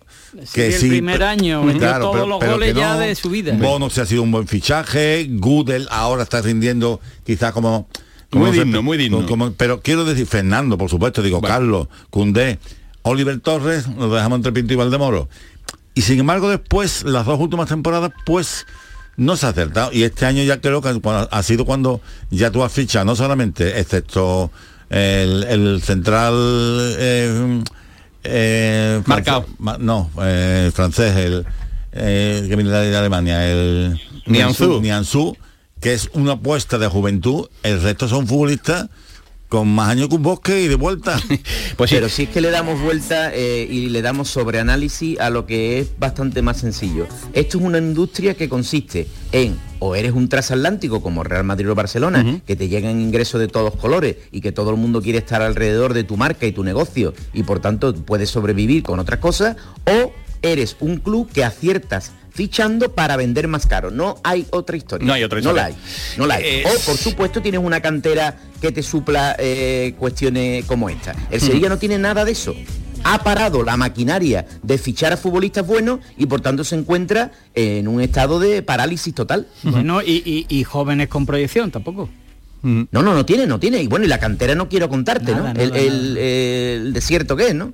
que 0.53 0.67
el 0.67 0.73
sí. 0.73 0.89
primer 0.89 1.19
pe- 1.19 1.25
año 1.25 1.63
metió 1.63 1.99
todos 1.99 2.27
los 2.27 2.39
goles 2.39 2.73
que 2.73 2.79
ya 2.79 2.97
de 2.97 3.13
su 3.15 3.29
vida. 3.29 3.53
Bono 3.57 3.89
se 3.89 4.01
ha 4.01 4.05
sido 4.05 4.21
un 4.23 4.31
buen 4.31 4.47
fichaje, 4.47 5.27
Gudel 5.29 5.87
ahora 5.91 6.23
está 6.23 6.41
rindiendo 6.41 6.99
quizás 7.25 7.51
como 7.51 7.87
como 8.29 8.45
Muy 8.45 8.51
no 8.51 8.57
sé, 8.57 8.65
digno, 8.65 8.81
muy 8.81 8.97
digno. 8.97 9.25
como- 9.27 9.51
pero 9.53 9.81
quiero 9.81 10.05
decir, 10.05 10.25
Fernando, 10.25 10.75
por 10.75 10.89
supuesto, 10.89 11.21
digo, 11.21 11.39
Carlos, 11.39 11.87
Cundé, 12.09 12.57
Oliver 13.03 13.39
Torres, 13.41 13.87
nos 13.87 14.11
dejamos 14.11 14.37
entre 14.37 14.51
Pinto 14.51 14.73
y 14.73 14.75
Valdemoro. 14.75 15.29
Y 15.95 16.01
sin 16.01 16.19
embargo, 16.19 16.49
después, 16.49 17.03
las 17.03 17.25
dos 17.25 17.39
últimas 17.39 17.69
temporadas, 17.69 18.11
pues 18.25 18.65
no 19.15 19.35
se 19.37 19.45
ha 19.45 19.49
acertado. 19.49 19.91
Y 19.93 20.03
este 20.03 20.25
año 20.25 20.43
ya 20.43 20.59
creo 20.59 20.81
que 20.81 20.99
cuando- 21.01 21.29
ha 21.31 21.43
sido 21.43 21.65
cuando 21.65 22.01
ya 22.31 22.49
tú 22.51 22.63
has 22.63 22.71
fichado, 22.71 23.05
no 23.05 23.15
solamente, 23.15 23.79
excepto 23.79 24.51
el, 24.89 25.43
el 25.43 25.81
central 25.83 26.33
eh, 26.97 27.63
eh, 28.23 29.01
Marcao. 29.05 29.45
francés- 29.59 29.79
no, 29.79 30.09
eh, 30.21 30.71
francés, 30.73 31.15
el 31.15 31.45
eh, 31.91 32.45
que 32.49 32.55
viene 32.55 32.71
de 32.71 32.95
Alemania, 32.97 33.45
el 33.51 33.99
Nianzú. 34.25 34.81
Nianzú, 34.81 35.37
que 35.79 35.93
es 35.93 36.09
una 36.13 36.33
apuesta 36.33 36.77
de 36.79 36.87
juventud, 36.87 37.49
el 37.61 37.81
resto 37.83 38.07
son 38.07 38.25
futbolistas 38.27 38.87
con 39.53 39.67
más 39.67 39.89
años 39.89 40.09
que 40.09 40.15
un 40.15 40.23
bosque 40.23 40.63
y 40.63 40.67
de 40.67 40.73
vuelta. 40.73 41.15
Pues 41.77 41.89
Pero 41.91 42.07
si 42.07 42.23
es 42.23 42.29
que 42.29 42.39
le 42.41 42.51
damos 42.51 42.79
vuelta 42.81 43.31
eh, 43.33 43.67
y 43.69 43.89
le 43.89 44.01
damos 44.03 44.29
sobreanálisis 44.29 45.19
a 45.19 45.31
lo 45.31 45.47
que 45.47 45.79
es 45.79 45.97
bastante 45.97 46.41
más 46.43 46.57
sencillo. 46.57 47.07
Esto 47.33 47.57
es 47.57 47.63
una 47.63 47.79
industria 47.79 48.35
que 48.35 48.47
consiste 48.47 49.07
en 49.31 49.57
o 49.79 49.95
eres 49.95 50.13
un 50.13 50.29
transatlántico 50.29 51.01
como 51.01 51.23
Real 51.23 51.43
Madrid 51.43 51.69
o 51.69 51.75
Barcelona, 51.75 52.41
que 52.45 52.55
te 52.55 52.67
llegan 52.67 53.01
ingresos 53.01 53.39
de 53.41 53.47
todos 53.47 53.75
colores 53.75 54.17
y 54.31 54.41
que 54.41 54.51
todo 54.51 54.69
el 54.69 54.77
mundo 54.77 55.01
quiere 55.01 55.17
estar 55.19 55.41
alrededor 55.41 55.93
de 55.93 56.03
tu 56.03 56.15
marca 56.15 56.45
y 56.45 56.51
tu 56.51 56.63
negocio 56.63 57.13
y 57.33 57.43
por 57.43 57.59
tanto 57.59 57.93
puedes 57.93 58.29
sobrevivir 58.29 58.83
con 58.83 58.99
otras 58.99 59.19
cosas, 59.19 59.57
o 59.85 60.13
eres 60.41 60.77
un 60.79 60.97
club 60.97 61.29
que 61.31 61.43
aciertas 61.43 62.11
fichando 62.33 62.91
para 62.93 63.15
vender 63.15 63.47
más 63.47 63.67
caro. 63.67 63.91
No 63.91 64.15
hay 64.23 64.45
otra 64.49 64.75
historia. 64.75 65.05
No 65.07 65.13
hay 65.13 65.23
otra 65.23 65.39
No 65.41 65.53
la 65.53 65.69
historia. 65.69 65.85
hay. 65.93 66.17
No 66.17 66.25
la 66.27 66.35
hay. 66.35 66.43
Eh, 66.45 66.63
O, 66.65 66.79
por 66.85 66.97
supuesto, 66.97 67.41
tienes 67.41 67.61
una 67.63 67.79
cantera 67.81 68.35
que 68.59 68.71
te 68.71 68.81
supla 68.81 69.35
eh, 69.37 69.93
cuestiones 69.99 70.65
como 70.65 70.89
esta. 70.89 71.15
El 71.29 71.39
Hmm. 71.41 71.45
Sevilla 71.45 71.69
no 71.69 71.77
tiene 71.77 71.97
nada 71.99 72.25
de 72.25 72.31
eso. 72.31 72.55
Ha 73.05 73.21
parado 73.23 73.63
la 73.63 73.75
maquinaria 73.77 74.45
de 74.61 74.77
fichar 74.77 75.11
a 75.13 75.17
futbolistas 75.17 75.67
buenos 75.67 75.99
y 76.17 76.25
por 76.25 76.39
tanto 76.41 76.63
se 76.63 76.75
encuentra 76.75 77.31
en 77.53 77.87
un 77.87 77.99
estado 78.01 78.39
de 78.39 78.61
parálisis 78.61 79.13
total. 79.13 79.45
Bueno, 79.63 80.01
y, 80.01 80.23
y- 80.25 80.45
y 80.57 80.63
jóvenes 80.63 81.09
con 81.09 81.25
proyección 81.25 81.69
tampoco. 81.69 82.09
No, 82.61 82.87
no, 82.91 83.03
no 83.13 83.25
tiene, 83.25 83.45
no 83.45 83.59
tiene. 83.59 83.83
Y 83.83 83.87
bueno, 83.87 84.05
y 84.05 84.07
la 84.07 84.19
cantera 84.21 84.55
no 84.55 84.69
quiero 84.69 84.87
contarte, 84.87 85.33
Nada, 85.33 85.53
¿no? 85.53 85.59
el, 85.61 85.69
nada, 85.71 85.81
el- 85.81 86.17
el 86.17 86.93
desierto 86.93 87.35
que 87.35 87.47
es, 87.49 87.55
¿no? 87.55 87.73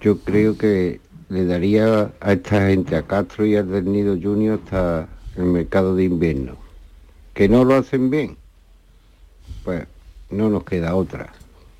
Yo 0.00 0.18
creo 0.18 0.58
que 0.58 1.00
le 1.28 1.44
daría 1.44 2.12
a 2.20 2.32
esta 2.32 2.66
gente, 2.66 2.96
a 2.96 3.02
Castro 3.02 3.46
y 3.46 3.56
al 3.56 3.70
del 3.70 3.90
Nido 3.90 4.16
Junior, 4.20 4.60
hasta 4.62 5.08
el 5.36 5.44
mercado 5.44 5.94
de 5.94 6.04
invierno. 6.04 6.56
Que 7.34 7.48
no 7.48 7.64
lo 7.64 7.74
hacen 7.74 8.10
bien, 8.10 8.36
pues 9.64 9.86
no 10.30 10.50
nos 10.50 10.64
queda 10.64 10.94
otra. 10.94 11.32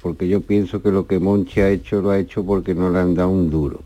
Porque 0.03 0.29
yo 0.29 0.41
pienso 0.41 0.83
que 0.83 0.91
lo 0.91 1.07
que 1.07 1.19
Monchi 1.19 1.61
ha 1.61 1.71
hecho 1.71 2.01
lo 2.01 2.11
ha 2.11 2.19
hecho 2.19 2.45
porque 2.45 2.75
no 2.75 2.91
le 2.91 2.99
han 2.99 3.15
dado 3.15 3.31
un 3.31 3.51
duro. 3.51 3.81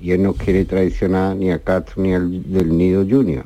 Y 0.00 0.12
él 0.12 0.22
no 0.22 0.34
quiere 0.34 0.64
traicionar 0.64 1.34
ni 1.34 1.50
a 1.50 1.58
Castro 1.58 2.02
ni 2.02 2.14
al 2.14 2.52
del 2.52 2.76
Nido 2.76 3.04
Junior 3.08 3.44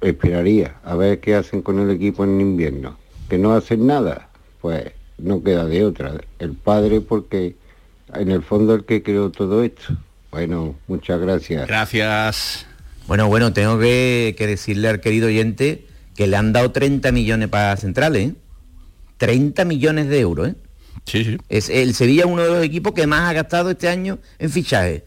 esperaría 0.00 0.76
a 0.84 0.94
ver 0.94 1.20
qué 1.20 1.34
hacen 1.34 1.62
con 1.62 1.78
el 1.78 1.90
equipo 1.90 2.24
en 2.24 2.40
invierno. 2.40 2.96
Que 3.28 3.38
no 3.38 3.54
hacen 3.54 3.86
nada, 3.86 4.28
pues 4.60 4.92
no 5.18 5.42
queda 5.42 5.66
de 5.66 5.84
otra. 5.84 6.20
El 6.38 6.54
padre 6.54 7.00
porque 7.00 7.56
en 8.20 8.30
el 8.30 8.42
fondo 8.42 8.74
el 8.74 8.84
que 8.84 9.02
creó 9.02 9.30
todo 9.30 9.62
esto. 9.62 9.96
Bueno, 10.30 10.74
muchas 10.86 11.20
gracias. 11.20 11.66
Gracias. 11.66 12.66
Bueno, 13.06 13.28
bueno, 13.28 13.52
tengo 13.52 13.78
que, 13.78 14.34
que 14.36 14.46
decirle 14.46 14.88
al 14.88 15.00
querido 15.00 15.28
oyente 15.28 15.86
que 16.16 16.26
le 16.26 16.36
han 16.36 16.52
dado 16.52 16.72
30 16.72 17.12
millones 17.12 17.48
para 17.48 17.76
centrales, 17.76 18.30
¿eh? 18.30 18.34
30 19.18 19.64
millones 19.64 20.08
de 20.08 20.20
euros, 20.20 20.48
¿eh? 20.48 20.54
Sí, 21.04 21.24
sí. 21.24 21.38
Es 21.48 21.70
el 21.70 21.94
Sevilla 21.94 22.24
es 22.24 22.30
uno 22.30 22.42
de 22.42 22.48
los 22.48 22.64
equipos 22.64 22.92
que 22.92 23.06
más 23.06 23.30
ha 23.30 23.32
gastado 23.32 23.70
este 23.70 23.88
año 23.88 24.18
en 24.38 24.50
fichajes. 24.50 25.02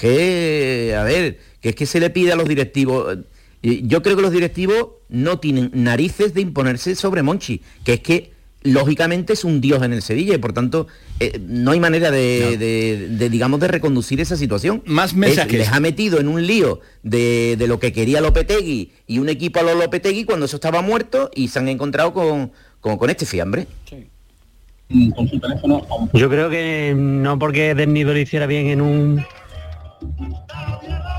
Que, 0.00 0.94
a 0.98 1.04
ver, 1.04 1.38
que 1.60 1.70
es 1.70 1.74
que 1.74 1.86
se 1.86 2.00
le 2.00 2.10
pide 2.10 2.32
a 2.32 2.36
los 2.36 2.48
directivos. 2.48 3.18
y 3.62 3.86
Yo 3.86 4.02
creo 4.02 4.16
que 4.16 4.22
los 4.22 4.32
directivos 4.32 4.88
no 5.08 5.38
tienen 5.38 5.70
narices 5.72 6.34
de 6.34 6.40
imponerse 6.40 6.94
sobre 6.96 7.22
Monchi, 7.22 7.62
que 7.84 7.94
es 7.94 8.00
que 8.00 8.32
lógicamente 8.62 9.32
es 9.34 9.44
un 9.44 9.60
dios 9.60 9.82
en 9.84 9.92
el 9.92 10.02
Sevilla 10.02 10.34
y 10.34 10.38
por 10.38 10.52
tanto 10.52 10.86
eh, 11.20 11.40
no 11.46 11.70
hay 11.70 11.78
manera 11.80 12.10
de, 12.10 12.56
de- 12.58 13.08
de, 13.10 13.30
digamos 13.30 13.60
de 13.60 13.68
reconducir 13.68 14.20
esa 14.20 14.36
situación. 14.36 14.82
Más 14.86 15.10
Es- 15.12 15.16
mensajes. 15.16 15.52
les 15.52 15.68
ha 15.72 15.78
metido 15.80 16.18
en 16.20 16.28
un 16.28 16.44
lío 16.46 16.80
de, 17.02 17.54
de 17.58 17.66
lo 17.68 17.78
que 17.78 17.92
quería 17.92 18.20
Lopetegui 18.20 18.90
y 19.06 19.18
un 19.18 19.28
equipo 19.28 19.60
a 19.60 19.62
los 19.62 19.76
Lopetegui 19.76 20.24
cuando 20.24 20.46
eso 20.46 20.56
estaba 20.56 20.82
muerto 20.82 21.30
y 21.34 21.48
se 21.48 21.58
han 21.60 21.68
encontrado 21.68 22.12
con, 22.12 22.50
con, 22.80 22.96
con 22.98 23.08
este 23.10 23.24
fiambre. 23.26 23.66
Yo 26.12 26.28
creo 26.30 26.48
que 26.50 26.94
no 26.96 27.38
porque 27.38 27.74
Desnido 27.74 28.12
lo 28.12 28.18
hiciera 28.18 28.46
bien 28.46 28.66
en 28.68 28.80
un 28.80 29.24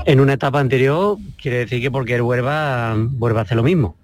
en 0.06 0.20
una 0.20 0.34
etapa 0.34 0.58
anterior, 0.60 1.18
quiere 1.40 1.58
decir 1.58 1.82
que 1.82 1.90
porque 1.90 2.14
el 2.14 2.22
Huelva 2.22 2.94
vuelva 2.96 3.40
a 3.40 3.42
hacer 3.42 3.56
lo 3.56 3.62
mismo. 3.62 3.96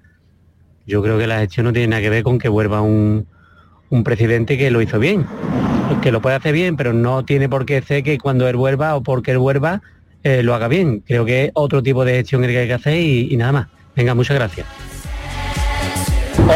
Yo 0.87 1.03
creo 1.03 1.19
que 1.19 1.27
la 1.27 1.39
gestión 1.39 1.65
no 1.67 1.73
tiene 1.73 1.89
nada 1.89 2.03
que 2.03 2.11
ver 2.11 2.23
con 2.23 2.39
que 2.39 2.49
vuelva 2.49 2.81
un, 2.81 3.27
un 3.91 4.05
presidente 4.05 4.59
que 4.59 4.71
lo 4.71 4.83
hizo 4.83 4.99
bien. 4.99 5.27
Que 6.03 6.13
lo 6.13 6.21
puede 6.21 6.37
hacer 6.37 6.53
bien, 6.53 6.77
pero 6.77 6.93
no 6.93 7.25
tiene 7.25 7.49
por 7.49 7.65
qué 7.65 7.81
ser 7.83 8.03
que 8.03 8.19
cuando 8.19 8.49
él 8.49 8.57
vuelva 8.57 8.95
o 8.97 9.03
porque 9.03 9.31
él 9.31 9.39
vuelva 9.39 9.83
eh, 10.25 10.43
lo 10.43 10.55
haga 10.55 10.69
bien. 10.69 11.01
Creo 11.07 11.25
que 11.25 11.45
es 11.45 11.51
otro 11.55 11.83
tipo 11.83 12.05
de 12.05 12.15
gestión 12.15 12.45
el 12.45 12.51
que 12.51 12.59
hay 12.59 12.67
que 12.67 12.75
hacer 12.75 12.99
y, 12.99 13.37
nada 13.37 13.53
más. 13.53 13.67
Venga, 13.95 14.15
muchas 14.15 14.37
gracias. 14.37 14.67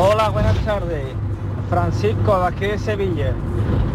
Hola, 0.01 0.31
buenas 0.31 0.57
tardes. 0.65 1.05
Francisco, 1.69 2.51
de 2.59 2.69
de 2.69 2.79
Sevilla. 2.79 3.33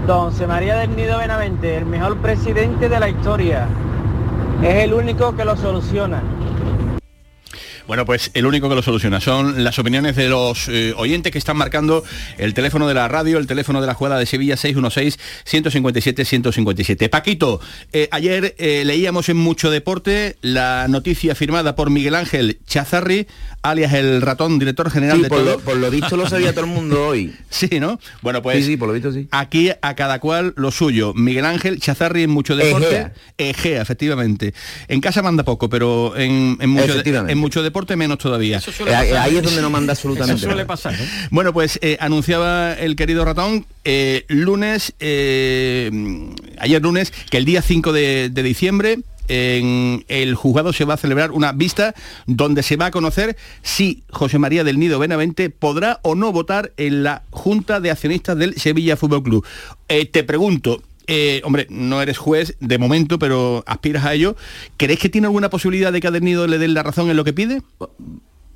Don 0.05 0.31
José 0.31 0.45
María 0.45 0.75
del 0.77 0.95
Nido 0.95 1.17
Benavente, 1.17 1.77
el 1.77 1.85
mejor 1.85 2.17
presidente 2.17 2.87
de 2.87 2.99
la 2.99 3.09
historia. 3.09 3.67
Es 4.61 4.83
el 4.83 4.93
único 4.93 5.35
que 5.35 5.43
lo 5.43 5.57
soluciona. 5.57 6.21
Bueno, 7.85 8.05
pues 8.05 8.31
el 8.33 8.45
único 8.45 8.69
que 8.69 8.75
lo 8.75 8.81
soluciona 8.81 9.19
son 9.19 9.61
las 9.65 9.77
opiniones 9.77 10.15
de 10.15 10.29
los 10.29 10.69
eh, 10.69 10.93
oyentes 10.95 11.33
que 11.33 11.37
están 11.37 11.57
marcando 11.57 12.01
el 12.37 12.53
teléfono 12.53 12.87
de 12.87 12.93
la 12.93 13.09
radio, 13.09 13.37
el 13.37 13.45
teléfono 13.45 13.81
de 13.81 13.87
la 13.87 13.93
jugada 13.93 14.17
de 14.17 14.25
Sevilla 14.25 14.55
616-157-157. 14.55 17.09
Paquito, 17.09 17.59
eh, 17.91 18.07
ayer 18.11 18.55
eh, 18.57 18.83
leíamos 18.85 19.27
en 19.27 19.35
Mucho 19.35 19.69
Deporte 19.69 20.37
la 20.41 20.87
noticia 20.87 21.35
firmada 21.35 21.75
por 21.75 21.89
Miguel 21.89 22.15
Ángel 22.15 22.59
Chazarri, 22.65 23.27
alias 23.63 23.91
el 23.93 24.21
ratón, 24.21 24.59
director 24.59 24.89
general 24.89 25.17
Sí, 25.17 25.23
de 25.23 25.29
por 25.29 25.39
todo. 25.39 25.51
lo, 25.51 25.59
por 25.59 25.75
lo 25.75 25.91
visto 25.91 26.15
lo 26.15 26.25
sabía 26.29 26.53
todo 26.53 26.63
el 26.63 26.71
mundo 26.71 27.05
hoy. 27.07 27.35
Sí, 27.49 27.81
¿no? 27.81 27.99
Bueno, 28.21 28.41
pues 28.41 28.59
Sí, 28.59 28.63
sí, 28.71 28.77
por 28.77 28.87
lo 28.87 28.93
visto 28.93 29.11
sí. 29.11 29.27
aquí 29.31 29.71
a 29.81 29.93
cada 29.95 30.19
cual 30.19 30.53
lo 30.55 30.71
suyo. 30.71 31.13
Miguel 31.13 31.43
Ángel 31.45 31.81
Chazarri 31.81 32.23
en 32.23 32.29
Mucho 32.29 32.55
Deporte. 32.55 32.87
Egea. 32.87 33.13
Egea, 33.37 33.81
efectivamente. 33.81 34.53
En 34.87 35.01
casa 35.01 35.21
manda 35.21 35.43
poco, 35.43 35.69
pero 35.69 36.15
en, 36.15 36.57
en 36.61 36.69
mucho, 36.69 36.85
de- 36.87 36.91
Efectivamente. 36.93 37.33
en 37.33 37.39
mucho 37.39 37.61
deporte 37.61 37.72
menos 37.95 38.17
todavía. 38.17 38.59
Eh, 38.59 39.17
ahí 39.17 39.37
es 39.37 39.43
donde 39.43 39.61
no 39.61 39.69
manda 39.69 39.93
absolutamente 39.93 40.35
Eso 40.35 40.47
suele 40.47 40.65
pasar. 40.65 40.93
¿eh? 40.93 41.09
Bueno, 41.29 41.53
pues 41.53 41.79
eh, 41.81 41.97
anunciaba 41.99 42.73
el 42.73 42.95
querido 42.95 43.25
ratón 43.25 43.65
eh, 43.83 44.25
lunes, 44.29 44.93
ayer 44.99 46.81
lunes, 46.81 47.11
que 47.29 47.37
el 47.37 47.45
día 47.45 47.61
5 47.61 47.91
de, 47.91 48.29
de 48.29 48.43
diciembre 48.43 48.99
en 49.27 50.03
el 50.07 50.35
juzgado 50.35 50.73
se 50.73 50.85
va 50.85 50.95
a 50.95 50.97
celebrar 50.97 51.31
una 51.31 51.51
vista 51.51 51.93
donde 52.25 52.63
se 52.63 52.75
va 52.75 52.87
a 52.87 52.91
conocer 52.91 53.37
si 53.61 54.03
José 54.09 54.39
María 54.39 54.63
del 54.63 54.79
Nido 54.79 54.99
Benavente 54.99 55.49
podrá 55.49 55.99
o 56.03 56.15
no 56.15 56.31
votar 56.31 56.73
en 56.77 57.03
la 57.03 57.23
Junta 57.29 57.79
de 57.79 57.91
Accionistas 57.91 58.37
del 58.37 58.55
Sevilla 58.55 58.97
Fútbol 58.97 59.23
Club. 59.23 59.45
Eh, 59.87 60.05
te 60.05 60.23
pregunto, 60.23 60.81
eh, 61.07 61.41
hombre, 61.43 61.67
no 61.69 62.01
eres 62.01 62.17
juez 62.17 62.55
de 62.59 62.77
momento, 62.77 63.19
pero 63.19 63.63
aspiras 63.65 64.05
a 64.05 64.13
ello. 64.13 64.35
¿Crees 64.77 64.99
que 64.99 65.09
tiene 65.09 65.27
alguna 65.27 65.49
posibilidad 65.49 65.91
de 65.91 66.01
que 66.01 66.07
a 66.07 66.11
Del 66.11 66.23
Nido 66.23 66.47
le 66.47 66.57
den 66.57 66.73
la 66.73 66.83
razón 66.83 67.09
en 67.09 67.17
lo 67.17 67.23
que 67.23 67.33
pide? 67.33 67.61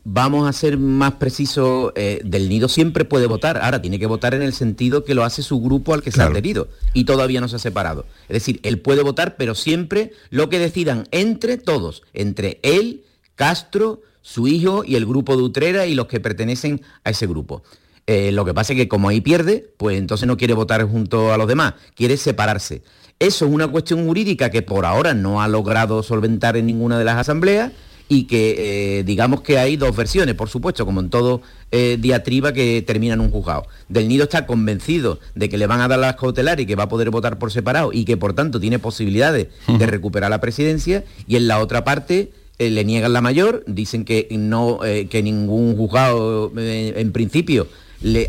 Vamos 0.10 0.48
a 0.48 0.54
ser 0.54 0.78
más 0.78 1.14
precisos, 1.16 1.92
eh, 1.96 2.22
Del 2.24 2.48
Nido 2.48 2.70
siempre 2.70 3.04
puede 3.04 3.28
votar, 3.28 3.58
ahora 3.62 3.82
tiene 3.82 4.00
que 4.00 4.06
votar 4.06 4.34
en 4.34 4.42
el 4.42 4.54
sentido 4.54 5.04
que 5.04 5.14
lo 5.14 5.26
hace 5.26 5.44
su 5.44 5.60
grupo 5.60 5.94
al 5.94 6.02
que 6.02 6.12
se 6.12 6.22
ha 6.22 6.28
adherido 6.28 6.70
y 6.94 7.04
todavía 7.04 7.42
no 7.42 7.50
se 7.50 7.58
ha 7.58 7.60
separado. 7.60 8.06
Es 8.30 8.36
decir, 8.36 8.62
él 8.64 8.80
puede 8.80 9.04
votar, 9.04 9.36
pero 9.36 9.54
siempre 9.54 10.14
lo 10.30 10.48
que 10.48 10.60
decidan 10.60 11.08
entre 11.12 11.58
todos, 11.58 12.04
entre 12.14 12.60
él, 12.64 13.04
Castro, 13.36 14.02
su 14.22 14.48
hijo 14.48 14.84
y 14.86 14.96
el 14.96 15.06
grupo 15.06 15.36
de 15.36 15.44
Utrera 15.44 15.86
y 15.88 15.94
los 15.94 16.08
que 16.08 16.22
pertenecen 16.22 16.82
a 17.04 17.10
ese 17.10 17.28
grupo. 17.28 17.64
Eh, 18.10 18.32
lo 18.32 18.46
que 18.46 18.54
pasa 18.54 18.72
es 18.72 18.80
que 18.80 18.88
como 18.88 19.10
ahí 19.10 19.20
pierde, 19.20 19.70
pues 19.76 19.98
entonces 19.98 20.28
no 20.28 20.38
quiere 20.38 20.54
votar 20.54 20.82
junto 20.86 21.34
a 21.34 21.38
los 21.38 21.48
demás, 21.48 21.74
quiere 21.94 22.16
separarse. 22.16 22.82
Eso 23.20 23.46
es 23.46 23.52
una 23.52 23.68
cuestión 23.68 24.06
jurídica 24.06 24.50
que 24.50 24.62
por 24.62 24.86
ahora 24.86 25.14
no 25.14 25.42
ha 25.42 25.48
logrado 25.50 26.02
solventar 26.04 26.56
en 26.56 26.68
ninguna 26.68 26.98
de 26.98 27.04
las 27.04 27.18
asambleas 27.18 27.74
y 28.08 28.24
que 28.24 29.00
eh, 29.00 29.04
digamos 29.04 29.42
que 29.42 29.58
hay 29.58 29.76
dos 29.76 29.94
versiones, 29.94 30.36
por 30.36 30.48
supuesto, 30.48 30.86
como 30.86 31.02
en 31.02 31.10
todo 31.10 31.42
eh, 31.72 31.98
diatriba 32.00 32.54
que 32.54 32.82
termina 32.82 33.16
en 33.16 33.20
un 33.20 33.30
juzgado. 33.30 33.66
Del 33.90 34.08
Nido 34.08 34.24
está 34.24 34.46
convencido 34.46 35.20
de 35.36 35.50
que 35.50 35.58
le 35.58 35.68
van 35.68 35.82
a 35.82 35.90
dar 35.90 36.00
las 36.00 36.16
cautelares 36.16 36.64
y 36.64 36.66
que 36.66 36.76
va 36.76 36.84
a 36.84 36.90
poder 36.90 37.10
votar 37.10 37.38
por 37.38 37.52
separado 37.52 37.92
y 37.92 38.06
que 38.06 38.16
por 38.16 38.34
tanto 38.34 38.62
tiene 38.62 38.80
posibilidades 38.80 39.48
de 39.68 39.86
recuperar 39.86 40.30
la 40.30 40.40
presidencia 40.40 41.04
y 41.28 41.36
en 41.36 41.50
la 41.50 41.60
otra 41.60 41.84
parte 41.84 42.32
eh, 42.58 42.70
le 42.70 42.86
niegan 42.86 43.12
la 43.12 43.20
mayor, 43.20 43.66
dicen 43.68 44.06
que 44.06 44.30
no 44.32 44.80
que 44.80 45.22
ningún 45.22 45.76
juzgado 45.76 46.54
en 46.56 47.12
principio 47.12 47.68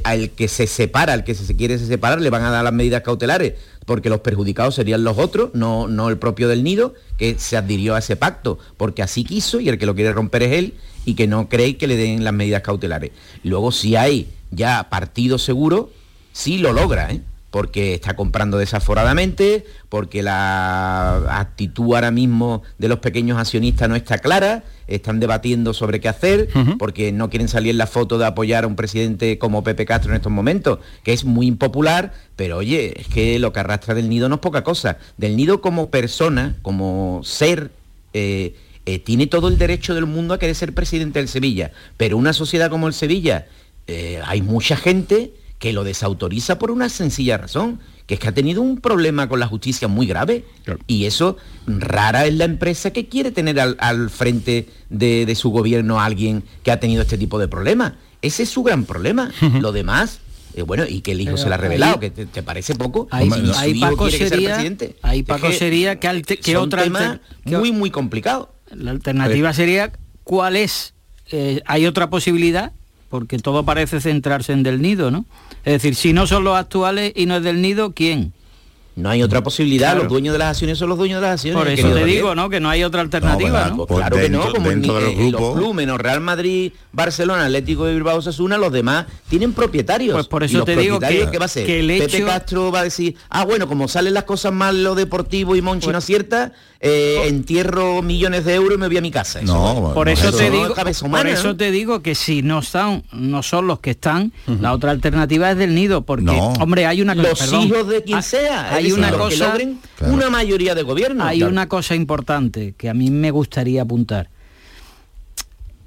al 0.04 0.30
que 0.30 0.48
se 0.48 0.66
separa, 0.66 1.12
al 1.12 1.24
que 1.24 1.34
se 1.34 1.56
quiere 1.56 1.78
separar, 1.78 2.20
le 2.20 2.30
van 2.30 2.44
a 2.44 2.50
dar 2.50 2.64
las 2.64 2.72
medidas 2.72 3.02
cautelares, 3.02 3.54
porque 3.86 4.08
los 4.08 4.20
perjudicados 4.20 4.74
serían 4.74 5.04
los 5.04 5.18
otros, 5.18 5.50
no, 5.54 5.88
no 5.88 6.08
el 6.08 6.18
propio 6.18 6.48
del 6.48 6.62
nido, 6.62 6.94
que 7.16 7.38
se 7.38 7.56
adhirió 7.56 7.94
a 7.94 7.98
ese 7.98 8.16
pacto, 8.16 8.58
porque 8.76 9.02
así 9.02 9.24
quiso 9.24 9.60
y 9.60 9.68
el 9.68 9.78
que 9.78 9.86
lo 9.86 9.94
quiere 9.94 10.12
romper 10.12 10.42
es 10.44 10.52
él, 10.52 10.74
y 11.04 11.14
que 11.14 11.26
no 11.26 11.48
cree 11.48 11.76
que 11.76 11.86
le 11.86 11.96
den 11.96 12.24
las 12.24 12.34
medidas 12.34 12.62
cautelares. 12.62 13.12
Luego, 13.42 13.72
si 13.72 13.96
hay 13.96 14.28
ya 14.50 14.88
partido 14.90 15.38
seguro, 15.38 15.90
sí 16.32 16.58
lo 16.58 16.72
logra, 16.72 17.10
¿eh? 17.10 17.22
Porque 17.58 17.94
está 17.94 18.14
comprando 18.14 18.56
desaforadamente, 18.56 19.66
porque 19.88 20.22
la 20.22 21.40
actitud 21.40 21.92
ahora 21.92 22.12
mismo 22.12 22.62
de 22.78 22.86
los 22.86 23.00
pequeños 23.00 23.36
accionistas 23.36 23.88
no 23.88 23.96
está 23.96 24.18
clara, 24.18 24.62
están 24.86 25.18
debatiendo 25.18 25.74
sobre 25.74 25.98
qué 25.98 26.08
hacer, 26.08 26.50
porque 26.78 27.10
no 27.10 27.30
quieren 27.30 27.48
salir 27.48 27.72
en 27.72 27.78
la 27.78 27.88
foto 27.88 28.16
de 28.16 28.26
apoyar 28.26 28.62
a 28.62 28.68
un 28.68 28.76
presidente 28.76 29.38
como 29.40 29.64
Pepe 29.64 29.86
Castro 29.86 30.12
en 30.12 30.18
estos 30.18 30.30
momentos, 30.30 30.78
que 31.02 31.12
es 31.12 31.24
muy 31.24 31.48
impopular, 31.48 32.14
pero 32.36 32.58
oye, 32.58 32.94
es 33.00 33.08
que 33.08 33.40
lo 33.40 33.52
que 33.52 33.58
arrastra 33.58 33.92
del 33.92 34.08
nido 34.08 34.28
no 34.28 34.36
es 34.36 34.40
poca 34.40 34.62
cosa. 34.62 34.98
Del 35.16 35.36
nido 35.36 35.60
como 35.60 35.90
persona, 35.90 36.54
como 36.62 37.22
ser... 37.24 37.72
eh, 38.12 38.54
eh, 38.86 39.00
tiene 39.00 39.26
todo 39.26 39.48
el 39.48 39.58
derecho 39.58 39.96
del 39.96 40.06
mundo 40.06 40.32
a 40.32 40.38
querer 40.38 40.54
ser 40.54 40.74
presidente 40.74 41.18
del 41.18 41.26
Sevilla, 41.26 41.72
pero 41.96 42.16
una 42.16 42.32
sociedad 42.32 42.70
como 42.70 42.86
el 42.86 42.94
Sevilla, 42.94 43.48
eh, 43.88 44.22
hay 44.24 44.42
mucha 44.42 44.76
gente 44.76 45.32
que 45.58 45.72
lo 45.72 45.84
desautoriza 45.84 46.58
por 46.58 46.70
una 46.70 46.88
sencilla 46.88 47.36
razón, 47.36 47.80
que 48.06 48.14
es 48.14 48.20
que 48.20 48.28
ha 48.28 48.32
tenido 48.32 48.62
un 48.62 48.80
problema 48.80 49.28
con 49.28 49.40
la 49.40 49.46
justicia 49.46 49.88
muy 49.88 50.06
grave. 50.06 50.44
Y 50.86 51.04
eso, 51.06 51.36
rara 51.66 52.26
es 52.26 52.34
la 52.34 52.44
empresa 52.44 52.92
que 52.92 53.08
quiere 53.08 53.30
tener 53.32 53.58
al, 53.60 53.76
al 53.80 54.08
frente 54.10 54.68
de, 54.88 55.26
de 55.26 55.34
su 55.34 55.50
gobierno 55.50 56.00
a 56.00 56.04
alguien 56.04 56.44
que 56.62 56.70
ha 56.70 56.80
tenido 56.80 57.02
este 57.02 57.18
tipo 57.18 57.38
de 57.38 57.48
problemas. 57.48 57.94
Ese 58.22 58.44
es 58.44 58.48
su 58.50 58.62
gran 58.62 58.84
problema. 58.84 59.30
Lo 59.60 59.72
demás, 59.72 60.20
eh, 60.54 60.62
bueno, 60.62 60.84
y 60.88 61.00
que 61.02 61.12
el 61.12 61.20
hijo 61.20 61.32
Pero 61.32 61.42
se 61.42 61.48
le 61.48 61.54
ha 61.54 61.58
revelado, 61.58 61.94
ahí- 61.94 62.00
que 62.00 62.10
te, 62.10 62.26
te 62.26 62.42
parece 62.42 62.74
poco. 62.74 63.08
Ahí, 63.10 63.28
Paco 63.80 64.06
que 64.06 64.12
sería, 64.12 64.50
presidente. 64.54 64.96
ahí 65.02 65.20
Es 65.20 65.26
Paco 65.26 65.48
que 65.48 65.52
sería 65.54 65.98
que, 66.00 66.08
alte- 66.08 66.38
que 66.38 66.52
son 66.52 66.62
otra 66.64 66.84
que- 67.44 67.56
muy, 67.58 67.72
muy 67.72 67.90
complicado. 67.90 68.54
La 68.70 68.90
alternativa 68.92 69.52
sería 69.52 69.92
cuál 70.24 70.56
es. 70.56 70.94
Eh, 71.30 71.60
hay 71.66 71.84
otra 71.86 72.08
posibilidad, 72.10 72.72
porque 73.08 73.38
todo 73.38 73.64
parece 73.64 74.00
centrarse 74.00 74.52
en 74.52 74.62
del 74.62 74.82
nido, 74.82 75.10
¿no? 75.10 75.24
Es 75.64 75.74
decir, 75.74 75.94
si 75.94 76.12
no 76.12 76.26
son 76.26 76.44
los 76.44 76.56
actuales 76.56 77.12
y 77.16 77.26
no 77.26 77.36
es 77.36 77.42
del 77.42 77.62
nido, 77.62 77.92
¿quién? 77.92 78.32
No 78.98 79.10
hay 79.10 79.22
otra 79.22 79.42
posibilidad, 79.42 79.88
Claro. 79.92 80.00
los 80.04 80.08
dueños 80.12 80.32
de 80.32 80.38
las 80.38 80.48
acciones 80.50 80.76
son 80.78 80.88
los 80.88 80.98
dueños 80.98 81.20
de 81.20 81.26
las 81.26 81.34
acciones. 81.34 81.58
Por 81.58 81.68
eso 81.68 81.88
te 81.94 82.04
digo, 82.04 82.34
¿no? 82.34 82.50
Que 82.50 82.60
no 82.60 82.68
hay 82.68 82.82
otra 82.84 83.00
alternativa, 83.00 83.68
¿no? 83.70 83.86
Pues 83.86 83.98
claro 84.00 84.16
que 84.16 84.28
no, 84.28 84.52
como 84.52 84.70
en, 84.70 84.84
en 84.84 85.32
los 85.32 85.54
clubes, 85.56 85.74
menos 85.74 85.98
Real 86.00 86.20
Madrid, 86.20 86.72
Barcelona, 86.92 87.44
Atlético 87.44 87.84
de 87.86 87.94
Bilbao, 87.94 88.18
Osasuna, 88.18 88.58
los 88.58 88.72
demás 88.72 89.06
tienen 89.28 89.52
propietarios. 89.52 90.14
Pues 90.14 90.26
por 90.26 90.42
eso 90.42 90.58
los 90.58 90.66
te 90.66 90.76
digo 90.76 90.98
propietarios, 90.98 91.26
que- 91.26 91.30
¿qué 91.32 91.38
va 91.38 91.44
a 91.44 91.48
ser? 91.48 91.66
que 91.66 91.80
el 91.80 91.86
Pepe 91.86 92.16
hecho- 92.18 92.26
Castro 92.26 92.72
va 92.72 92.80
a 92.80 92.84
decir, 92.84 93.14
ah, 93.30 93.44
bueno, 93.44 93.68
como 93.68 93.88
salen 93.88 94.14
las 94.14 94.24
cosas 94.24 94.52
mal 94.52 94.82
lo 94.82 94.94
deportivo 94.94 95.54
y 95.56 95.62
Monchi 95.62 95.88
no 95.88 95.98
acierta, 95.98 96.52
eh, 96.80 97.22
entierro 97.26 98.02
millones 98.02 98.44
de 98.44 98.54
euros 98.54 98.74
y 98.76 98.78
me 98.80 98.86
voy 98.88 98.96
a 98.98 99.00
mi 99.00 99.10
casa. 99.10 99.40
Eso, 99.40 99.92
por 99.94 100.08
eso 100.08 100.30
te 100.32 100.48
no 100.50 100.56
digo 100.56 100.74
por 101.10 101.26
eso 101.26 101.48
¿no? 101.48 101.56
te 101.56 101.70
digo 101.72 102.02
que 102.02 102.14
si 102.14 102.42
no 102.42 102.60
están 102.60 103.02
no 103.12 103.42
son 103.42 103.66
los 103.66 103.80
que 103.80 103.90
están 103.90 104.32
la 104.60 104.72
otra 104.72 104.90
alternativa 104.92 105.50
es 105.50 105.58
del 105.58 105.74
nido 105.74 106.02
porque 106.02 106.24
No. 106.24 106.52
hombre 106.60 106.86
hay 106.86 107.02
una 107.02 107.14
cosa 107.16 107.28
Los 107.28 107.38
perdón, 107.40 107.62
hijos 107.62 107.88
de 107.88 108.02
quien 108.04 108.18
hay- 108.18 108.22
sea, 108.22 108.74
hay 108.96 108.98
una 108.98 109.10
cosa 109.12 109.48
logren 109.52 109.78
una 110.00 110.30
mayoría 110.30 110.74
de 110.74 110.82
gobierno. 110.82 111.24
hay 111.24 111.38
Claro. 111.38 111.52
una 111.52 111.68
cosa 111.68 111.94
importante 111.94 112.74
que 112.76 112.88
a 112.88 112.94
mí 112.94 113.10
me 113.10 113.30
gustaría 113.30 113.82
apuntar 113.82 114.28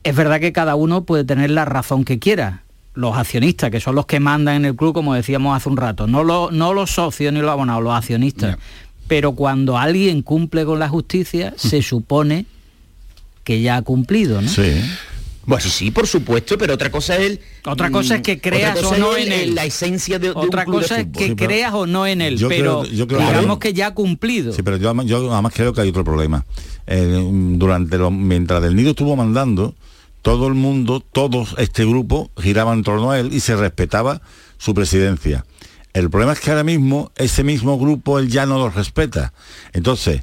es 0.03 0.15
verdad 0.15 0.39
que 0.39 0.51
cada 0.51 0.75
uno 0.75 1.03
puede 1.03 1.23
tener 1.23 1.51
la 1.51 1.65
razón 1.65 2.03
que 2.05 2.17
quiera 2.19 2.63
los 2.95 3.15
accionistas, 3.15 3.69
que 3.71 3.79
son 3.79 3.95
los 3.95 4.05
que 4.05 4.19
mandan 4.19 4.55
en 4.55 4.65
el 4.65 4.75
club, 4.75 4.93
como 4.93 5.13
decíamos 5.13 5.55
hace 5.55 5.69
un 5.69 5.77
rato, 5.77 6.07
no, 6.07 6.23
lo- 6.23 6.51
no 6.51 6.73
los 6.73 6.91
socios 6.91 7.31
ni 7.31 7.39
los 7.39 7.49
abonados, 7.51 7.83
los 7.83 7.93
accionistas. 7.93 8.57
Pero 9.07 9.33
cuando 9.33 9.77
alguien 9.77 10.21
cumple 10.23 10.65
con 10.65 10.79
la 10.79 10.89
justicia, 10.89 11.53
se 11.55 11.81
supone 11.81 12.45
que 13.43 13.61
ya 13.61 13.77
ha 13.77 13.81
cumplido, 13.81 14.41
¿no? 14.41 14.49
Bueno, 15.45 15.63
sí, 15.69 15.89
por 15.89 16.05
supuesto, 16.07 16.55
pero 16.57 16.75
otra 16.75 16.91
cosa 16.91 17.17
es 17.17 17.31
el... 17.31 17.39
Otra 17.65 17.89
cosa 17.89 18.15
es 18.17 18.21
que 18.21 18.39
creas 18.39 18.81
o 18.83 18.95
no 18.97 19.17
en 19.17 19.31
él. 19.31 19.55
La 19.55 19.65
esencia 19.65 20.19
de, 20.19 20.27
de 20.27 20.33
un 20.33 20.45
Otra 20.45 20.61
de 20.65 20.71
cosa 20.71 20.99
es 20.99 21.07
que 21.11 21.29
Sí, 21.29 21.35
creas 21.35 21.73
o 21.73 21.87
no 21.87 22.05
en 22.05 22.21
él, 22.21 22.37
Yo 22.37 22.47
pero 22.47 22.81
creo- 22.81 22.93
yo 22.93 23.07
creo 23.07 23.19
que- 23.19 23.25
digamos 23.25 23.57
que 23.57 23.73
ya 23.73 23.87
ha 23.87 23.93
cumplido. 23.95 24.53
Sí, 24.53 24.61
pero 24.61 24.77
yo, 24.77 24.87
además- 24.89 25.07
yo 25.07 25.33
además 25.33 25.51
creo 25.55 25.73
que 25.73 25.81
hay 25.81 25.89
otro 25.89 26.03
problema. 26.03 26.45
Eh, 26.85 27.27
durante 27.55 27.97
mientras 27.97 28.61
Del 28.61 28.75
Nido 28.75 28.91
estuvo 28.91 29.15
mandando, 29.15 29.73
todo 30.21 30.47
el 30.47 30.53
mundo, 30.53 30.99
todos 30.99 31.55
este 31.57 31.85
grupo 31.85 32.29
giraba 32.39 32.73
en 32.73 32.83
torno 32.83 33.09
a 33.09 33.19
él 33.19 33.33
y 33.33 33.39
se 33.39 33.55
respetaba 33.55 34.21
su 34.59 34.75
presidencia. 34.75 35.43
El 35.93 36.09
problema 36.11 36.33
es 36.33 36.39
que 36.39 36.51
ahora 36.51 36.63
mismo 36.63 37.11
ese 37.15 37.43
mismo 37.43 37.79
grupo 37.79 38.19
él 38.19 38.29
ya 38.29 38.45
no 38.45 38.59
lo 38.59 38.69
respeta. 38.69 39.33
Entonces, 39.73 40.21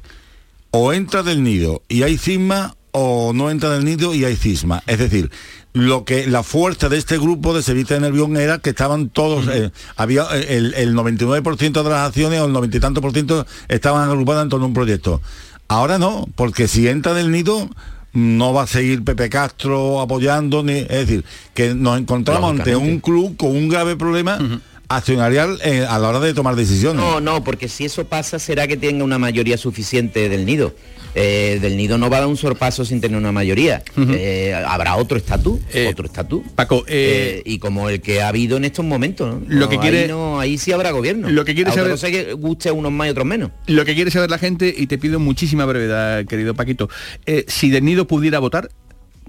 o 0.71 0.93
entra 0.93 1.23
del 1.23 1.43
nido 1.43 1.83
y 1.89 2.03
hay 2.03 2.17
cisma 2.17 2.75
o 2.91 3.33
no 3.33 3.51
entra 3.51 3.69
del 3.69 3.85
nido 3.85 4.13
y 4.13 4.25
hay 4.25 4.35
cisma. 4.35 4.83
Es 4.87 4.99
decir, 4.99 5.31
lo 5.73 6.05
que 6.05 6.27
la 6.27 6.43
fuerza 6.43 6.89
de 6.89 6.97
este 6.97 7.17
grupo 7.17 7.53
de 7.53 7.61
Sevilla 7.61 7.95
de 7.95 8.01
Nervión 8.01 8.37
era 8.37 8.59
que 8.59 8.71
estaban 8.71 9.09
todos, 9.09 9.47
eh, 9.47 9.71
había 9.95 10.23
eh, 10.33 10.57
el, 10.57 10.73
el 10.73 10.95
99% 10.95 11.83
de 11.83 11.89
las 11.89 12.07
acciones 12.07 12.39
o 12.39 12.45
el 12.45 12.53
90 12.53 12.77
y 12.77 12.79
tanto 12.79 13.01
por 13.01 13.13
ciento 13.13 13.45
estaban 13.67 14.09
agrupadas 14.09 14.43
en 14.43 14.49
torno 14.49 14.65
a 14.65 14.67
un 14.67 14.73
proyecto. 14.73 15.21
Ahora 15.67 15.99
no, 15.99 16.27
porque 16.35 16.67
si 16.67 16.87
entra 16.87 17.13
del 17.13 17.31
nido 17.31 17.69
no 18.13 18.53
va 18.53 18.63
a 18.63 18.67
seguir 18.67 19.03
Pepe 19.03 19.29
Castro 19.29 20.01
apoyando, 20.01 20.63
ni, 20.63 20.79
es 20.79 20.87
decir, 20.87 21.23
que 21.53 21.75
nos 21.75 21.99
encontramos 21.99 22.51
ante 22.51 22.75
un 22.75 22.99
club 22.99 23.37
con 23.37 23.51
un 23.51 23.69
grave 23.69 23.95
problema 23.95 24.39
accionarial 24.87 25.59
eh, 25.63 25.85
a 25.87 25.99
la 25.99 26.09
hora 26.09 26.19
de 26.19 26.33
tomar 26.33 26.55
decisiones. 26.55 27.03
No, 27.03 27.21
no, 27.21 27.43
porque 27.43 27.67
si 27.67 27.85
eso 27.85 28.05
pasa 28.05 28.39
será 28.39 28.67
que 28.67 28.77
tenga 28.77 29.03
una 29.03 29.19
mayoría 29.19 29.57
suficiente 29.57 30.27
del 30.27 30.45
nido. 30.45 30.73
Eh, 31.15 31.57
del 31.61 31.75
nido 31.75 31.97
no 31.97 32.09
va 32.09 32.17
a 32.17 32.19
dar 32.21 32.29
un 32.29 32.37
sorpaso 32.37 32.85
sin 32.85 33.01
tener 33.01 33.17
una 33.17 33.31
mayoría. 33.31 33.83
Eh, 33.97 34.53
habrá 34.67 34.95
otro 34.95 35.17
estatus, 35.17 35.59
otro 35.89 36.05
estatus. 36.05 36.43
Paco, 36.55 36.83
Eh, 36.87 37.41
y 37.45 37.57
como 37.59 37.89
el 37.89 37.99
que 38.01 38.21
ha 38.21 38.27
habido 38.27 38.57
en 38.57 38.65
estos 38.65 38.85
momentos. 38.85 39.27
¿no? 39.33 39.41
Lo 39.47 39.61
No, 39.61 39.69
que 39.69 39.79
quiere- 39.79 40.03
ahí, 40.03 40.07
no, 40.07 40.39
ahí 40.39 40.57
sí 40.57 40.71
habrá 40.71 40.91
gobierno. 40.91 41.29
Lo 41.29 41.43
que 41.45 41.55
quiere 41.55 41.71
saber- 41.71 41.91
cosa 41.91 42.07
es 42.09 42.13
que 42.25 42.33
guste 42.33 42.69
a 42.69 42.73
unos 42.73 42.91
más 42.91 43.07
y 43.07 43.09
otros 43.11 43.25
menos. 43.25 43.51
Lo 43.67 43.85
que 43.85 43.95
quiere 43.95 44.11
saber 44.11 44.29
la 44.29 44.37
gente, 44.37 44.73
y 44.75 44.87
te 44.87 44.97
pido 44.97 45.19
muchísima 45.19 45.65
brevedad, 45.65 46.25
querido 46.25 46.53
Paquito, 46.53 46.89
eh, 47.25 47.45
si 47.47 47.69
Del 47.69 47.85
Nido 47.85 48.05
pudiera 48.07 48.39
votar, 48.39 48.69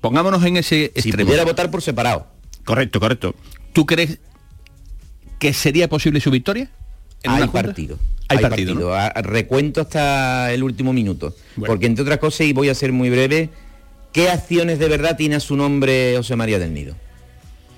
pongámonos 0.00 0.44
en 0.44 0.58
ese 0.58 0.92
Si 0.96 1.08
extremo. 1.08 1.26
pudiera 1.28 1.44
votar 1.44 1.70
por 1.70 1.82
separado. 1.82 2.26
Correcto, 2.64 3.00
correcto. 3.00 3.34
¿Tú 3.72 3.86
crees 3.86 4.18
que 5.38 5.52
sería 5.54 5.88
posible 5.88 6.20
su 6.20 6.30
victoria? 6.30 6.70
En 7.22 7.30
Hay 7.30 7.48
partido. 7.48 7.98
Hay 8.28 8.38
partido, 8.38 8.92
Recuento 9.22 9.80
hasta 9.80 10.52
el 10.52 10.62
último 10.62 10.92
minuto. 10.92 11.34
Porque 11.66 11.86
entre 11.86 12.02
otras 12.02 12.18
cosas, 12.18 12.46
y 12.46 12.52
voy 12.52 12.68
a 12.68 12.74
ser 12.74 12.92
muy 12.92 13.10
breve, 13.10 13.50
¿qué 14.12 14.28
acciones 14.28 14.78
de 14.78 14.88
verdad 14.88 15.16
tiene 15.16 15.34
a 15.34 15.40
su 15.40 15.56
nombre 15.56 16.14
José 16.16 16.36
María 16.36 16.58
del 16.58 16.72
Nido? 16.72 16.94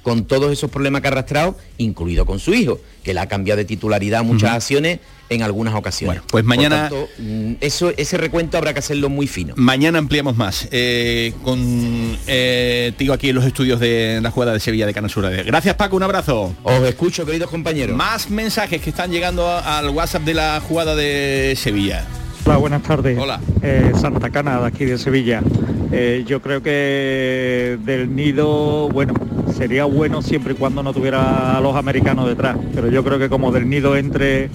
Con 0.03 0.27
todos 0.27 0.53
esos 0.53 0.71
problemas 0.71 1.01
que 1.01 1.09
ha 1.09 1.11
arrastrado, 1.13 1.57
incluido 1.79 2.27
con 2.27 2.39
su 2.39 2.53
hijo, 2.53 2.81
que 3.03 3.15
le 3.15 3.21
ha 3.21 3.29
cambiado 3.29 3.59
de 3.59 3.65
titularidad 3.65 4.25
muchas 4.25 4.51
acciones 4.51 4.99
en 5.35 5.43
algunas 5.43 5.75
ocasiones. 5.75 6.23
pues 6.29 6.45
mañana- 6.45 6.89
Por 6.89 7.07
tanto, 7.07 7.23
mm, 7.23 7.53
eso, 7.61 7.93
ese 7.97 8.17
recuento 8.17 8.57
habrá 8.59 8.73
que 8.73 8.79
hacerlo 8.81 9.09
muy 9.09 9.27
fino. 9.27 9.55
Mañana 9.57 9.99
ampliamos 9.99 10.37
más 10.37 10.69
eh, 10.71 11.33
con 11.43 12.17
eh, 12.27 12.93
Tigo 12.97 13.13
aquí 13.15 13.29
en 13.31 13.35
los 13.37 13.45
estudios 13.45 13.81
de 13.81 14.21
la 14.23 14.31
jugada 14.31 14.53
de 14.53 14.61
Sevilla 14.61 14.87
de 14.87 14.95
Canal 14.95 15.11
Sur. 15.11 15.25
Radio. 15.25 15.43
Gracias 15.47 15.75
Paco, 15.77 15.97
un 15.97 16.03
abrazo. 16.03 16.55
Os 16.63 16.83
escucho, 16.83 17.25
queridos 17.27 17.51
compañeros. 17.51 17.97
Más 17.97 18.31
mensajes 18.31 18.81
que 18.81 18.91
están 18.91 19.11
llegando 19.11 19.47
a- 19.47 19.79
al 19.79 19.91
WhatsApp 19.91 20.23
de 20.23 20.35
la 20.35 20.61
jugada 20.67 20.95
de 20.97 21.55
Sevilla. 21.57 22.05
Hola, 22.45 22.57
buenas 22.57 22.83
tardes. 22.83 23.17
Hola. 23.19 23.41
Eh, 23.63 23.93
Santa 24.01 24.29
Cana, 24.31 24.61
de 24.61 24.67
aquí 24.67 24.85
de 24.85 24.99
Sevilla. 24.99 25.43
Eh, 25.93 26.25
yo 26.27 26.43
creo 26.43 26.61
que 26.63 27.79
del 27.85 28.17
nido, 28.17 28.89
bueno, 28.89 29.15
sería 29.57 29.85
bueno 29.85 30.23
siempre 30.23 30.55
y 30.55 30.57
cuando 30.57 30.83
no 30.83 30.93
tuviera 30.93 31.57
a 31.57 31.61
los 31.61 31.77
americanos 31.77 32.27
detrás, 32.27 32.57
pero 32.75 32.91
yo 32.91 33.05
creo 33.05 33.19
que 33.21 33.29
como 33.29 33.53
del 33.53 33.69
nido 33.69 33.97
entre 33.97 34.49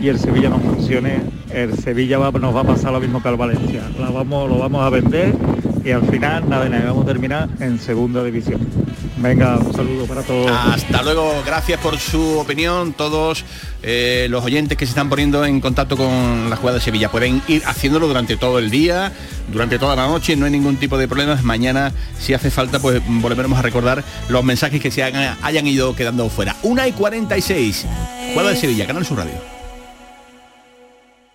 y 0.00 0.08
el 0.08 0.18
Sevilla 0.18 0.48
no 0.48 0.58
funcione, 0.60 1.20
el 1.52 1.76
Sevilla 1.78 2.18
va- 2.18 2.30
nos 2.38 2.54
va 2.54 2.60
a 2.60 2.64
pasar 2.64 2.92
lo 2.92 3.00
mismo 3.00 3.22
que 3.22 3.28
al 3.28 3.36
Valencia. 3.36 3.82
La 3.98 4.10
vamos, 4.10 4.48
lo 4.48 4.58
vamos 4.58 4.82
a 4.84 4.90
vender 4.90 5.34
y 5.84 5.90
al 5.90 6.02
final 6.06 6.48
nada, 6.48 6.68
nada, 6.68 6.84
vamos 6.86 7.04
a 7.04 7.06
terminar 7.06 7.48
en 7.60 7.78
segunda 7.78 8.22
división. 8.22 8.60
Venga, 9.16 9.56
un 9.58 9.72
saludo 9.74 10.06
para 10.06 10.22
todos. 10.22 10.48
Hasta 10.48 11.02
luego, 11.02 11.42
gracias 11.44 11.80
por 11.80 11.98
su 11.98 12.38
opinión, 12.38 12.92
todos 12.92 13.44
eh, 13.82 14.28
los 14.30 14.44
oyentes 14.44 14.78
que 14.78 14.86
se 14.86 14.90
están 14.90 15.08
poniendo 15.08 15.44
en 15.44 15.60
contacto 15.60 15.96
con 15.96 16.48
la 16.48 16.54
jugada 16.54 16.78
de 16.78 16.84
Sevilla. 16.84 17.10
Pueden 17.10 17.42
ir 17.48 17.62
haciéndolo 17.66 18.06
durante 18.06 18.36
todo 18.36 18.60
el 18.60 18.70
día, 18.70 19.12
durante 19.50 19.80
toda 19.80 19.96
la 19.96 20.06
noche, 20.06 20.36
no 20.36 20.44
hay 20.46 20.52
ningún 20.52 20.76
tipo 20.76 20.96
de 20.98 21.08
problemas. 21.08 21.42
Mañana, 21.42 21.92
si 22.20 22.32
hace 22.32 22.52
falta, 22.52 22.78
pues 22.78 23.02
volveremos 23.08 23.58
a 23.58 23.62
recordar 23.62 24.04
los 24.28 24.44
mensajes 24.44 24.80
que 24.80 24.92
se 24.92 25.02
hayan 25.02 25.66
ido 25.66 25.96
quedando 25.96 26.28
fuera. 26.28 26.54
Una 26.62 26.86
y 26.86 26.92
46, 26.92 27.86
jugada 28.34 28.50
de 28.50 28.56
Sevilla, 28.56 28.86
Canal 28.86 29.04
Sur 29.04 29.18
Radio. 29.18 29.57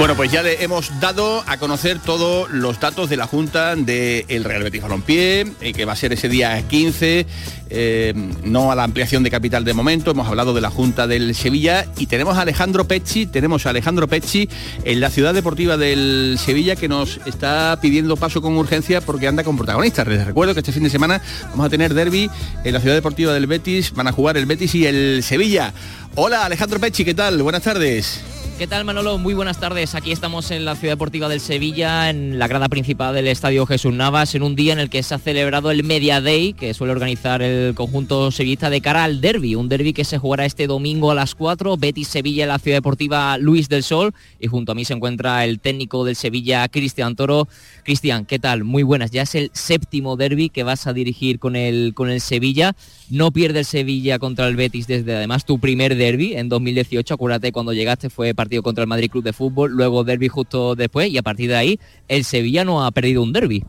Bueno, 0.00 0.16
pues 0.16 0.32
ya 0.32 0.42
hemos 0.50 0.98
dado 0.98 1.44
a 1.46 1.58
conocer 1.58 1.98
todos 1.98 2.50
los 2.50 2.80
datos 2.80 3.10
de 3.10 3.18
la 3.18 3.26
Junta 3.26 3.76
del 3.76 4.44
Real 4.44 4.62
Betis 4.62 4.80
Balompié, 4.80 5.40
eh, 5.60 5.74
que 5.74 5.84
va 5.84 5.92
a 5.92 5.96
ser 5.96 6.14
ese 6.14 6.30
día 6.30 6.66
15, 6.66 7.26
eh, 7.68 8.14
no 8.42 8.72
a 8.72 8.74
la 8.74 8.84
ampliación 8.84 9.22
de 9.22 9.30
capital 9.30 9.62
de 9.62 9.74
momento, 9.74 10.12
hemos 10.12 10.26
hablado 10.26 10.54
de 10.54 10.62
la 10.62 10.70
Junta 10.70 11.06
del 11.06 11.34
Sevilla 11.34 11.84
y 11.98 12.06
tenemos 12.06 12.38
a 12.38 12.40
Alejandro 12.40 12.88
Pecci, 12.88 13.26
tenemos 13.26 13.66
a 13.66 13.70
Alejandro 13.70 14.08
Pecci 14.08 14.48
en 14.84 15.00
la 15.00 15.10
ciudad 15.10 15.34
deportiva 15.34 15.76
del 15.76 16.38
Sevilla 16.38 16.76
que 16.76 16.88
nos 16.88 17.20
está 17.26 17.78
pidiendo 17.82 18.16
paso 18.16 18.40
con 18.40 18.56
urgencia 18.56 19.02
porque 19.02 19.28
anda 19.28 19.44
con 19.44 19.58
protagonistas. 19.58 20.08
Les 20.08 20.24
recuerdo 20.24 20.54
que 20.54 20.60
este 20.60 20.72
fin 20.72 20.84
de 20.84 20.90
semana 20.90 21.20
vamos 21.50 21.66
a 21.66 21.68
tener 21.68 21.92
derby 21.92 22.30
en 22.64 22.72
la 22.72 22.80
ciudad 22.80 22.94
deportiva 22.94 23.34
del 23.34 23.46
Betis, 23.46 23.92
van 23.92 24.08
a 24.08 24.12
jugar 24.12 24.38
el 24.38 24.46
Betis 24.46 24.74
y 24.76 24.86
el 24.86 25.22
Sevilla. 25.22 25.74
Hola 26.14 26.46
Alejandro 26.46 26.80
Pecci, 26.80 27.04
¿qué 27.04 27.12
tal? 27.12 27.42
Buenas 27.42 27.64
tardes. 27.64 28.39
¿Qué 28.60 28.66
tal 28.66 28.84
Manolo? 28.84 29.16
Muy 29.16 29.32
buenas 29.32 29.58
tardes. 29.58 29.94
Aquí 29.94 30.12
estamos 30.12 30.50
en 30.50 30.66
la 30.66 30.76
Ciudad 30.76 30.92
Deportiva 30.92 31.30
del 31.30 31.40
Sevilla, 31.40 32.10
en 32.10 32.38
la 32.38 32.46
grada 32.46 32.68
principal 32.68 33.14
del 33.14 33.26
Estadio 33.28 33.64
Jesús 33.64 33.94
Navas, 33.94 34.34
en 34.34 34.42
un 34.42 34.54
día 34.54 34.74
en 34.74 34.78
el 34.78 34.90
que 34.90 35.02
se 35.02 35.14
ha 35.14 35.18
celebrado 35.18 35.70
el 35.70 35.82
Media 35.82 36.20
Day, 36.20 36.52
que 36.52 36.74
suele 36.74 36.92
organizar 36.92 37.40
el 37.40 37.74
conjunto 37.74 38.30
sevillista 38.30 38.68
de 38.68 38.82
cara 38.82 39.04
al 39.04 39.22
derby, 39.22 39.54
un 39.54 39.70
derby 39.70 39.94
que 39.94 40.04
se 40.04 40.18
jugará 40.18 40.44
este 40.44 40.66
domingo 40.66 41.10
a 41.10 41.14
las 41.14 41.34
4, 41.34 41.78
Betis 41.78 42.08
Sevilla 42.08 42.42
en 42.42 42.50
la 42.50 42.58
Ciudad 42.58 42.76
Deportiva 42.76 43.38
Luis 43.38 43.70
del 43.70 43.82
Sol, 43.82 44.12
y 44.38 44.46
junto 44.46 44.72
a 44.72 44.74
mí 44.74 44.84
se 44.84 44.92
encuentra 44.92 45.42
el 45.46 45.58
técnico 45.58 46.04
del 46.04 46.14
Sevilla, 46.14 46.68
Cristian 46.68 47.16
Toro. 47.16 47.48
Cristian, 47.82 48.26
¿qué 48.26 48.38
tal? 48.38 48.64
Muy 48.64 48.82
buenas. 48.82 49.10
Ya 49.10 49.22
es 49.22 49.34
el 49.36 49.50
séptimo 49.54 50.16
derby 50.18 50.50
que 50.50 50.64
vas 50.64 50.86
a 50.86 50.92
dirigir 50.92 51.38
con 51.38 51.56
el, 51.56 51.94
con 51.94 52.10
el 52.10 52.20
Sevilla. 52.20 52.76
No 53.08 53.32
pierde 53.32 53.60
el 53.60 53.64
Sevilla 53.64 54.18
contra 54.18 54.46
el 54.46 54.56
Betis 54.56 54.86
desde 54.86 55.16
además 55.16 55.46
tu 55.46 55.58
primer 55.58 55.96
derby 55.96 56.34
en 56.34 56.50
2018. 56.50 57.14
Acuérdate 57.14 57.52
cuando 57.52 57.72
llegaste 57.72 58.10
fue 58.10 58.34
partido 58.34 58.49
contra 58.62 58.82
el 58.82 58.88
Madrid 58.88 59.10
Club 59.10 59.24
de 59.24 59.32
Fútbol, 59.32 59.72
luego 59.72 60.04
derby 60.04 60.28
justo 60.28 60.74
después 60.74 61.08
y 61.08 61.18
a 61.18 61.22
partir 61.22 61.48
de 61.48 61.56
ahí 61.56 61.80
el 62.08 62.24
Sevilla 62.24 62.64
no 62.64 62.84
ha 62.84 62.90
perdido 62.90 63.22
un 63.22 63.32
derby. 63.32 63.64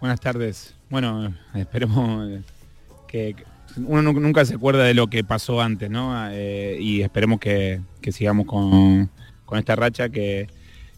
Buenas 0.00 0.20
tardes. 0.20 0.74
Bueno, 0.90 1.34
esperemos 1.54 2.42
que 3.08 3.36
uno 3.76 4.12
nunca 4.12 4.44
se 4.44 4.54
acuerda 4.54 4.84
de 4.84 4.94
lo 4.94 5.08
que 5.08 5.24
pasó 5.24 5.60
antes, 5.60 5.90
¿no? 5.90 6.14
Eh, 6.30 6.78
y 6.80 7.02
esperemos 7.02 7.40
que, 7.40 7.80
sigamos 8.10 8.46
con, 8.46 9.10
esta 9.56 9.76
racha 9.76 10.08
que, 10.08 10.48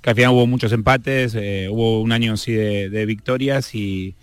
al 0.04 0.14
final 0.14 0.32
hubo 0.32 0.46
muchos 0.46 0.72
empates, 0.72 1.34
eh, 1.34 1.68
hubo 1.70 2.00
un 2.00 2.12
año 2.12 2.34
así 2.34 2.52
de, 2.52 3.06
victorias 3.06 3.74
y, 3.74 4.14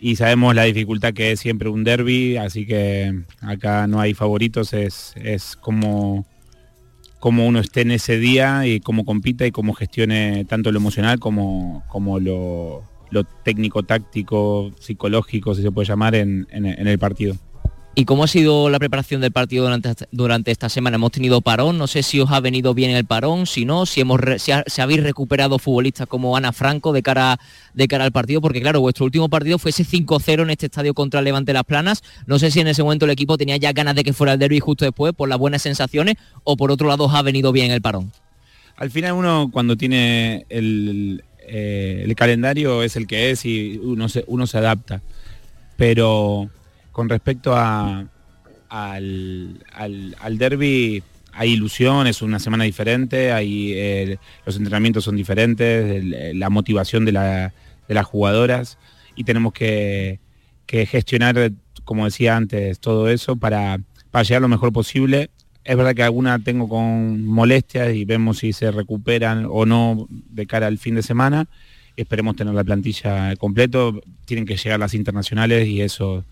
y, 0.00 0.16
sabemos 0.16 0.54
la 0.54 0.62
dificultad 0.64 1.12
que 1.12 1.32
es 1.32 1.40
siempre 1.40 1.68
un 1.68 1.82
derby, 1.82 2.36
así 2.36 2.66
que 2.66 3.22
acá 3.40 3.86
no 3.86 4.00
hay 4.00 4.14
favoritos, 4.14 4.72
es, 4.72 5.14
es 5.16 5.56
como 5.56 6.24
cómo 7.22 7.46
uno 7.46 7.60
esté 7.60 7.82
en 7.82 7.92
ese 7.92 8.18
día 8.18 8.66
y 8.66 8.80
cómo 8.80 9.04
compita 9.04 9.46
y 9.46 9.52
cómo 9.52 9.74
gestione 9.74 10.44
tanto 10.44 10.72
lo 10.72 10.78
emocional 10.78 11.20
como, 11.20 11.84
como 11.86 12.18
lo, 12.18 12.82
técnico, 13.44 13.84
táctico, 13.84 14.72
psicológico, 14.80 15.54
si 15.54 15.62
se 15.62 15.70
puede 15.70 15.86
llamar, 15.86 16.16
en 16.16 16.48
el 16.50 16.98
partido. 16.98 17.36
¿Y 17.94 18.06
cómo 18.06 18.24
ha 18.24 18.26
sido 18.26 18.70
la 18.70 18.78
preparación 18.78 19.20
del 19.20 19.32
partido 19.32 19.64
durante, 19.64 20.06
durante 20.12 20.50
esta 20.50 20.70
semana? 20.70 20.94
Hemos 20.94 21.12
tenido 21.12 21.42
parón, 21.42 21.76
no 21.76 21.86
sé 21.86 22.02
si 22.02 22.20
os 22.20 22.30
ha 22.30 22.40
venido 22.40 22.72
bien 22.72 22.90
el 22.92 23.04
parón, 23.04 23.46
si 23.46 23.66
no, 23.66 23.84
si, 23.84 24.00
hemos 24.00 24.18
habéis 24.78 25.02
recuperado 25.02 25.58
futbolistas 25.58 26.06
como 26.08 26.34
Ana 26.34 26.52
Franco 26.52 26.94
de 26.94 27.02
cara, 27.02 27.38
de 27.74 27.88
cara 27.88 28.04
al 28.04 28.12
partido, 28.12 28.40
porque 28.40 28.62
claro, 28.62 28.80
vuestro 28.80 29.04
último 29.04 29.28
partido 29.28 29.58
fue 29.58 29.72
ese 29.72 29.84
5-0 29.84 30.42
en 30.42 30.48
este 30.48 30.66
estadio 30.66 30.94
contra 30.94 31.20
el 31.20 31.26
Levante 31.26 31.52
Las 31.52 31.64
Planas. 31.64 32.02
No 32.26 32.38
sé 32.38 32.50
si 32.50 32.60
en 32.60 32.68
ese 32.68 32.82
momento 32.82 33.04
el 33.04 33.10
equipo 33.10 33.36
tenía 33.36 33.58
ya 33.58 33.72
ganas 33.72 33.94
de 33.94 34.04
que 34.04 34.14
fuera 34.14 34.32
el 34.32 34.38
derby 34.38 34.58
justo 34.58 34.86
después 34.86 35.12
por 35.12 35.28
las 35.28 35.36
buenas 35.36 35.60
sensaciones 35.60 36.16
o 36.44 36.56
por 36.56 36.70
otro 36.70 36.88
lado 36.88 37.04
os 37.04 37.14
ha 37.14 37.20
venido 37.20 37.52
bien 37.52 37.72
el 37.72 37.82
parón. 37.82 38.10
Al 38.76 38.90
final 38.90 39.12
uno 39.12 39.50
cuando 39.52 39.76
tiene 39.76 40.46
el, 40.48 41.24
eh, 41.46 42.04
el 42.06 42.14
calendario 42.16 42.82
es 42.82 42.96
el 42.96 43.06
que 43.06 43.30
es 43.32 43.44
y 43.44 43.78
uno 43.82 44.08
se, 44.08 44.24
uno 44.28 44.46
se 44.46 44.56
adapta. 44.56 45.02
Pero 45.76 46.48
con 46.92 47.08
respecto 47.08 47.56
al, 47.56 48.08
derby, 50.30 51.02
hay 51.32 51.50
ilusión, 51.50 52.06
es 52.06 52.22
una 52.22 52.38
semana 52.38 52.64
diferente, 52.64 53.32
hay, 53.32 53.72
eh, 53.74 54.18
los 54.46 54.56
entrenamientos 54.56 55.04
son 55.04 55.16
diferentes, 55.16 56.04
la 56.34 56.50
motivación 56.50 57.04
de, 57.04 57.12
las 57.12 58.06
jugadoras 58.06 58.78
y 59.16 59.24
tenemos 59.24 59.52
que, 59.52 60.20
gestionar, 60.68 61.52
como 61.84 62.04
decía 62.04 62.36
antes, 62.36 62.78
todo 62.78 63.08
eso 63.08 63.36
para, 63.36 63.78
para 64.10 64.22
llegar 64.22 64.40
lo 64.42 64.48
mejor 64.48 64.72
posible. 64.72 65.30
Es 65.64 65.76
verdad 65.76 65.94
que 65.94 66.02
alguna 66.02 66.38
tengo 66.38 66.68
con 66.68 67.24
molestias 67.24 67.94
y 67.94 68.04
vemos 68.04 68.38
si 68.38 68.52
se 68.52 68.70
recuperan 68.70 69.46
o 69.48 69.66
no 69.66 70.08
de 70.08 70.46
cara 70.46 70.66
al 70.66 70.78
fin 70.78 70.94
de 70.94 71.02
semana. 71.02 71.46
Esperemos 71.96 72.36
tener 72.36 72.54
la 72.54 72.64
plantilla 72.64 73.36
completo. 73.36 74.00
Tienen 74.24 74.46
que 74.46 74.56
llegar 74.56 74.80
las 74.80 74.94
internacionales 74.94 75.68
y 75.68 75.82
eso 75.82 76.24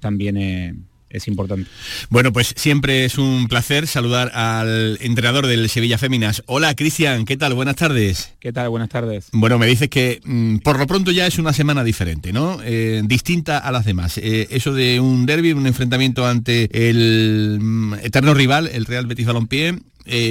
también 0.00 0.36
eh, 0.36 0.74
es 1.10 1.28
importante. 1.28 1.68
Bueno, 2.10 2.32
pues 2.32 2.52
siempre 2.56 3.04
es 3.04 3.18
un 3.18 3.48
placer 3.48 3.86
saludar 3.86 4.30
al 4.34 4.98
entrenador 5.00 5.46
del 5.46 5.68
Sevilla 5.68 5.98
Féminas. 5.98 6.42
Hola, 6.46 6.74
Cristian, 6.74 7.24
¿qué 7.24 7.36
tal? 7.36 7.54
Buenas 7.54 7.76
tardes. 7.76 8.34
¿Qué 8.40 8.52
tal? 8.52 8.68
Buenas 8.68 8.90
tardes. 8.90 9.28
Bueno, 9.32 9.58
me 9.58 9.66
dices 9.66 9.88
que 9.88 10.20
mm, 10.24 10.58
por 10.58 10.78
lo 10.78 10.86
pronto 10.86 11.10
ya 11.10 11.26
es 11.26 11.38
una 11.38 11.52
semana 11.52 11.82
diferente, 11.84 12.32
¿no? 12.32 12.58
Eh, 12.62 13.02
distinta 13.04 13.58
a 13.58 13.72
las 13.72 13.84
demás. 13.84 14.18
Eh, 14.18 14.48
eso 14.50 14.74
de 14.74 15.00
un 15.00 15.26
derby, 15.26 15.52
un 15.52 15.66
enfrentamiento 15.66 16.26
ante 16.26 16.68
el 16.88 17.58
mm, 17.60 17.94
eterno 18.02 18.34
rival, 18.34 18.68
el 18.72 18.84
Real 18.84 19.06
Betis 19.06 19.26
Balompié, 19.26 19.78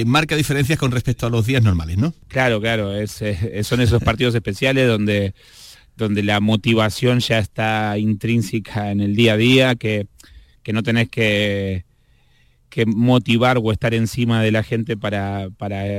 marca 0.06 0.34
diferencias 0.34 0.76
con 0.76 0.90
respecto 0.90 1.26
a 1.26 1.30
los 1.30 1.46
días 1.46 1.62
normales, 1.62 1.98
¿no? 1.98 2.12
Claro, 2.26 2.60
claro, 2.60 2.90
son 3.62 3.80
esos 3.80 4.02
partidos 4.02 4.34
especiales 4.34 4.88
donde 4.88 5.34
donde 5.98 6.22
la 6.22 6.40
motivación 6.40 7.18
ya 7.20 7.38
está 7.38 7.98
intrínseca 7.98 8.90
en 8.90 9.00
el 9.00 9.14
día 9.14 9.34
a 9.34 9.36
día, 9.36 9.74
que, 9.74 10.06
no 10.72 10.82
tenés 10.82 11.08
que, 11.08 11.84
que, 12.70 12.86
motivar 12.86 13.58
o 13.62 13.72
estar 13.72 13.92
encima 13.94 14.42
de 14.42 14.52
la 14.52 14.62
gente 14.62 14.96
para, 14.96 15.48
para, 15.56 15.98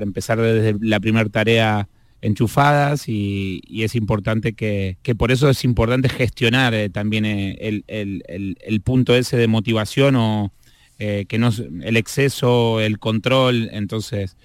empezar 0.00 0.40
desde 0.40 0.76
la 0.80 1.00
primera 1.00 1.28
tarea 1.28 1.88
enchufadas 2.22 3.08
y, 3.08 3.60
es 3.68 3.94
importante 3.94 4.52
que, 4.54 4.96
por 5.18 5.32
eso 5.32 5.50
es 5.50 5.64
importante 5.64 6.08
gestionar 6.08 6.72
eh, 6.72 6.88
también 6.88 7.24
eh, 7.26 7.82
el, 7.88 8.80
punto 8.82 9.14
ese 9.14 9.36
de 9.36 9.48
motivación 9.48 10.16
o 10.16 10.52
eh, 10.98 11.26
que 11.28 11.38
no 11.38 11.50
el 11.82 11.96
exceso, 11.96 12.80
el 12.80 12.98
control, 12.98 13.68
entonces 13.72 14.36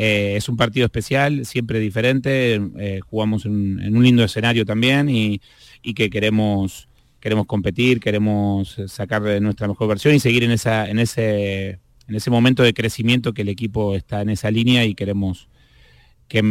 eh, 0.00 0.36
es 0.36 0.48
un 0.48 0.56
partido 0.56 0.86
especial, 0.86 1.44
siempre 1.44 1.80
diferente, 1.80 2.54
eh, 2.78 3.00
jugamos 3.00 3.44
en, 3.46 3.96
un 3.96 4.04
lindo 4.04 4.22
escenario 4.22 4.64
también 4.64 5.08
y, 5.08 5.40
que 5.92 6.08
queremos, 6.08 6.88
queremos 7.18 7.46
competir, 7.46 7.98
queremos 7.98 8.76
sacar 8.86 9.22
nuestra 9.42 9.66
mejor 9.66 9.88
versión 9.88 10.14
y 10.14 10.20
seguir 10.20 10.44
en, 10.44 10.52
esa, 10.52 10.88
en, 10.88 11.00
ese, 11.00 11.80
en 12.06 12.14
ese 12.14 12.30
momento 12.30 12.62
de 12.62 12.74
crecimiento 12.74 13.34
que 13.34 13.42
el 13.42 13.48
equipo 13.48 13.96
está 13.96 14.20
en 14.22 14.28
esa 14.28 14.52
línea 14.52 14.84
y 14.84 14.94
queremos 14.94 15.48
que, 16.28 16.44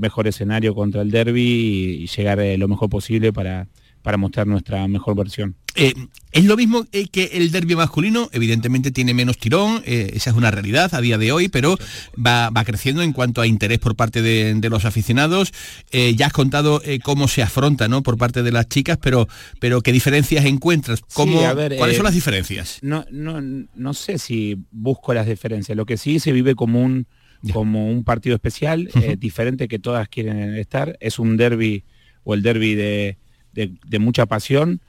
mejor 0.00 0.26
escenario 0.26 0.74
contra 0.74 1.02
el 1.02 1.12
derby 1.12 2.00
y, 2.02 2.06
llegar 2.08 2.40
eh, 2.40 2.58
lo 2.58 2.66
mejor 2.66 2.90
posible 2.90 3.32
para, 3.32 3.68
para 4.02 4.16
mostrar 4.16 4.46
nuestra 4.46 4.86
mejor 4.88 5.16
versión. 5.16 5.56
Eh, 5.76 5.94
es 6.32 6.44
lo 6.44 6.56
mismo 6.56 6.86
eh, 6.92 7.08
que 7.08 7.30
el 7.34 7.50
derbi 7.50 7.74
masculino, 7.74 8.28
evidentemente 8.32 8.90
tiene 8.90 9.14
menos 9.14 9.38
tirón, 9.38 9.82
eh, 9.84 10.10
esa 10.14 10.30
es 10.30 10.36
una 10.36 10.50
realidad 10.50 10.92
a 10.94 11.00
día 11.00 11.18
de 11.18 11.32
hoy, 11.32 11.48
pero 11.48 11.76
va, 12.14 12.50
creciendo 12.64 13.02
en 13.02 13.12
cuanto 13.12 13.40
a 13.40 13.46
interés 13.46 13.78
por 13.78 13.96
parte 13.96 14.22
de, 14.22 14.68
los 14.70 14.84
aficionados. 14.84 15.52
ya 15.90 16.26
has 16.26 16.32
contado 16.32 16.80
cómo 17.02 17.26
se 17.26 17.42
afronta 17.42 17.88
¿no? 17.88 18.02
por 18.02 18.16
parte 18.16 18.44
de 18.44 18.52
las 18.52 18.68
chicas, 18.68 18.98
pero, 19.02 19.26
pero 19.58 19.80
¿qué 19.80 19.90
diferencias 19.90 20.44
encuentras? 20.44 21.00
¿Cómo, 21.14 21.40
¿Cuáles 21.76 21.96
son 21.96 22.04
las 22.04 22.14
diferencias? 22.14 22.78
No, 22.82 23.04
no, 23.10 23.40
no 23.74 23.94
sé 23.94 24.18
si 24.18 24.56
busco 24.70 25.12
las 25.12 25.26
diferencias, 25.26 25.76
lo 25.76 25.86
que 25.86 25.96
sí 25.96 26.20
se 26.20 26.32
vive 26.32 26.54
como 26.54 26.80
un, 26.82 27.08
como 27.52 27.90
un 27.90 28.04
partido 28.04 28.36
especial, 28.36 28.88
diferente 29.18 29.66
que 29.66 29.80
todas 29.80 30.08
quieren 30.08 30.54
estar, 30.56 30.96
es 31.00 31.18
un 31.18 31.36
derby 31.36 31.84
o 32.22 32.34
el 32.34 32.42
derby 32.42 32.74
de 32.74 33.18
de, 33.52 33.98
mucha 33.98 34.26
pasión 34.26 34.80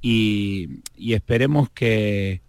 y, 0.00 0.82
esperemos 0.98 1.70
que 1.70 2.40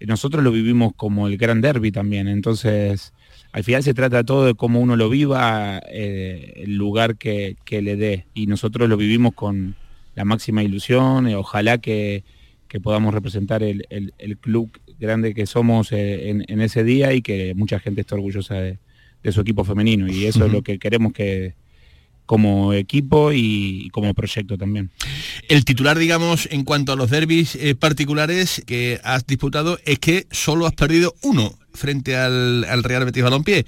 nosotros 0.00 0.44
lo 0.44 0.52
vivimos 0.52 0.92
como 0.94 1.26
el 1.26 1.36
gran 1.36 1.60
derby 1.60 1.90
también. 1.90 2.28
Entonces, 2.28 3.12
al 3.52 3.64
final 3.64 3.82
se 3.82 3.94
trata 3.94 4.24
todo 4.24 4.44
de 4.44 4.54
cómo 4.54 4.80
uno 4.80 4.96
lo 4.96 5.08
viva, 5.08 5.80
eh, 5.90 6.52
el 6.56 6.76
lugar 6.76 7.16
que, 7.16 7.56
le 7.68 7.96
dé. 7.96 8.26
Y 8.34 8.46
nosotros 8.46 8.88
lo 8.88 8.96
vivimos 8.96 9.34
con 9.34 9.76
la 10.14 10.24
máxima 10.24 10.62
ilusión. 10.62 11.28
Eh, 11.28 11.36
ojalá 11.36 11.78
que, 11.78 12.24
podamos 12.82 13.14
representar 13.14 13.62
el, 13.62 13.86
club 14.42 14.70
grande 15.00 15.32
que 15.32 15.46
somos 15.46 15.92
eh, 15.92 16.28
en, 16.28 16.60
ese 16.60 16.84
día 16.84 17.14
y 17.14 17.22
que 17.22 17.54
mucha 17.54 17.80
gente 17.80 18.02
esté 18.02 18.14
orgullosa 18.14 18.56
de, 18.56 18.78
su 19.32 19.40
equipo 19.40 19.64
femenino. 19.64 20.06
Y 20.06 20.26
eso 20.26 20.44
es 20.44 20.52
lo 20.52 20.62
que 20.62 20.78
queremos 20.78 21.12
que, 21.14 21.54
como 22.26 22.72
equipo 22.72 23.32
y 23.32 23.88
como 23.92 24.12
proyecto 24.14 24.58
también. 24.58 24.90
El 25.48 25.64
titular, 25.64 25.96
digamos, 25.98 26.48
en 26.50 26.64
cuanto 26.64 26.92
a 26.92 26.96
los 26.96 27.10
derbis 27.10 27.54
eh, 27.54 27.74
particulares 27.74 28.62
que 28.66 29.00
has 29.04 29.26
disputado 29.26 29.78
es 29.84 29.98
que 29.98 30.26
solo 30.30 30.66
has 30.66 30.74
perdido 30.74 31.14
uno 31.22 31.54
frente 31.72 32.16
al, 32.16 32.82
Real 32.82 33.04
Betis 33.04 33.22
Balompié. 33.22 33.64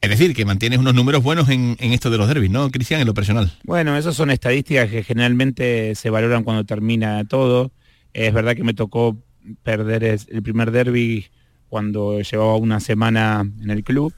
Es 0.00 0.10
decir, 0.10 0.34
que 0.34 0.44
mantienes 0.44 0.78
unos 0.78 0.94
números 0.94 1.22
buenos 1.22 1.48
en, 1.48 1.76
esto 1.80 2.08
de 2.08 2.18
los 2.18 2.28
derbis, 2.28 2.50
¿no, 2.50 2.70
Cristian, 2.70 3.00
en 3.00 3.06
lo 3.06 3.14
personal? 3.14 3.52
Bueno, 3.64 3.96
esas 3.96 4.14
son 4.14 4.30
estadísticas 4.30 4.88
que 4.88 5.02
generalmente 5.02 5.94
se 5.96 6.08
valoran 6.08 6.44
cuando 6.44 6.64
termina 6.64 7.24
todo. 7.24 7.72
Es 8.14 8.32
verdad 8.32 8.54
que 8.54 8.62
me 8.62 8.74
tocó 8.74 9.18
perder 9.64 10.04
el 10.04 10.42
primer 10.42 10.70
derby 10.70 11.26
cuando 11.68 12.20
llevaba 12.20 12.56
una 12.56 12.80
semana 12.80 13.44
en 13.60 13.70
el 13.70 13.82
club 13.82 14.14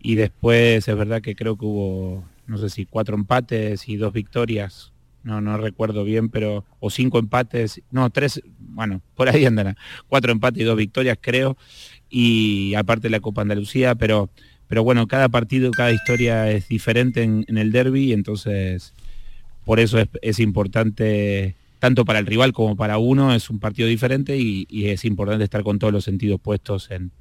y 0.00 0.14
después 0.14 0.86
es 0.86 0.96
verdad 0.96 1.20
que 1.20 1.34
creo 1.34 1.56
que 1.56 1.64
hubo 1.64 2.24
no 2.48 2.58
sé 2.58 2.70
si 2.70 2.86
cuatro 2.86 3.14
empates 3.14 3.88
y 3.88 3.96
dos 3.96 4.12
victorias, 4.12 4.92
no, 5.22 5.40
no 5.40 5.58
recuerdo 5.58 6.02
bien, 6.02 6.30
pero, 6.30 6.64
o 6.80 6.90
cinco 6.90 7.18
empates, 7.18 7.82
no, 7.90 8.10
tres, 8.10 8.42
bueno, 8.58 9.02
por 9.14 9.28
ahí 9.28 9.44
andan, 9.44 9.76
cuatro 10.08 10.32
empates 10.32 10.62
y 10.62 10.64
dos 10.64 10.76
victorias 10.76 11.18
creo, 11.20 11.56
y 12.08 12.74
aparte 12.74 13.10
la 13.10 13.20
Copa 13.20 13.42
Andalucía, 13.42 13.94
pero, 13.94 14.30
pero 14.66 14.82
bueno, 14.82 15.06
cada 15.06 15.28
partido, 15.28 15.70
cada 15.70 15.92
historia 15.92 16.50
es 16.50 16.68
diferente 16.68 17.22
en, 17.22 17.44
el 17.56 17.70
derby, 17.70 18.12
entonces 18.12 18.94
por 19.64 19.78
eso 19.78 19.98
es, 20.22 20.40
importante, 20.40 21.54
tanto 21.78 22.06
para 22.06 22.18
el 22.18 22.26
rival 22.26 22.54
como 22.54 22.74
para 22.74 22.96
uno, 22.96 23.34
es 23.34 23.50
un 23.50 23.58
partido 23.60 23.86
diferente 23.86 24.38
y 24.38 24.66
es 24.88 25.04
importante 25.04 25.44
estar 25.44 25.62
con 25.62 25.78
todos 25.78 25.92
los 25.92 26.04
sentidos 26.04 26.40
puestos 26.40 26.90
en, 26.90 27.12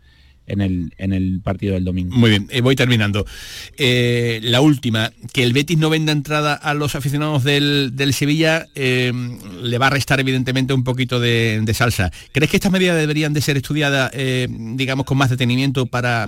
en 0.47 0.61
el, 0.61 0.93
en 0.97 1.13
el 1.13 1.41
partido 1.43 1.75
del 1.75 1.83
domingo. 1.83 2.15
Muy 2.15 2.29
bien, 2.29 2.47
eh, 2.49 2.61
voy 2.61 2.75
terminando. 2.75 3.25
Eh, 3.77 4.39
la 4.43 4.61
última, 4.61 5.11
que 5.33 5.43
el 5.43 5.53
Betis 5.53 5.77
no 5.77 5.89
venda 5.89 6.13
entrada 6.13 6.53
a 6.53 6.73
los 6.73 6.95
aficionados 6.95 7.43
del, 7.43 7.93
Sevilla 8.13 8.67
eh, 8.73 9.11
le 9.61 9.77
va 9.77 9.87
a 9.87 9.89
restar 9.89 10.19
evidentemente 10.19 10.73
un 10.73 10.83
poquito 10.83 11.19
de, 11.19 11.61
salsa. 11.73 12.11
¿Crees 12.31 12.49
que 12.49 12.57
estas 12.57 12.71
medidas 12.71 12.97
deberían 12.97 13.33
de 13.33 13.41
ser 13.41 13.57
estudiadas, 13.57 14.11
digamos, 14.47 15.05
con 15.05 15.17
más 15.17 15.29
detenimiento 15.29 15.85
para 15.85 16.27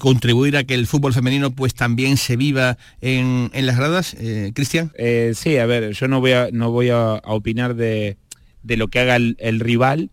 contribuir 0.00 0.56
a 0.56 0.64
que 0.64 0.74
el 0.74 0.86
fútbol 0.86 1.14
femenino 1.14 1.52
pues 1.52 1.74
también 1.74 2.16
se 2.16 2.36
viva 2.36 2.76
en, 3.00 3.50
las 3.54 3.76
gradas? 3.76 4.16
Cristian. 4.54 4.92
sí, 5.34 5.56
a 5.56 5.66
ver, 5.66 5.92
yo 5.92 6.08
no 6.08 6.20
voy 6.20 6.32
a, 6.32 6.48
no 6.52 6.72
voy 6.72 6.90
a, 6.90 7.22
opinar 7.24 7.76
de, 7.76 8.16
lo 8.64 8.88
que 8.88 8.98
haga 8.98 9.16
el 9.16 9.60
rival, 9.60 10.10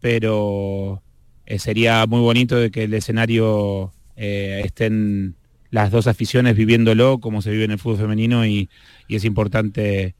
pero 0.00 1.02
eh, 1.52 1.58
sería 1.58 2.06
muy 2.06 2.20
bonito 2.20 2.56
de 2.56 2.70
que 2.70 2.84
el 2.84 2.94
escenario 2.94 3.92
eh, 4.16 4.62
estén 4.64 5.34
las 5.68 5.90
dos 5.90 6.06
aficiones 6.06 6.56
viviéndolo 6.56 7.18
como 7.20 7.42
se 7.42 7.50
vive 7.50 7.64
en 7.64 7.72
el 7.72 7.78
fútbol 7.78 7.98
femenino 7.98 8.46
y, 8.46 8.70
es 9.10 9.26
importante 9.26 10.14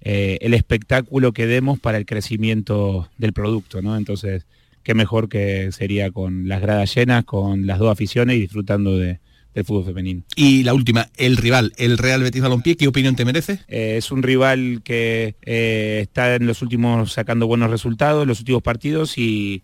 eh, 0.00 0.38
el 0.40 0.54
espectáculo 0.54 1.32
que 1.32 1.46
demos 1.46 1.78
para 1.78 1.98
el 1.98 2.04
crecimiento 2.04 3.08
del 3.16 3.32
producto, 3.32 3.80
¿no? 3.80 3.96
Entonces, 3.96 4.44
qué 4.82 4.94
mejor 4.94 5.28
que 5.28 5.70
sería 5.70 6.10
con 6.10 6.48
las 6.48 6.60
gradas 6.60 6.92
llenas, 6.92 7.24
con 7.24 7.68
las 7.68 7.78
dos 7.78 7.92
aficiones 7.92 8.36
y 8.36 8.40
disfrutando 8.40 8.98
de, 8.98 9.20
del 9.54 9.64
fútbol 9.64 9.84
femenino. 9.84 10.24
Y 10.34 10.64
la 10.64 10.74
última, 10.74 11.08
el 11.16 11.36
rival, 11.36 11.74
el 11.76 11.98
Real 11.98 12.24
Betis 12.24 12.42
Balompié, 12.42 12.76
¿qué 12.76 12.88
opinión 12.88 13.14
te 13.14 13.24
merece? 13.24 13.60
es 13.68 14.10
un 14.10 14.24
rival 14.24 14.80
que 14.82 15.36
está 15.42 16.34
en 16.34 16.48
los 16.48 16.60
últimos 16.60 17.12
sacando 17.12 17.46
buenos 17.46 17.70
resultados, 17.70 18.22
en 18.22 18.28
los 18.28 18.40
últimos 18.40 18.62
partidos 18.64 19.16
y, 19.16 19.62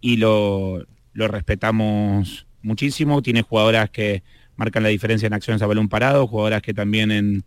y 0.00 0.16
lo, 0.16 0.86
respetamos 1.14 2.46
muchísimo. 2.62 3.22
Tiene 3.22 3.42
jugadoras 3.42 3.90
que 3.90 4.22
marcan 4.56 4.82
la 4.82 4.88
diferencia 4.88 5.26
en 5.26 5.32
acciones 5.32 5.62
a 5.62 5.66
balón 5.66 5.88
parado, 5.88 6.26
jugadoras 6.26 6.62
que 6.62 6.74
también 6.74 7.10
en, 7.10 7.44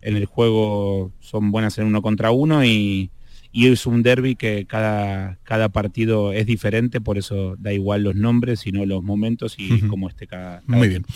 el 0.00 0.24
juego 0.26 1.12
son 1.20 1.50
buenas 1.50 1.78
en 1.78 1.86
uno 1.86 2.02
contra 2.02 2.30
uno 2.30 2.64
y, 2.64 3.10
es 3.52 3.86
un 3.86 4.02
derby 4.02 4.36
que 4.36 4.66
cada, 4.66 5.38
cada 5.42 5.70
partido 5.70 6.34
es 6.34 6.44
diferente, 6.44 7.00
por 7.00 7.16
eso 7.16 7.56
da 7.58 7.72
igual 7.72 8.02
los 8.02 8.14
nombres, 8.14 8.60
sino 8.60 8.84
los 8.84 9.02
momentos 9.02 9.54
y 9.56 9.80
cómo 9.88 10.10
esté 10.10 10.26
cada, 10.26 10.60
cada, 10.60 10.76
Muy 10.76 10.88
bien. 10.88 11.06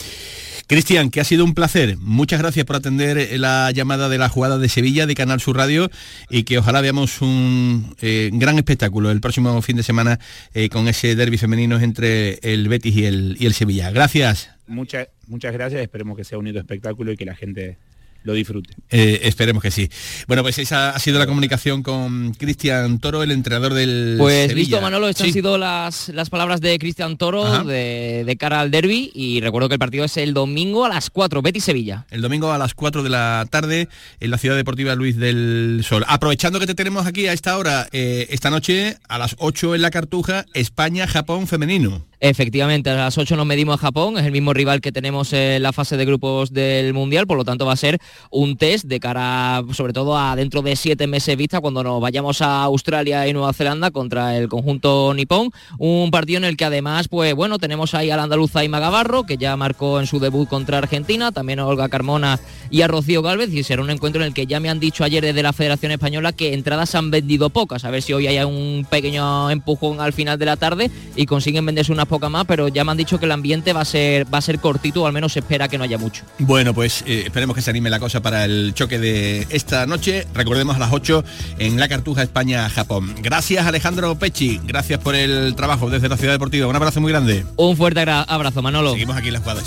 Cristian, 0.70 1.10
que 1.10 1.20
ha 1.20 1.24
sido 1.24 1.44
un 1.44 1.54
placer. 1.54 1.96
Muchas 1.98 2.38
gracias 2.38 2.64
por 2.64 2.76
atender 2.76 3.40
la 3.40 3.72
llamada 3.72 4.08
de 4.08 4.18
la 4.18 4.28
jugada 4.28 4.56
de 4.56 4.68
Sevilla 4.68 5.04
de 5.04 5.16
Canal 5.16 5.40
Sur 5.40 5.56
Radio 5.56 5.90
y 6.28 6.44
que 6.44 6.58
ojalá 6.58 6.80
veamos 6.80 7.22
un 7.22 7.96
eh, 8.00 8.30
gran 8.32 8.56
espectáculo 8.56 9.10
el 9.10 9.20
próximo 9.20 9.60
fin 9.62 9.74
de 9.74 9.82
semana 9.82 10.20
eh, 10.54 10.68
con 10.68 10.86
ese 10.86 11.16
derby 11.16 11.38
femenino 11.38 11.80
entre 11.80 12.38
el 12.42 12.68
Betis 12.68 12.94
y 12.94 13.04
el, 13.04 13.36
y 13.40 13.46
el 13.46 13.54
Sevilla. 13.54 13.90
Gracias. 13.90 14.50
Muchas, 14.68 15.08
muchas 15.26 15.52
gracias, 15.52 15.82
esperemos 15.82 16.16
que 16.16 16.22
sea 16.22 16.38
un 16.38 16.46
espectáculo 16.46 17.10
y 17.10 17.16
que 17.16 17.24
la 17.24 17.34
gente 17.34 17.76
lo 18.22 18.34
disfrute. 18.34 18.74
Eh, 18.90 19.20
esperemos 19.24 19.62
que 19.62 19.70
sí. 19.70 19.88
Bueno, 20.26 20.42
pues 20.42 20.58
esa 20.58 20.90
ha 20.90 20.98
sido 20.98 21.18
la 21.18 21.26
comunicación 21.26 21.82
con 21.82 22.34
Cristian 22.34 22.98
Toro, 22.98 23.22
el 23.22 23.30
entrenador 23.30 23.74
del 23.74 24.16
Pues 24.18 24.54
listo, 24.54 24.80
Manolo, 24.80 25.08
estas 25.08 25.28
han 25.28 25.32
sido 25.32 25.58
las, 25.58 26.08
las 26.10 26.30
palabras 26.30 26.60
de 26.60 26.78
Cristian 26.78 27.16
Toro 27.16 27.64
de, 27.64 28.36
cara 28.38 28.60
al 28.60 28.70
derby 28.70 29.10
y 29.14 29.40
recuerdo 29.40 29.68
que 29.68 29.74
el 29.74 29.78
partido 29.78 30.04
es 30.04 30.16
el 30.16 30.34
domingo 30.34 30.84
a 30.84 30.88
las 30.88 31.10
4, 31.10 31.42
Betis 31.42 31.64
Sevilla. 31.64 32.06
El 32.10 32.22
domingo 32.22 32.52
a 32.52 32.58
las 32.58 32.74
4 32.74 33.02
de 33.02 33.10
la 33.10 33.46
tarde 33.50 33.88
en 34.20 34.30
la 34.30 34.38
Ciudad 34.38 34.56
Deportiva 34.56 34.94
Luis 34.94 35.16
del 35.16 35.82
Sol. 35.84 36.04
Aprovechando 36.06 36.60
que 36.60 36.66
te 36.66 36.74
tenemos 36.74 37.06
aquí 37.06 37.26
a 37.26 37.32
esta 37.32 37.56
hora, 37.56 37.88
eh, 37.92 38.26
esta 38.30 38.50
noche 38.50 38.98
a 39.08 39.18
las 39.18 39.36
8 39.38 39.74
en 39.74 39.82
la 39.82 39.90
Cartuja, 39.90 40.46
España-Japón 40.54 41.46
femenino. 41.46 42.09
Efectivamente, 42.22 42.90
a 42.90 42.96
las 42.96 43.16
8 43.16 43.34
nos 43.34 43.46
medimos 43.46 43.76
a 43.76 43.78
Japón, 43.78 44.18
es 44.18 44.26
el 44.26 44.32
mismo 44.32 44.52
rival 44.52 44.82
que 44.82 44.92
tenemos 44.92 45.32
en 45.32 45.62
la 45.62 45.72
fase 45.72 45.96
de 45.96 46.04
grupos 46.04 46.52
del 46.52 46.92
Mundial, 46.92 47.26
por 47.26 47.38
lo 47.38 47.46
tanto 47.46 47.64
va 47.64 47.72
a 47.72 47.76
ser 47.76 47.98
un 48.30 48.58
test 48.58 48.84
de 48.84 49.00
cara 49.00 49.64
sobre 49.72 49.94
todo 49.94 50.18
a 50.18 50.36
dentro 50.36 50.60
de 50.60 50.76
siete 50.76 51.06
meses 51.06 51.34
vista 51.38 51.62
cuando 51.62 51.82
nos 51.82 51.98
vayamos 51.98 52.42
a 52.42 52.64
Australia 52.64 53.26
y 53.26 53.32
Nueva 53.32 53.54
Zelanda 53.54 53.90
contra 53.90 54.36
el 54.36 54.48
conjunto 54.48 55.14
nipón, 55.14 55.50
un 55.78 56.10
partido 56.10 56.36
en 56.36 56.44
el 56.44 56.58
que 56.58 56.66
además, 56.66 57.08
pues 57.08 57.34
bueno, 57.34 57.58
tenemos 57.58 57.94
ahí 57.94 58.10
al 58.10 58.20
andaluza 58.20 58.62
y 58.64 58.68
Magabarro, 58.68 59.24
que 59.24 59.38
ya 59.38 59.56
marcó 59.56 59.98
en 59.98 60.06
su 60.06 60.18
debut 60.18 60.46
contra 60.46 60.76
Argentina, 60.76 61.32
también 61.32 61.58
a 61.58 61.66
Olga 61.66 61.88
Carmona 61.88 62.38
y 62.70 62.82
a 62.82 62.88
Rocío 62.88 63.22
Galvez, 63.22 63.50
y 63.54 63.62
será 63.62 63.80
un 63.80 63.88
encuentro 63.88 64.20
en 64.20 64.28
el 64.28 64.34
que 64.34 64.46
ya 64.46 64.60
me 64.60 64.68
han 64.68 64.78
dicho 64.78 65.04
ayer 65.04 65.24
desde 65.24 65.42
la 65.42 65.54
Federación 65.54 65.90
Española 65.92 66.34
que 66.34 66.52
entradas 66.52 66.94
han 66.94 67.10
vendido 67.10 67.48
pocas, 67.48 67.86
a 67.86 67.90
ver 67.90 68.02
si 68.02 68.12
hoy 68.12 68.26
hay 68.26 68.44
un 68.44 68.86
pequeño 68.90 69.48
empujón 69.48 70.02
al 70.02 70.12
final 70.12 70.38
de 70.38 70.44
la 70.44 70.56
tarde 70.56 70.90
y 71.16 71.24
consiguen 71.24 71.64
venderse 71.64 71.92
unas 71.92 72.09
poca 72.10 72.28
más, 72.28 72.44
pero 72.44 72.68
ya 72.68 72.84
me 72.84 72.90
han 72.90 72.98
dicho 72.98 73.18
que 73.18 73.24
el 73.24 73.32
ambiente 73.32 73.72
va 73.72 73.80
a 73.80 73.84
ser, 73.86 74.32
va 74.32 74.38
a 74.38 74.42
ser 74.42 74.58
cortito, 74.58 75.02
o 75.02 75.06
al 75.06 75.14
menos 75.14 75.32
se 75.32 75.38
espera 75.38 75.68
que 75.68 75.78
no 75.78 75.84
haya 75.84 75.96
mucho. 75.96 76.24
Bueno, 76.38 76.74
pues 76.74 77.02
eh, 77.06 77.22
esperemos 77.24 77.56
que 77.56 77.62
se 77.62 77.70
anime 77.70 77.88
la 77.88 77.98
cosa 77.98 78.20
para 78.20 78.44
el 78.44 78.74
choque 78.74 78.98
de 78.98 79.46
esta 79.48 79.86
noche. 79.86 80.26
Recordemos 80.34 80.76
a 80.76 80.78
las 80.78 80.92
8 80.92 81.24
en 81.58 81.80
la 81.80 81.88
Cartuja 81.88 82.22
España-Japón. 82.22 83.14
Gracias 83.22 83.66
Alejandro 83.66 84.18
Pechi, 84.18 84.60
gracias 84.64 84.98
por 84.98 85.14
el 85.14 85.54
trabajo 85.54 85.88
desde 85.88 86.08
la 86.08 86.16
Ciudad 86.16 86.34
Deportiva. 86.34 86.66
Un 86.66 86.76
abrazo 86.76 87.00
muy 87.00 87.12
grande. 87.12 87.46
Un 87.56 87.76
fuerte 87.76 88.00
abrazo, 88.00 88.60
Manolo. 88.60 88.92
Seguimos 88.92 89.16
aquí 89.16 89.28
en 89.28 89.34
la 89.34 89.40
jugada 89.40 89.62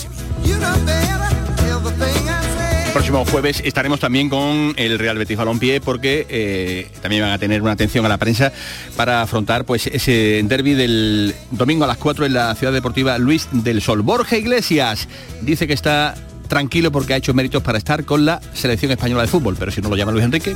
próximo 2.94 3.26
jueves 3.26 3.60
estaremos 3.66 4.00
también 4.00 4.30
con 4.30 4.74
el 4.78 5.00
Real 5.00 5.18
Betis 5.18 5.36
Balompié 5.36 5.82
porque 5.82 6.28
eh, 6.30 6.88
también 7.02 7.24
van 7.24 7.32
a 7.32 7.40
tener 7.40 7.60
una 7.64 7.72
atención 7.72 8.06
a 8.06 8.10
la 8.10 8.20
prensa 8.20 8.54
para 8.96 9.24
afrontar 9.24 9.66
pues 9.66 9.88
ese 9.88 10.44
derby 10.46 10.76
del 10.76 11.34
domingo 11.50 11.86
a 11.86 11.88
las 11.88 11.98
4 11.98 12.28
en 12.28 12.34
la 12.34 12.54
Ciudad 12.54 12.72
Deportiva 12.72 13.18
Luis 13.18 13.48
del 13.52 13.82
Sol. 13.82 14.04
Borja 14.04 14.38
Iglesias 14.38 15.08
dice 15.42 15.66
que 15.66 15.74
está 15.74 16.14
tranquilo 16.48 16.92
porque 16.92 17.16
ha 17.16 17.18
hecho 17.18 17.34
méritos 17.34 17.64
para 17.64 17.80
estar 17.80 18.06
con 18.06 18.26
la 18.26 18.40
selección 18.54 18.92
española 18.92 19.24
de 19.24 19.28
fútbol, 19.28 19.56
pero 19.58 19.72
si 19.72 19.82
no 19.82 19.90
lo 19.90 19.96
llama 19.96 20.12
Luis 20.12 20.26
Enrique. 20.26 20.56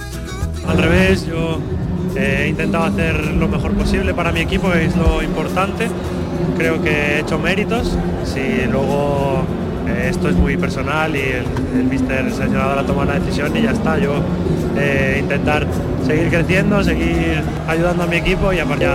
Al 0.67 0.77
revés, 0.77 1.25
yo 1.25 1.59
he 2.15 2.49
intentado 2.49 2.83
hacer 2.83 3.15
lo 3.33 3.47
mejor 3.47 3.73
posible 3.73 4.13
para 4.13 4.31
mi 4.31 4.41
equipo, 4.41 4.71
es 4.73 4.95
lo 4.95 5.23
importante. 5.23 5.87
Creo 6.55 6.83
que 6.83 6.91
he 6.91 7.19
hecho 7.21 7.39
méritos. 7.39 7.97
Si 8.25 8.67
luego 8.69 9.43
eh, 9.87 10.09
esto 10.09 10.29
es 10.29 10.35
muy 10.35 10.57
personal 10.57 11.15
y 11.15 11.19
el, 11.19 11.45
el 11.75 11.83
mister 11.85 12.31
seleccionador 12.31 12.79
ha 12.79 12.85
tomado 12.85 13.11
la 13.11 13.19
decisión 13.19 13.55
y 13.55 13.61
ya 13.61 13.71
está. 13.71 13.97
Yo 13.97 14.21
eh, 14.79 15.17
intentar 15.19 15.65
seguir 16.05 16.29
creciendo, 16.29 16.83
seguir 16.83 17.41
ayudando 17.67 18.03
a 18.03 18.07
mi 18.07 18.17
equipo 18.17 18.53
y 18.53 18.59
aparte 18.59 18.85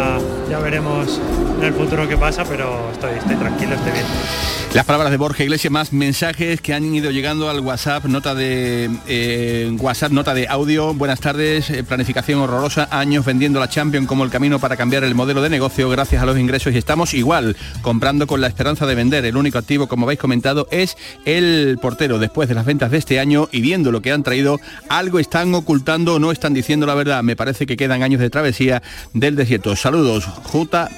ya, 0.48 0.58
veremos 0.60 1.20
en 1.58 1.64
el 1.64 1.72
futuro 1.72 2.08
qué 2.08 2.16
pasa, 2.16 2.44
pero 2.44 2.90
estoy, 2.92 3.10
tranquilo, 3.36 3.74
estoy 3.74 3.92
bien. 3.92 4.04
Las 4.74 4.86
palabras 4.86 5.10
de 5.10 5.18
Borja 5.18 5.42
Iglesias, 5.42 5.70
más 5.70 5.92
mensajes 5.92 6.60
que 6.60 6.72
han 6.72 6.94
ido 6.94 7.10
llegando 7.10 7.50
al 7.50 7.60
WhatsApp, 7.60 8.04
nota 8.06 8.34
de 8.34 8.90
eh, 9.06 9.76
WhatsApp, 9.78 10.12
nota 10.12 10.32
de 10.32 10.48
audio. 10.48 10.94
Buenas 10.94 11.20
tardes, 11.20 11.70
planificación 11.86 12.40
horrorosa, 12.40 12.88
años 12.90 13.24
vendiendo 13.24 13.60
la 13.60 13.68
Champions 13.68 14.06
como 14.06 14.24
el 14.24 14.30
camino 14.30 14.58
para 14.58 14.76
cambiar 14.76 15.04
el 15.04 15.14
modelo 15.14 15.42
de 15.42 15.50
negocio 15.50 15.90
gracias 15.90 16.22
a 16.22 16.26
los 16.26 16.38
ingresos 16.38 16.72
y 16.72 16.78
estamos 16.78 17.12
igual, 17.12 17.56
comprando 17.82 18.26
con 18.26 18.40
la 18.40 18.46
esperanza 18.46 18.86
de 18.86 18.94
vender. 18.94 19.24
El 19.26 19.36
único 19.36 19.58
activo, 19.58 19.88
como 19.88 20.06
habéis 20.06 20.20
comentado, 20.20 20.68
es 20.70 20.81
el 21.24 21.78
portero. 21.80 22.18
Después 22.18 22.48
de 22.48 22.54
las 22.54 22.64
ventas 22.64 22.90
de 22.90 22.98
este 22.98 23.20
año 23.20 23.48
y 23.52 23.60
viendo 23.60 23.92
lo 23.92 24.02
que 24.02 24.12
han 24.12 24.22
traído, 24.22 24.60
algo 24.88 25.18
están 25.18 25.54
ocultando 25.54 26.18
no 26.18 26.32
están 26.32 26.54
diciendo 26.54 26.86
la 26.86 26.94
verdad. 26.94 27.22
Me 27.22 27.36
parece 27.36 27.66
que 27.66 27.76
quedan 27.76 28.02
años 28.02 28.20
de 28.20 28.30
travesía 28.30 28.82
del 29.12 29.36
desierto. 29.36 29.76
Saludos, 29.76 30.24
J. 30.24 30.88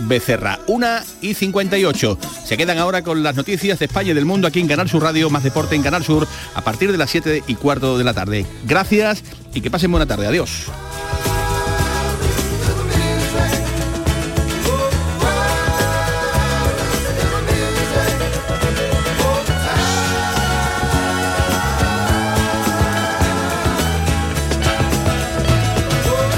Becerra. 0.00 0.58
Una 0.66 1.04
y 1.20 1.34
58. 1.34 2.18
Se 2.44 2.56
quedan 2.56 2.78
ahora 2.78 3.02
con 3.02 3.22
las 3.22 3.36
noticias 3.36 3.78
de 3.78 3.86
España 3.86 4.10
y 4.10 4.14
del 4.14 4.24
mundo 4.24 4.48
aquí 4.48 4.60
en 4.60 4.68
Canal 4.68 4.88
Sur 4.88 5.02
Radio, 5.02 5.30
más 5.30 5.42
deporte 5.42 5.74
en 5.74 5.82
Canal 5.82 6.04
Sur 6.04 6.26
a 6.54 6.62
partir 6.62 6.92
de 6.92 6.98
las 6.98 7.10
7 7.10 7.44
y 7.46 7.54
cuarto 7.54 7.98
de 7.98 8.04
la 8.04 8.14
tarde. 8.14 8.46
Gracias 8.64 9.22
y 9.54 9.60
que 9.60 9.70
pasen 9.70 9.90
buena 9.90 10.06
tarde. 10.06 10.26
Adiós. 10.26 10.66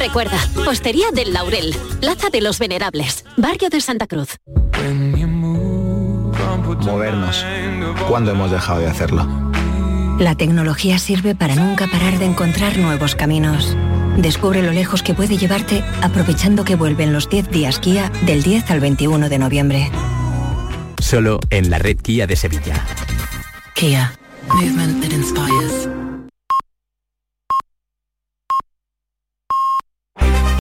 Recuerda, 0.00 0.38
Hostería 0.66 1.10
del 1.12 1.34
Laurel, 1.34 1.76
Plaza 2.00 2.30
de 2.30 2.40
los 2.40 2.58
Venerables, 2.58 3.26
Barrio 3.36 3.68
de 3.68 3.82
Santa 3.82 4.06
Cruz. 4.06 4.38
Movernos. 6.86 7.44
¿Cuándo 8.08 8.30
hemos 8.30 8.50
dejado 8.50 8.80
de 8.80 8.86
hacerlo? 8.86 9.28
La 10.18 10.34
tecnología 10.36 10.98
sirve 10.98 11.34
para 11.34 11.54
nunca 11.54 11.86
parar 11.86 12.18
de 12.18 12.24
encontrar 12.24 12.78
nuevos 12.78 13.14
caminos. 13.14 13.76
Descubre 14.16 14.62
lo 14.62 14.72
lejos 14.72 15.02
que 15.02 15.12
puede 15.12 15.36
llevarte 15.36 15.84
aprovechando 16.00 16.64
que 16.64 16.76
vuelven 16.76 17.12
los 17.12 17.28
10 17.28 17.50
días 17.50 17.78
Kia 17.78 18.10
del 18.24 18.42
10 18.42 18.70
al 18.70 18.80
21 18.80 19.28
de 19.28 19.38
noviembre. 19.38 19.90
Solo 20.98 21.40
en 21.50 21.68
la 21.68 21.78
red 21.78 21.98
Kia 21.98 22.26
de 22.26 22.36
Sevilla. 22.36 22.86
Kia. 23.74 24.14
Movement 24.48 25.02
that 25.02 25.12
inspires. 25.12 26.09